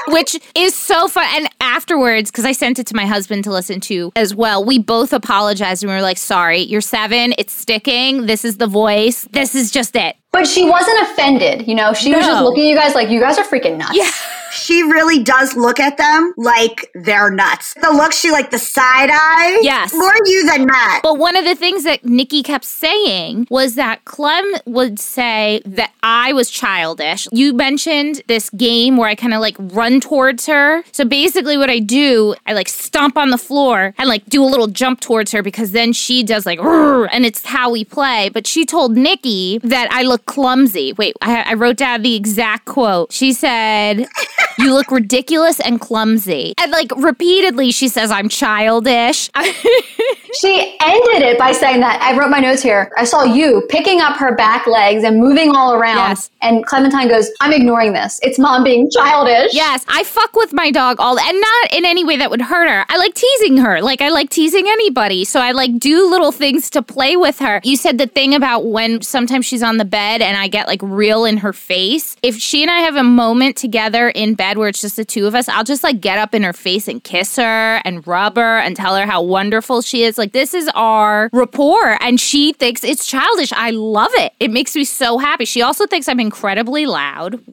which 0.08 0.38
is 0.54 0.74
so 0.74 1.08
fun. 1.08 1.26
And 1.34 1.48
afterwards, 1.60 2.30
because 2.30 2.44
I 2.44 2.52
sent 2.52 2.78
it 2.78 2.86
to 2.88 2.96
my 2.96 3.06
husband 3.06 3.44
to 3.44 3.50
listen 3.50 3.80
to 3.82 4.12
as 4.16 4.34
well, 4.34 4.64
we 4.64 4.78
both 4.78 5.12
apologized 5.12 5.82
and 5.82 5.90
we 5.90 5.96
were 5.96 6.02
like, 6.02 6.18
sorry, 6.18 6.60
you're 6.60 6.80
seven, 6.80 7.34
it's 7.38 7.52
sticking. 7.52 8.26
This 8.26 8.44
is 8.44 8.58
the 8.58 8.66
voice. 8.66 9.24
This 9.32 9.54
is 9.54 9.70
just 9.70 9.96
it. 9.96 10.16
But 10.36 10.46
she 10.46 10.66
wasn't 10.68 11.00
offended, 11.00 11.66
you 11.66 11.74
know. 11.74 11.94
She 11.94 12.10
no. 12.10 12.18
was 12.18 12.26
just 12.26 12.42
looking 12.42 12.66
at 12.66 12.68
you 12.68 12.76
guys 12.76 12.94
like 12.94 13.08
you 13.08 13.20
guys 13.20 13.38
are 13.38 13.44
freaking 13.44 13.78
nuts. 13.78 13.96
Yeah. 13.96 14.10
She 14.56 14.82
really 14.82 15.22
does 15.22 15.54
look 15.54 15.78
at 15.78 15.98
them 15.98 16.32
like 16.38 16.90
they're 16.94 17.30
nuts. 17.30 17.74
The 17.74 17.90
look 17.90 18.12
she 18.14 18.30
like 18.30 18.50
the 18.50 18.58
side 18.58 19.10
eye. 19.12 19.58
Yes. 19.62 19.92
More 19.92 20.14
you 20.24 20.46
than 20.50 20.66
that. 20.68 21.00
But 21.02 21.18
one 21.18 21.36
of 21.36 21.44
the 21.44 21.54
things 21.54 21.84
that 21.84 22.06
Nikki 22.06 22.42
kept 22.42 22.64
saying 22.64 23.48
was 23.50 23.74
that 23.74 24.04
Clem 24.06 24.44
would 24.64 24.98
say 24.98 25.60
that 25.66 25.92
I 26.02 26.32
was 26.32 26.48
childish. 26.48 27.28
You 27.32 27.52
mentioned 27.52 28.22
this 28.28 28.48
game 28.50 28.96
where 28.96 29.08
I 29.10 29.14
kind 29.14 29.34
of 29.34 29.40
like 29.42 29.56
run 29.58 30.00
towards 30.00 30.46
her. 30.46 30.82
So 30.90 31.04
basically 31.04 31.58
what 31.58 31.68
I 31.68 31.78
do, 31.78 32.34
I 32.46 32.54
like 32.54 32.68
stomp 32.68 33.18
on 33.18 33.28
the 33.30 33.38
floor 33.38 33.94
and 33.98 34.08
like 34.08 34.24
do 34.26 34.42
a 34.42 34.46
little 34.46 34.68
jump 34.68 35.00
towards 35.00 35.32
her 35.32 35.42
because 35.42 35.72
then 35.72 35.92
she 35.92 36.22
does 36.22 36.46
like 36.46 36.60
and 36.60 37.26
it's 37.26 37.44
how 37.44 37.68
we 37.68 37.84
play. 37.84 38.30
But 38.30 38.46
she 38.46 38.64
told 38.64 38.96
Nikki 38.96 39.58
that 39.64 39.88
I 39.92 40.02
look 40.04 40.25
clumsy. 40.26 40.92
Wait, 40.94 41.14
I, 41.22 41.42
I 41.42 41.54
wrote 41.54 41.76
down 41.76 42.02
the 42.02 42.14
exact 42.14 42.66
quote. 42.66 43.12
She 43.12 43.32
said, 43.32 44.06
You 44.58 44.74
look 44.74 44.90
ridiculous 44.90 45.60
and 45.60 45.80
clumsy. 45.80 46.54
And 46.60 46.72
like 46.72 46.90
repeatedly, 46.96 47.70
she 47.72 47.88
says, 47.88 48.10
I'm 48.10 48.28
childish. 48.28 49.30
She 50.40 50.76
ended 50.80 51.22
it 51.22 51.38
by 51.38 51.52
saying 51.52 51.80
that 51.80 52.00
I 52.02 52.16
wrote 52.18 52.30
my 52.30 52.40
notes 52.40 52.62
here. 52.62 52.90
I 52.96 53.04
saw 53.04 53.22
you 53.22 53.66
picking 53.70 54.00
up 54.00 54.16
her 54.18 54.34
back 54.34 54.66
legs 54.66 55.04
and 55.04 55.18
moving 55.18 55.54
all 55.54 55.72
around. 55.74 55.96
Yes. 55.96 56.30
And 56.42 56.64
Clementine 56.66 57.08
goes, 57.08 57.28
I'm 57.40 57.52
ignoring 57.52 57.92
this. 57.92 58.20
It's 58.22 58.38
mom 58.38 58.62
being 58.62 58.88
childish. 58.90 59.54
Yes, 59.54 59.84
I 59.88 60.04
fuck 60.04 60.34
with 60.34 60.52
my 60.52 60.70
dog 60.70 61.00
all 61.00 61.18
and 61.18 61.40
not 61.40 61.72
in 61.74 61.84
any 61.84 62.04
way 62.04 62.16
that 62.18 62.30
would 62.30 62.42
hurt 62.42 62.68
her. 62.68 62.84
I 62.88 62.96
like 62.98 63.14
teasing 63.14 63.56
her. 63.58 63.80
Like 63.82 64.00
I 64.00 64.10
like 64.10 64.28
teasing 64.30 64.66
anybody. 64.68 65.24
So 65.24 65.40
I 65.40 65.52
like 65.52 65.78
do 65.78 66.08
little 66.10 66.32
things 66.32 66.70
to 66.70 66.82
play 66.82 67.16
with 67.16 67.38
her. 67.38 67.60
You 67.64 67.76
said 67.76 67.98
the 67.98 68.06
thing 68.06 68.34
about 68.34 68.66
when 68.66 69.00
sometimes 69.02 69.46
she's 69.46 69.62
on 69.62 69.76
the 69.78 69.84
bed 69.84 70.20
and 70.22 70.36
I 70.36 70.48
get 70.48 70.66
like 70.66 70.80
real 70.82 71.24
in 71.24 71.38
her 71.38 71.52
face. 71.52 72.16
If 72.22 72.36
she 72.36 72.62
and 72.62 72.70
I 72.70 72.80
have 72.80 72.96
a 72.96 73.02
moment 73.04 73.56
together 73.56 74.08
in 74.10 74.34
bed 74.34 74.58
where 74.58 74.68
it's 74.68 74.80
just 74.80 74.96
the 74.96 75.04
two 75.04 75.26
of 75.26 75.34
us, 75.34 75.48
I'll 75.48 75.64
just 75.64 75.82
like 75.82 76.00
get 76.00 76.18
up 76.18 76.34
in 76.34 76.42
her 76.42 76.52
face 76.52 76.88
and 76.88 77.02
kiss 77.02 77.36
her 77.36 77.76
and 77.84 78.06
rub 78.06 78.36
her 78.36 78.58
and 78.58 78.76
tell 78.76 78.94
her 78.96 79.06
how 79.06 79.22
wonderful 79.22 79.80
she 79.82 80.02
is. 80.04 80.18
Like 80.18 80.25
like, 80.26 80.32
this 80.32 80.54
is 80.54 80.68
our 80.74 81.30
rapport. 81.32 82.02
And 82.02 82.18
she 82.18 82.52
thinks 82.52 82.82
it's 82.82 83.06
childish. 83.06 83.52
I 83.52 83.70
love 83.70 84.10
it. 84.14 84.32
It 84.40 84.50
makes 84.50 84.74
me 84.74 84.82
so 84.82 85.18
happy. 85.18 85.44
She 85.44 85.62
also 85.62 85.86
thinks 85.86 86.08
I'm 86.08 86.18
incredibly 86.18 86.84
loud. 86.86 87.40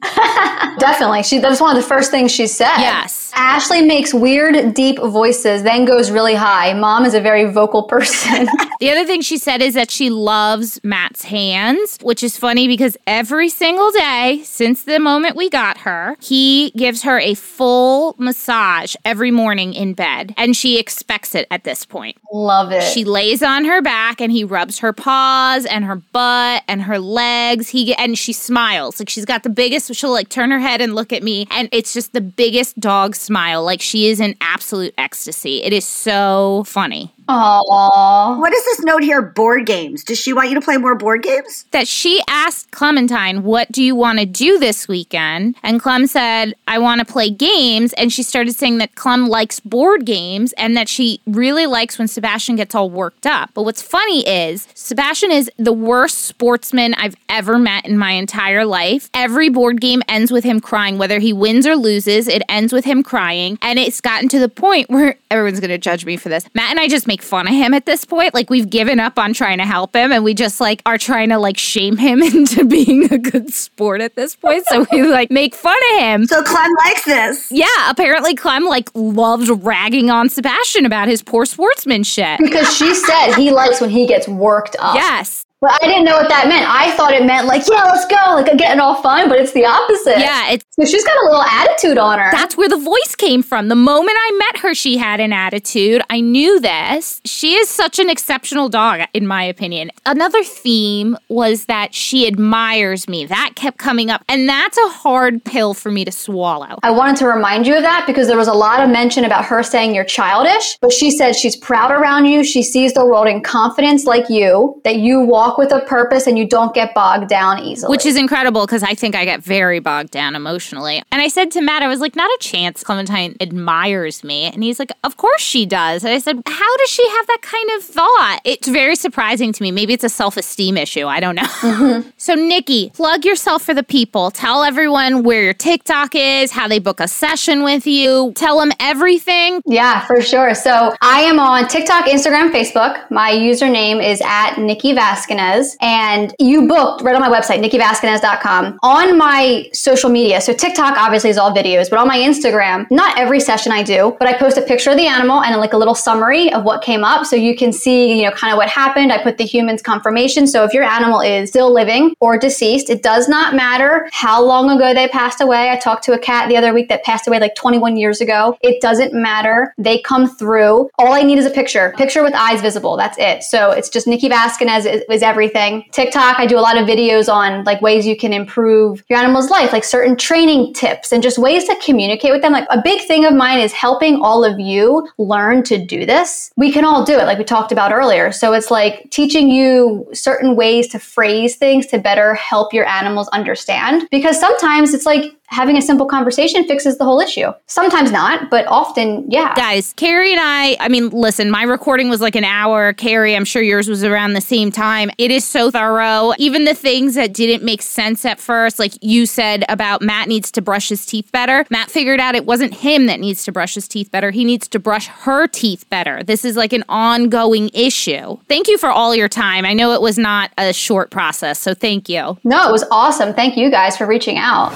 Definitely. 0.80 1.22
She 1.22 1.38
that's 1.38 1.60
one 1.60 1.76
of 1.76 1.80
the 1.80 1.86
first 1.88 2.10
things 2.10 2.32
she 2.32 2.48
said. 2.48 2.74
Yes. 2.78 3.30
Ashley 3.36 3.82
makes 3.82 4.12
weird, 4.12 4.74
deep 4.74 4.98
voices, 5.00 5.62
then 5.62 5.84
goes 5.84 6.10
really 6.10 6.34
high. 6.34 6.72
Mom 6.74 7.04
is 7.04 7.14
a 7.14 7.20
very 7.20 7.44
vocal 7.44 7.84
person. 7.84 8.44
the 8.80 8.90
other 8.90 9.04
thing 9.04 9.20
she 9.20 9.38
said 9.38 9.62
is 9.62 9.74
that 9.74 9.90
she 9.90 10.10
loves 10.10 10.80
Matt's 10.82 11.22
hands, 11.24 11.98
which 12.02 12.22
is 12.24 12.36
funny 12.36 12.66
because 12.66 12.96
every 13.06 13.48
single 13.48 13.92
day 13.92 14.40
since 14.44 14.82
the 14.84 14.98
moment 14.98 15.36
we 15.36 15.48
got 15.48 15.78
her, 15.78 16.16
he 16.20 16.70
gives 16.76 17.02
her 17.02 17.18
a 17.20 17.34
full 17.34 18.16
massage 18.18 18.96
every 19.04 19.30
morning 19.30 19.74
in 19.74 19.94
bed. 19.94 20.34
And 20.36 20.56
she 20.56 20.78
expects 20.80 21.36
it 21.36 21.46
at 21.52 21.62
this 21.62 21.84
point. 21.84 22.16
Love 22.32 22.63
love 22.64 22.72
it. 22.72 22.82
She 22.84 23.04
lays 23.04 23.42
on 23.42 23.64
her 23.64 23.80
back 23.80 24.20
and 24.20 24.32
he 24.32 24.44
rubs 24.44 24.78
her 24.80 24.92
paws 24.92 25.64
and 25.66 25.84
her 25.84 25.96
butt 25.96 26.62
and 26.68 26.82
her 26.82 26.98
legs. 26.98 27.68
He 27.68 27.94
and 27.94 28.18
she 28.18 28.32
smiles. 28.32 28.98
Like 28.98 29.08
she's 29.08 29.24
got 29.24 29.42
the 29.42 29.48
biggest 29.50 29.94
she'll 29.94 30.12
like 30.12 30.28
turn 30.28 30.50
her 30.50 30.58
head 30.58 30.80
and 30.80 30.94
look 30.94 31.12
at 31.12 31.22
me 31.22 31.46
and 31.50 31.68
it's 31.72 31.92
just 31.92 32.12
the 32.12 32.20
biggest 32.20 32.78
dog 32.80 33.14
smile. 33.14 33.62
Like 33.62 33.80
she 33.80 34.08
is 34.08 34.20
in 34.20 34.34
absolute 34.40 34.94
ecstasy. 34.98 35.62
It 35.62 35.72
is 35.72 35.86
so 35.86 36.64
funny. 36.66 37.13
Aww. 37.28 38.38
What 38.38 38.52
is 38.52 38.64
this 38.66 38.80
note 38.80 39.02
here? 39.02 39.22
Board 39.22 39.64
games. 39.64 40.04
Does 40.04 40.18
she 40.18 40.34
want 40.34 40.50
you 40.50 40.54
to 40.56 40.60
play 40.60 40.76
more 40.76 40.94
board 40.94 41.22
games? 41.22 41.64
That 41.70 41.88
she 41.88 42.20
asked 42.28 42.70
Clementine, 42.70 43.44
What 43.44 43.72
do 43.72 43.82
you 43.82 43.94
want 43.96 44.18
to 44.18 44.26
do 44.26 44.58
this 44.58 44.86
weekend? 44.88 45.54
And 45.62 45.80
Clem 45.80 46.06
said, 46.06 46.54
I 46.68 46.78
want 46.78 46.98
to 46.98 47.10
play 47.10 47.30
games. 47.30 47.94
And 47.94 48.12
she 48.12 48.22
started 48.22 48.54
saying 48.54 48.76
that 48.78 48.94
Clem 48.94 49.26
likes 49.28 49.58
board 49.58 50.04
games 50.04 50.52
and 50.54 50.76
that 50.76 50.88
she 50.88 51.18
really 51.26 51.66
likes 51.66 51.98
when 51.98 52.08
Sebastian 52.08 52.56
gets 52.56 52.74
all 52.74 52.90
worked 52.90 53.26
up. 53.26 53.50
But 53.54 53.62
what's 53.62 53.80
funny 53.80 54.26
is, 54.28 54.68
Sebastian 54.74 55.32
is 55.32 55.50
the 55.56 55.72
worst 55.72 56.18
sportsman 56.18 56.92
I've 56.94 57.14
ever 57.30 57.58
met 57.58 57.86
in 57.86 57.96
my 57.96 58.10
entire 58.12 58.66
life. 58.66 59.08
Every 59.14 59.48
board 59.48 59.80
game 59.80 60.02
ends 60.08 60.30
with 60.30 60.44
him 60.44 60.60
crying, 60.60 60.98
whether 60.98 61.18
he 61.18 61.32
wins 61.32 61.66
or 61.66 61.74
loses, 61.74 62.28
it 62.28 62.42
ends 62.50 62.70
with 62.72 62.84
him 62.84 63.02
crying. 63.02 63.58
And 63.62 63.78
it's 63.78 64.02
gotten 64.02 64.28
to 64.28 64.38
the 64.38 64.48
point 64.50 64.90
where 64.90 65.16
everyone's 65.30 65.60
going 65.60 65.70
to 65.70 65.78
judge 65.78 66.04
me 66.04 66.18
for 66.18 66.28
this. 66.28 66.44
Matt 66.54 66.70
and 66.70 66.78
I 66.78 66.86
just 66.86 67.06
made 67.06 67.13
make 67.14 67.22
fun 67.22 67.46
of 67.46 67.54
him 67.54 67.72
at 67.74 67.86
this 67.86 68.04
point. 68.04 68.34
Like 68.34 68.50
we've 68.50 68.68
given 68.68 68.98
up 68.98 69.20
on 69.20 69.34
trying 69.34 69.58
to 69.58 69.64
help 69.64 69.94
him 69.94 70.10
and 70.10 70.24
we 70.24 70.34
just 70.34 70.60
like 70.60 70.82
are 70.84 70.98
trying 70.98 71.28
to 71.28 71.38
like 71.38 71.56
shame 71.56 71.96
him 71.96 72.20
into 72.22 72.64
being 72.64 73.12
a 73.14 73.18
good 73.18 73.54
sport 73.54 74.00
at 74.00 74.16
this 74.16 74.34
point. 74.34 74.66
So 74.66 74.84
we 74.90 75.04
like 75.04 75.30
make 75.30 75.54
fun 75.54 75.76
of 75.92 76.00
him. 76.00 76.26
So 76.26 76.42
Clem 76.42 76.70
likes 76.84 77.04
this. 77.04 77.52
Yeah, 77.52 77.66
apparently 77.88 78.34
Clem 78.34 78.64
like 78.64 78.88
loved 78.94 79.48
ragging 79.64 80.10
on 80.10 80.28
Sebastian 80.28 80.86
about 80.86 81.06
his 81.06 81.22
poor 81.22 81.44
sportsmanship. 81.46 82.40
Because 82.40 82.76
she 82.76 82.92
said 82.92 83.36
he 83.36 83.52
likes 83.52 83.80
when 83.80 83.90
he 83.90 84.08
gets 84.08 84.26
worked 84.26 84.74
up. 84.80 84.96
Yes. 84.96 85.44
But 85.64 85.82
I 85.82 85.86
didn't 85.88 86.04
know 86.04 86.16
what 86.18 86.28
that 86.28 86.46
meant. 86.48 86.68
I 86.68 86.94
thought 86.94 87.14
it 87.14 87.24
meant 87.24 87.46
like, 87.46 87.62
yeah, 87.72 87.84
let's 87.84 88.04
go, 88.06 88.16
like 88.34 88.44
getting 88.58 88.80
all 88.80 88.96
fun, 89.02 89.28
but 89.30 89.38
it's 89.38 89.52
the 89.52 89.64
opposite. 89.64 90.18
Yeah, 90.18 90.50
it's 90.50 90.64
so 90.72 90.84
she's 90.84 91.04
got 91.04 91.16
a 91.16 91.24
little 91.26 91.40
attitude 91.42 91.96
on 91.96 92.18
her. 92.18 92.28
That's 92.32 92.54
where 92.56 92.68
the 92.68 92.76
voice 92.76 93.14
came 93.14 93.42
from. 93.42 93.68
The 93.68 93.74
moment 93.74 94.16
I 94.20 94.32
met 94.46 94.58
her, 94.58 94.74
she 94.74 94.98
had 94.98 95.20
an 95.20 95.32
attitude. 95.32 96.02
I 96.10 96.20
knew 96.20 96.60
this. 96.60 97.20
She 97.24 97.54
is 97.54 97.68
such 97.70 97.98
an 97.98 98.10
exceptional 98.10 98.68
dog, 98.68 99.08
in 99.14 99.26
my 99.26 99.42
opinion. 99.42 99.90
Another 100.04 100.42
theme 100.44 101.16
was 101.30 101.64
that 101.64 101.94
she 101.94 102.26
admires 102.26 103.08
me. 103.08 103.24
That 103.24 103.52
kept 103.54 103.78
coming 103.78 104.10
up, 104.10 104.22
and 104.28 104.46
that's 104.48 104.76
a 104.76 104.88
hard 104.88 105.42
pill 105.44 105.72
for 105.72 105.90
me 105.90 106.04
to 106.04 106.12
swallow. 106.12 106.78
I 106.82 106.90
wanted 106.90 107.16
to 107.18 107.26
remind 107.26 107.66
you 107.66 107.74
of 107.76 107.82
that 107.82 108.04
because 108.06 108.26
there 108.26 108.36
was 108.36 108.48
a 108.48 108.52
lot 108.52 108.84
of 108.84 108.90
mention 108.90 109.24
about 109.24 109.46
her 109.46 109.62
saying 109.62 109.94
you're 109.94 110.04
childish, 110.04 110.76
but 110.82 110.92
she 110.92 111.10
said 111.10 111.34
she's 111.36 111.56
proud 111.56 111.90
around 111.90 112.26
you. 112.26 112.44
She 112.44 112.62
sees 112.62 112.92
the 112.92 113.06
world 113.06 113.28
in 113.28 113.42
confidence, 113.42 114.04
like 114.04 114.28
you, 114.28 114.78
that 114.84 114.96
you 114.96 115.20
walk 115.20 115.53
walk 115.56 115.70
with 115.72 115.72
a 115.72 115.84
purpose 115.86 116.26
and 116.26 116.38
you 116.38 116.46
don't 116.46 116.74
get 116.74 116.94
bogged 116.94 117.28
down 117.28 117.60
easily. 117.60 117.90
Which 117.90 118.06
is 118.06 118.16
incredible 118.16 118.66
because 118.66 118.82
I 118.82 118.94
think 118.94 119.14
I 119.14 119.24
get 119.24 119.42
very 119.42 119.78
bogged 119.80 120.10
down 120.10 120.34
emotionally. 120.34 121.02
And 121.12 121.22
I 121.22 121.28
said 121.28 121.50
to 121.52 121.60
Matt, 121.60 121.82
I 121.82 121.88
was 121.88 122.00
like, 122.00 122.16
not 122.16 122.28
a 122.30 122.38
chance 122.40 122.82
Clementine 122.82 123.36
admires 123.40 124.24
me. 124.24 124.44
And 124.44 124.62
he's 124.62 124.78
like, 124.78 124.92
of 125.04 125.16
course 125.16 125.42
she 125.42 125.66
does. 125.66 126.04
And 126.04 126.12
I 126.12 126.18
said, 126.18 126.40
how 126.46 126.76
does 126.76 126.90
she 126.90 127.08
have 127.08 127.26
that 127.28 127.38
kind 127.42 127.70
of 127.76 127.82
thought? 127.84 128.40
It's 128.44 128.68
very 128.68 128.96
surprising 128.96 129.52
to 129.52 129.62
me. 129.62 129.70
Maybe 129.70 129.92
it's 129.92 130.04
a 130.04 130.08
self 130.08 130.36
esteem 130.36 130.76
issue. 130.76 131.06
I 131.06 131.20
don't 131.20 131.34
know. 131.34 131.42
Mm-hmm. 131.42 132.08
so, 132.16 132.34
Nikki, 132.34 132.90
plug 132.90 133.24
yourself 133.24 133.62
for 133.62 133.74
the 133.74 133.82
people. 133.82 134.30
Tell 134.30 134.64
everyone 134.64 135.22
where 135.22 135.42
your 135.42 135.54
TikTok 135.54 136.14
is, 136.14 136.50
how 136.50 136.68
they 136.68 136.78
book 136.78 137.00
a 137.00 137.08
session 137.08 137.62
with 137.62 137.86
you. 137.86 138.32
Tell 138.34 138.58
them 138.60 138.72
everything. 138.80 139.62
Yeah, 139.66 140.04
for 140.06 140.20
sure. 140.20 140.54
So, 140.54 140.94
I 141.00 141.20
am 141.20 141.38
on 141.38 141.68
TikTok, 141.68 142.06
Instagram, 142.06 142.50
Facebook. 142.52 143.10
My 143.10 143.30
username 143.32 144.04
is 144.04 144.20
at 144.24 144.58
Nikki 144.58 144.94
Vaskin. 144.94 145.33
Vasquez 145.34 145.76
and 145.80 146.34
you 146.38 146.66
booked 146.66 147.02
right 147.02 147.14
on 147.14 147.20
my 147.20 147.28
website, 147.28 147.64
nikkivasconez.com, 147.64 148.78
on 148.82 149.18
my 149.18 149.64
social 149.72 150.10
media. 150.10 150.40
So 150.40 150.52
TikTok 150.52 150.96
obviously 150.96 151.30
is 151.30 151.38
all 151.38 151.52
videos, 151.54 151.90
but 151.90 151.98
on 151.98 152.06
my 152.08 152.18
Instagram, 152.18 152.86
not 152.90 153.18
every 153.18 153.40
session 153.40 153.72
I 153.72 153.82
do, 153.82 154.16
but 154.18 154.28
I 154.28 154.36
post 154.36 154.56
a 154.56 154.62
picture 154.62 154.90
of 154.90 154.96
the 154.96 155.06
animal 155.06 155.42
and 155.42 155.54
like 155.60 155.72
a 155.72 155.76
little 155.76 155.94
summary 155.94 156.52
of 156.52 156.64
what 156.64 156.82
came 156.82 157.04
up. 157.04 157.26
So 157.26 157.36
you 157.36 157.54
can 157.56 157.72
see, 157.72 158.16
you 158.20 158.28
know, 158.28 158.34
kind 158.34 158.52
of 158.52 158.56
what 158.56 158.68
happened. 158.68 159.12
I 159.12 159.22
put 159.22 159.38
the 159.38 159.44
human's 159.44 159.82
confirmation. 159.82 160.46
So 160.46 160.64
if 160.64 160.72
your 160.72 160.84
animal 160.84 161.20
is 161.20 161.50
still 161.50 161.72
living 161.72 162.14
or 162.20 162.38
deceased, 162.38 162.90
it 162.90 163.02
does 163.02 163.28
not 163.28 163.54
matter 163.54 164.08
how 164.12 164.42
long 164.42 164.70
ago 164.70 164.94
they 164.94 165.08
passed 165.08 165.40
away. 165.40 165.70
I 165.70 165.76
talked 165.76 166.04
to 166.04 166.12
a 166.12 166.18
cat 166.18 166.48
the 166.48 166.56
other 166.56 166.72
week 166.72 166.88
that 166.88 167.04
passed 167.04 167.26
away 167.28 167.38
like 167.40 167.54
21 167.54 167.96
years 167.96 168.20
ago. 168.20 168.56
It 168.62 168.80
doesn't 168.80 169.12
matter. 169.12 169.74
They 169.78 169.98
come 170.00 170.26
through. 170.36 170.90
All 170.98 171.12
I 171.12 171.22
need 171.22 171.38
is 171.38 171.46
a 171.46 171.50
picture, 171.50 171.94
picture 171.96 172.22
with 172.22 172.34
eyes 172.34 172.60
visible. 172.60 172.96
That's 172.96 173.18
it. 173.18 173.42
So 173.42 173.70
it's 173.70 173.88
just 173.88 174.06
Nikki 174.06 174.28
Vasconez 174.28 174.84
is, 174.84 175.02
is 175.10 175.22
everything. 175.24 175.84
TikTok, 175.90 176.38
I 176.38 176.46
do 176.46 176.58
a 176.58 176.60
lot 176.60 176.76
of 176.78 176.86
videos 176.86 177.32
on 177.32 177.64
like 177.64 177.80
ways 177.82 178.06
you 178.06 178.16
can 178.16 178.32
improve 178.32 179.02
your 179.08 179.18
animal's 179.18 179.50
life, 179.50 179.72
like 179.72 179.82
certain 179.84 180.16
training 180.16 180.74
tips 180.74 181.10
and 181.10 181.22
just 181.22 181.38
ways 181.38 181.64
to 181.64 181.76
communicate 181.84 182.30
with 182.30 182.42
them. 182.42 182.52
Like 182.52 182.66
a 182.70 182.80
big 182.80 183.02
thing 183.06 183.24
of 183.24 183.34
mine 183.34 183.58
is 183.60 183.72
helping 183.72 184.16
all 184.20 184.44
of 184.44 184.60
you 184.60 185.08
learn 185.18 185.62
to 185.64 185.84
do 185.84 186.04
this. 186.06 186.52
We 186.56 186.70
can 186.70 186.84
all 186.84 187.04
do 187.04 187.14
it, 187.14 187.24
like 187.24 187.38
we 187.38 187.44
talked 187.44 187.72
about 187.72 187.92
earlier. 187.92 188.30
So 188.30 188.52
it's 188.52 188.70
like 188.70 189.10
teaching 189.10 189.48
you 189.48 190.06
certain 190.12 190.54
ways 190.54 190.88
to 190.88 190.98
phrase 191.00 191.56
things 191.56 191.86
to 191.86 191.98
better 191.98 192.34
help 192.34 192.72
your 192.72 192.86
animals 192.86 193.28
understand 193.28 194.06
because 194.10 194.38
sometimes 194.38 194.92
it's 194.94 195.06
like 195.06 195.34
having 195.48 195.76
a 195.76 195.82
simple 195.82 196.06
conversation 196.06 196.64
fixes 196.64 196.98
the 196.98 197.04
whole 197.04 197.20
issue. 197.20 197.46
Sometimes 197.66 198.10
not, 198.10 198.50
but 198.50 198.66
often, 198.66 199.30
yeah. 199.30 199.54
Guys, 199.54 199.92
Keri 199.96 200.32
and 200.32 200.40
I, 200.42 200.76
I 200.80 200.88
mean, 200.88 201.10
listen, 201.10 201.50
my 201.50 201.62
recording 201.62 202.08
was 202.08 202.20
like 202.20 202.34
an 202.34 202.44
hour. 202.44 202.92
Keri, 202.94 203.36
I'm 203.36 203.44
sure 203.44 203.62
yours 203.62 203.88
was 203.88 204.02
around 204.04 204.32
the 204.32 204.40
same 204.40 204.72
time. 204.72 205.10
It 205.18 205.30
is 205.30 205.46
so 205.46 205.70
thorough. 205.70 206.32
Even 206.38 206.64
the 206.64 206.74
things 206.74 207.14
that 207.14 207.34
didn't 207.34 207.62
make 207.64 207.82
sense 207.82 208.24
at 208.24 208.40
first, 208.40 208.78
like 208.78 208.94
you 209.02 209.26
said 209.26 209.64
about 209.68 210.02
Matt 210.02 210.28
needs 210.28 210.50
to 210.52 210.62
brush 210.62 210.88
his 210.88 211.06
teeth 211.06 211.30
better. 211.30 211.64
Matt 211.70 211.90
figured 211.90 212.20
out 212.20 212.34
it 212.34 212.46
wasn't 212.46 212.74
him 212.74 213.06
that 213.06 213.20
needs 213.20 213.44
to 213.44 213.52
brush 213.52 213.74
his 213.74 213.86
teeth 213.86 214.10
better. 214.10 214.30
He 214.30 214.44
needs 214.44 214.66
to 214.68 214.78
brush 214.78 215.06
her 215.06 215.46
teeth 215.46 215.88
better. 215.90 216.22
This 216.22 216.44
is 216.44 216.56
like 216.56 216.72
an 216.72 216.84
ongoing 216.88 217.70
issue. 217.74 218.38
Thank 218.48 218.68
you 218.68 218.78
for 218.78 218.88
all 218.88 219.14
your 219.14 219.28
time. 219.28 219.64
I 219.64 219.72
know 219.72 219.92
it 219.92 220.00
was 220.00 220.18
not 220.18 220.50
a 220.58 220.72
short 220.72 221.10
process, 221.10 221.60
so 221.60 221.74
thank 221.74 222.08
you. 222.08 222.36
No, 222.44 222.68
it 222.68 222.72
was 222.72 222.84
awesome. 222.90 223.34
Thank 223.34 223.56
you 223.56 223.70
guys 223.70 223.96
for 223.96 224.06
reaching 224.06 224.38
out. 224.38 224.72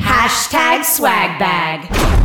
Hashtag 0.00 0.84
swag 0.84 1.38
bag. 1.38 2.19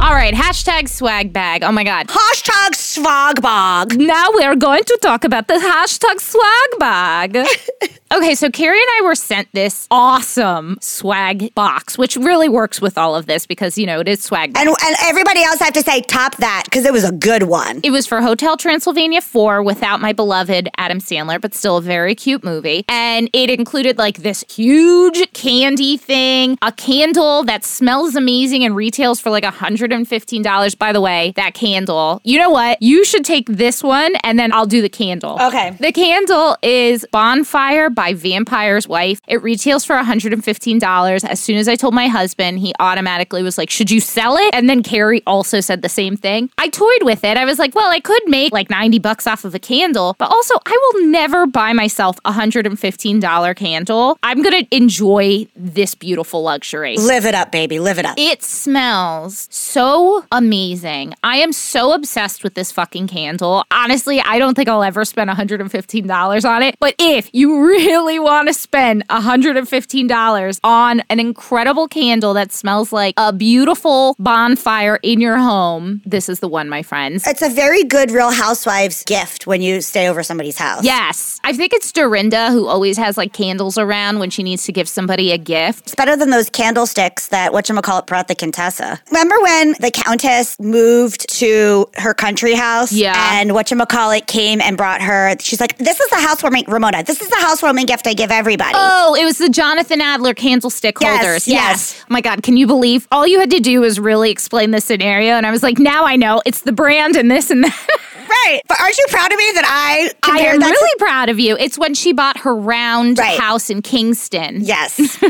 All 0.00 0.14
right, 0.14 0.32
hashtag 0.32 0.88
swag 0.88 1.30
bag. 1.30 1.62
Oh 1.62 1.72
my 1.72 1.84
God. 1.84 2.06
Hashtag 2.08 2.74
swag 2.74 3.42
bag. 3.42 4.00
Now 4.00 4.28
we're 4.32 4.56
going 4.56 4.82
to 4.84 4.98
talk 5.02 5.24
about 5.24 5.46
the 5.46 5.54
hashtag 5.54 6.18
swag 6.20 6.78
bag. 6.78 7.36
okay, 8.12 8.34
so 8.34 8.48
Keri 8.50 8.78
and 8.80 8.88
I 8.98 9.02
were 9.04 9.14
sent 9.14 9.48
this 9.52 9.86
awesome 9.90 10.78
swag 10.80 11.54
box, 11.54 11.98
which 11.98 12.16
really 12.16 12.48
works 12.48 12.80
with 12.80 12.96
all 12.96 13.14
of 13.14 13.26
this 13.26 13.46
because, 13.46 13.76
you 13.76 13.84
know, 13.84 14.00
it 14.00 14.08
is 14.08 14.22
swag. 14.22 14.54
Bag. 14.54 14.66
And, 14.66 14.74
and 14.82 14.96
everybody 15.02 15.42
else, 15.42 15.58
have 15.60 15.74
to 15.74 15.82
say, 15.82 16.00
top 16.00 16.34
that 16.36 16.62
because 16.64 16.86
it 16.86 16.94
was 16.94 17.04
a 17.06 17.12
good 17.12 17.42
one. 17.42 17.80
It 17.84 17.90
was 17.90 18.06
for 18.06 18.22
Hotel 18.22 18.56
Transylvania 18.56 19.20
4 19.20 19.62
without 19.62 20.00
my 20.00 20.14
beloved 20.14 20.70
Adam 20.78 20.98
Sandler, 20.98 21.38
but 21.38 21.52
still 21.54 21.76
a 21.76 21.82
very 21.82 22.14
cute 22.14 22.42
movie. 22.42 22.86
And 22.88 23.28
it 23.34 23.50
included 23.50 23.98
like 23.98 24.18
this 24.22 24.46
huge 24.50 25.30
candy 25.34 25.98
thing, 25.98 26.56
a 26.62 26.72
candle 26.72 27.44
that 27.44 27.64
smells 27.66 28.16
amazing 28.16 28.64
and 28.64 28.74
retails 28.74 29.20
for 29.20 29.28
like 29.28 29.44
a 29.44 29.50
hundred 29.50 29.89
$115. 29.90 30.78
By 30.78 30.92
the 30.92 31.00
way, 31.00 31.32
that 31.36 31.54
candle. 31.54 32.20
You 32.24 32.38
know 32.38 32.50
what? 32.50 32.80
You 32.80 33.04
should 33.04 33.24
take 33.24 33.48
this 33.48 33.82
one 33.82 34.14
and 34.22 34.38
then 34.38 34.52
I'll 34.52 34.66
do 34.66 34.80
the 34.82 34.88
candle. 34.88 35.36
Okay. 35.40 35.70
The 35.80 35.92
candle 35.92 36.56
is 36.62 37.06
Bonfire 37.12 37.90
by 37.90 38.14
Vampire's 38.14 38.88
Wife. 38.88 39.20
It 39.26 39.42
retails 39.42 39.84
for 39.84 39.96
$115. 39.96 41.24
As 41.24 41.40
soon 41.40 41.56
as 41.56 41.68
I 41.68 41.76
told 41.76 41.94
my 41.94 42.08
husband, 42.08 42.60
he 42.60 42.72
automatically 42.80 43.42
was 43.42 43.58
like, 43.58 43.70
Should 43.70 43.90
you 43.90 44.00
sell 44.00 44.36
it? 44.36 44.54
And 44.54 44.68
then 44.70 44.82
Keri 44.82 45.22
also 45.26 45.60
said 45.60 45.82
the 45.82 45.88
same 45.88 46.16
thing. 46.16 46.50
I 46.58 46.68
toyed 46.68 47.02
with 47.02 47.24
it. 47.24 47.36
I 47.36 47.44
was 47.44 47.58
like, 47.58 47.74
Well, 47.74 47.90
I 47.90 48.00
could 48.00 48.22
make 48.26 48.52
like 48.52 48.70
90 48.70 48.98
bucks 49.00 49.26
off 49.26 49.44
of 49.44 49.54
a 49.54 49.58
candle, 49.58 50.14
but 50.18 50.30
also 50.30 50.54
I 50.66 50.90
will 50.94 51.06
never 51.08 51.46
buy 51.46 51.72
myself 51.72 52.18
a 52.24 52.32
$115 52.32 53.56
candle. 53.56 54.18
I'm 54.22 54.42
going 54.42 54.64
to 54.64 54.76
enjoy 54.76 55.46
this 55.56 55.94
beautiful 55.94 56.42
luxury. 56.42 56.96
Live 56.96 57.26
it 57.26 57.34
up, 57.34 57.50
baby. 57.52 57.78
Live 57.78 57.98
it 57.98 58.04
up. 58.04 58.14
It 58.18 58.42
smells 58.42 59.48
so 59.50 59.79
so 59.80 60.22
amazing. 60.30 61.14
I 61.24 61.36
am 61.38 61.52
so 61.54 61.94
obsessed 61.94 62.44
with 62.44 62.52
this 62.52 62.70
fucking 62.70 63.08
candle. 63.08 63.64
Honestly, 63.70 64.20
I 64.20 64.38
don't 64.38 64.54
think 64.54 64.68
I'll 64.68 64.82
ever 64.82 65.06
spend 65.06 65.30
$115 65.30 66.44
on 66.44 66.62
it. 66.62 66.74
But 66.80 66.94
if 66.98 67.30
you 67.32 67.64
really 67.66 68.18
want 68.18 68.48
to 68.48 68.52
spend 68.52 69.08
$115 69.08 70.60
on 70.64 71.02
an 71.08 71.18
incredible 71.18 71.88
candle 71.88 72.34
that 72.34 72.52
smells 72.52 72.92
like 72.92 73.14
a 73.16 73.32
beautiful 73.32 74.16
bonfire 74.18 74.98
in 75.02 75.18
your 75.18 75.38
home, 75.38 76.02
this 76.04 76.28
is 76.28 76.40
the 76.40 76.48
one, 76.48 76.68
my 76.68 76.82
friends. 76.82 77.26
It's 77.26 77.40
a 77.40 77.48
very 77.48 77.82
good 77.82 78.10
Real 78.10 78.32
Housewives 78.32 79.02
gift 79.04 79.46
when 79.46 79.62
you 79.62 79.80
stay 79.80 80.08
over 80.10 80.22
somebody's 80.22 80.58
house. 80.58 80.84
Yes. 80.84 81.40
I 81.42 81.54
think 81.54 81.72
it's 81.72 81.90
Dorinda 81.90 82.50
who 82.50 82.66
always 82.66 82.98
has 82.98 83.16
like 83.16 83.32
candles 83.32 83.78
around 83.78 84.18
when 84.18 84.28
she 84.28 84.42
needs 84.42 84.64
to 84.64 84.72
give 84.72 84.90
somebody 84.90 85.32
a 85.32 85.38
gift. 85.38 85.86
It's 85.86 85.94
better 85.94 86.18
than 86.18 86.28
those 86.28 86.50
candlesticks 86.50 87.28
that 87.28 87.52
whatchamacallit 87.52 88.06
brought 88.06 88.28
the 88.28 88.34
Contessa. 88.34 89.00
Remember 89.10 89.36
when 89.40 89.69
the 89.78 89.90
Countess 89.90 90.58
moved 90.58 91.28
to 91.38 91.86
her 91.96 92.14
country 92.14 92.54
house, 92.54 92.92
yeah. 92.92 93.38
and 93.40 93.50
whatchamacallit 93.50 94.26
came 94.26 94.60
and 94.60 94.76
brought 94.76 95.02
her, 95.02 95.34
she's 95.40 95.60
like, 95.60 95.76
This 95.78 96.00
is 96.00 96.08
the 96.10 96.16
housewarming, 96.20 96.64
Ramona, 96.68 97.02
this 97.04 97.20
is 97.20 97.28
the 97.28 97.36
housewarming 97.40 97.86
gift 97.86 98.06
I 98.06 98.14
give 98.14 98.30
everybody. 98.30 98.72
Oh, 98.74 99.14
it 99.14 99.24
was 99.24 99.38
the 99.38 99.48
Jonathan 99.48 100.00
Adler 100.00 100.34
candlestick 100.34 100.96
yes, 101.00 101.22
holders. 101.24 101.48
Yes. 101.48 101.94
yes. 101.94 102.00
Oh 102.04 102.12
my 102.12 102.20
God, 102.20 102.42
can 102.42 102.56
you 102.56 102.66
believe 102.66 103.06
all 103.12 103.26
you 103.26 103.38
had 103.38 103.50
to 103.50 103.60
do 103.60 103.80
was 103.80 104.00
really 104.00 104.30
explain 104.30 104.70
the 104.70 104.80
scenario? 104.80 105.34
And 105.34 105.46
I 105.46 105.50
was 105.50 105.62
like, 105.62 105.78
Now 105.78 106.04
I 106.04 106.16
know 106.16 106.42
it's 106.44 106.62
the 106.62 106.72
brand 106.72 107.16
and 107.16 107.30
this 107.30 107.50
and 107.50 107.64
that. 107.64 107.88
right. 108.30 108.62
But 108.68 108.80
aren't 108.80 108.96
you 108.96 109.06
proud 109.08 109.32
of 109.32 109.38
me 109.38 109.50
that 109.54 109.64
I 109.66 110.12
compared 110.22 110.50
I 110.50 110.54
am 110.54 110.60
that 110.60 110.70
really 110.70 110.98
to- 110.98 111.04
proud 111.04 111.28
of 111.28 111.38
you. 111.40 111.56
It's 111.58 111.78
when 111.78 111.94
she 111.94 112.12
bought 112.12 112.38
her 112.40 112.54
round 112.54 113.18
right. 113.18 113.38
house 113.38 113.70
in 113.70 113.82
Kingston. 113.82 114.58
Yes. 114.60 115.22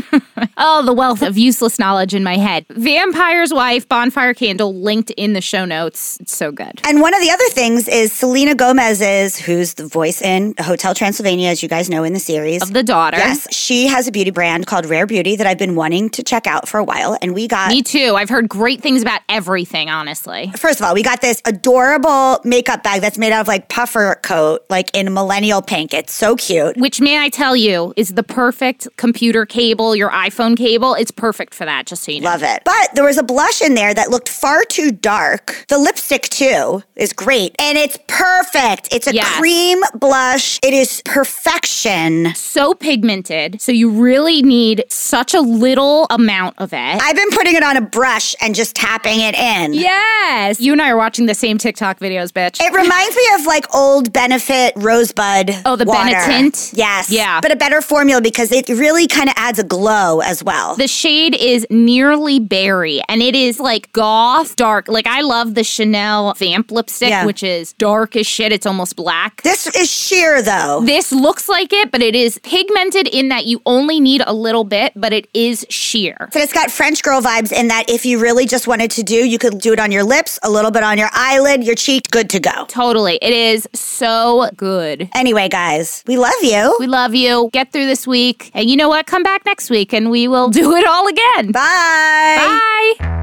oh, 0.57 0.83
the 0.85 0.93
wealth 0.93 1.21
of 1.21 1.37
useless 1.37 1.79
knowledge 1.79 2.13
in 2.13 2.23
my 2.23 2.37
head. 2.37 2.65
Vampire's 2.71 3.53
Wife, 3.53 3.87
Bonfire 3.89 4.33
Candle, 4.33 4.73
linked 4.73 5.09
in 5.11 5.33
the 5.33 5.41
show 5.41 5.65
notes. 5.65 6.19
It's 6.19 6.35
so 6.35 6.51
good. 6.51 6.81
And 6.85 7.01
one 7.01 7.13
of 7.13 7.21
the 7.21 7.29
other 7.31 7.47
things 7.49 7.87
is 7.87 8.11
Selena 8.11 8.55
Gomez 8.55 9.01
is, 9.01 9.37
who's 9.37 9.73
the 9.75 9.87
voice 9.87 10.21
in 10.21 10.53
Hotel 10.59 10.93
Transylvania, 10.93 11.49
as 11.49 11.61
you 11.61 11.69
guys 11.69 11.89
know 11.89 12.03
in 12.03 12.13
the 12.13 12.19
series. 12.19 12.61
Of 12.61 12.73
the 12.73 12.83
daughter. 12.83 13.17
Yes. 13.17 13.53
She 13.53 13.87
has 13.87 14.07
a 14.07 14.11
beauty 14.11 14.31
brand 14.31 14.67
called 14.67 14.85
Rare 14.85 15.05
Beauty 15.05 15.35
that 15.35 15.47
I've 15.47 15.57
been 15.57 15.75
wanting 15.75 16.09
to 16.11 16.23
check 16.23 16.47
out 16.47 16.67
for 16.67 16.79
a 16.79 16.83
while. 16.83 17.17
And 17.21 17.33
we 17.33 17.47
got. 17.47 17.69
Me 17.69 17.81
too. 17.81 18.15
I've 18.15 18.29
heard 18.29 18.47
great 18.47 18.81
things 18.81 19.01
about 19.01 19.21
everything, 19.29 19.89
honestly. 19.89 20.51
First 20.57 20.79
of 20.79 20.85
all, 20.85 20.93
we 20.93 21.03
got 21.03 21.21
this 21.21 21.41
adorable 21.45 22.39
makeup 22.43 22.83
bag 22.83 22.90
bag 22.91 23.01
that's 23.01 23.17
made 23.17 23.31
out 23.31 23.41
of 23.41 23.47
like 23.47 23.69
puffer 23.69 24.19
coat, 24.21 24.63
like 24.69 24.95
in 24.95 25.13
millennial 25.13 25.61
pink. 25.61 25.93
It's 25.93 26.13
so 26.13 26.35
cute. 26.35 26.77
Which, 26.77 26.99
may 26.99 27.19
I 27.19 27.29
tell 27.29 27.55
you, 27.55 27.93
is 27.95 28.13
the 28.13 28.23
perfect 28.23 28.87
computer 28.97 29.45
cable, 29.45 29.95
your 29.95 30.09
iPhone 30.09 30.57
cable. 30.57 30.93
It's 30.93 31.11
perfect 31.11 31.53
for 31.53 31.65
that, 31.65 31.85
just 31.85 32.03
so 32.03 32.11
you 32.11 32.21
know. 32.21 32.25
Love 32.29 32.43
it. 32.43 32.61
But 32.65 32.93
there 32.95 33.03
was 33.03 33.17
a 33.17 33.23
blush 33.23 33.61
in 33.61 33.73
there 33.75 33.93
that 33.93 34.09
looked 34.09 34.29
far 34.29 34.63
too 34.65 34.91
dark. 34.91 35.65
The 35.67 35.77
lipstick, 35.77 36.23
too, 36.23 36.83
is 36.95 37.13
great. 37.13 37.55
And 37.59 37.77
it's 37.77 37.97
perfect. 38.07 38.93
It's 38.93 39.07
a 39.07 39.13
yes. 39.13 39.37
cream 39.39 39.79
blush, 39.95 40.59
it 40.63 40.73
is 40.73 41.01
perfection. 41.05 42.33
So 42.35 42.73
pigmented. 42.73 43.61
So 43.61 43.71
you 43.71 43.89
really 43.89 44.41
need 44.41 44.83
such 44.89 45.33
a 45.33 45.41
little 45.41 46.05
amount 46.09 46.55
of 46.59 46.73
it. 46.73 46.77
I've 46.77 47.15
been 47.15 47.29
putting 47.31 47.55
it 47.55 47.63
on 47.63 47.77
a 47.77 47.81
brush 47.81 48.35
and 48.41 48.55
just 48.55 48.75
tapping 48.75 49.19
it 49.19 49.35
in. 49.35 49.73
Yes. 49.73 50.59
You 50.59 50.71
and 50.73 50.81
I 50.81 50.89
are 50.89 50.97
watching 50.97 51.25
the 51.25 51.33
same 51.35 51.57
TikTok 51.57 51.99
videos, 51.99 52.29
bitch. 52.31 52.59
It 52.61 52.73
reminds 52.81 53.15
me 53.15 53.23
of 53.39 53.45
like 53.45 53.73
old 53.75 54.13
Benefit 54.13 54.73
Rosebud. 54.75 55.53
Oh, 55.65 55.75
the 55.75 55.85
water. 55.85 56.15
Benetint? 56.15 56.73
Yes. 56.75 57.11
Yeah. 57.11 57.39
But 57.41 57.51
a 57.51 57.55
better 57.55 57.81
formula 57.81 58.21
because 58.21 58.51
it 58.51 58.67
really 58.69 59.07
kind 59.07 59.29
of 59.29 59.35
adds 59.37 59.59
a 59.59 59.63
glow 59.63 60.21
as 60.21 60.43
well. 60.43 60.75
The 60.75 60.87
shade 60.87 61.35
is 61.35 61.65
nearly 61.69 62.39
berry 62.39 63.01
and 63.07 63.21
it 63.21 63.35
is 63.35 63.59
like 63.59 63.91
goth 63.93 64.55
dark. 64.55 64.87
Like 64.87 65.07
I 65.07 65.21
love 65.21 65.55
the 65.55 65.63
Chanel 65.63 66.33
Vamp 66.33 66.71
lipstick, 66.71 67.09
yeah. 67.09 67.25
which 67.25 67.43
is 67.43 67.73
dark 67.73 68.15
as 68.15 68.27
shit. 68.27 68.51
It's 68.51 68.65
almost 68.65 68.95
black. 68.95 69.41
This 69.43 69.67
is 69.75 69.89
sheer 69.91 70.41
though. 70.41 70.81
This 70.83 71.11
looks 71.11 71.49
like 71.49 71.73
it, 71.73 71.91
but 71.91 72.01
it 72.01 72.15
is 72.15 72.39
pigmented 72.39 73.07
in 73.07 73.29
that 73.29 73.45
you 73.45 73.61
only 73.65 73.99
need 73.99 74.21
a 74.25 74.33
little 74.33 74.63
bit, 74.63 74.93
but 74.95 75.13
it 75.13 75.27
is 75.33 75.65
sheer. 75.69 76.17
So 76.33 76.39
it's 76.39 76.53
got 76.53 76.71
French 76.71 77.03
girl 77.03 77.21
vibes 77.21 77.51
in 77.51 77.67
that 77.67 77.89
if 77.89 78.05
you 78.05 78.19
really 78.19 78.45
just 78.45 78.67
wanted 78.67 78.91
to 78.91 79.03
do, 79.03 79.15
you 79.15 79.37
could 79.37 79.59
do 79.59 79.73
it 79.73 79.79
on 79.79 79.91
your 79.91 80.03
lips, 80.03 80.39
a 80.43 80.49
little 80.49 80.71
bit 80.71 80.83
on 80.83 80.97
your 80.97 81.09
eyelid, 81.13 81.63
your 81.63 81.75
cheek, 81.75 82.09
good 82.11 82.29
to 82.31 82.39
go. 82.39 82.67
Totally. 82.71 83.19
It 83.21 83.33
is 83.33 83.67
so 83.73 84.49
good. 84.55 85.09
Anyway, 85.13 85.49
guys, 85.49 86.05
we 86.07 86.15
love 86.17 86.31
you. 86.41 86.73
We 86.79 86.87
love 86.87 87.13
you. 87.13 87.49
Get 87.51 87.73
through 87.73 87.85
this 87.87 88.07
week. 88.07 88.49
And 88.53 88.69
you 88.69 88.77
know 88.77 88.87
what? 88.87 89.05
Come 89.07 89.23
back 89.23 89.45
next 89.45 89.69
week 89.69 89.91
and 89.91 90.09
we 90.09 90.29
will 90.29 90.47
do 90.47 90.73
it 90.75 90.87
all 90.87 91.05
again. 91.09 91.51
Bye. 91.51 92.93
Bye. 92.97 93.17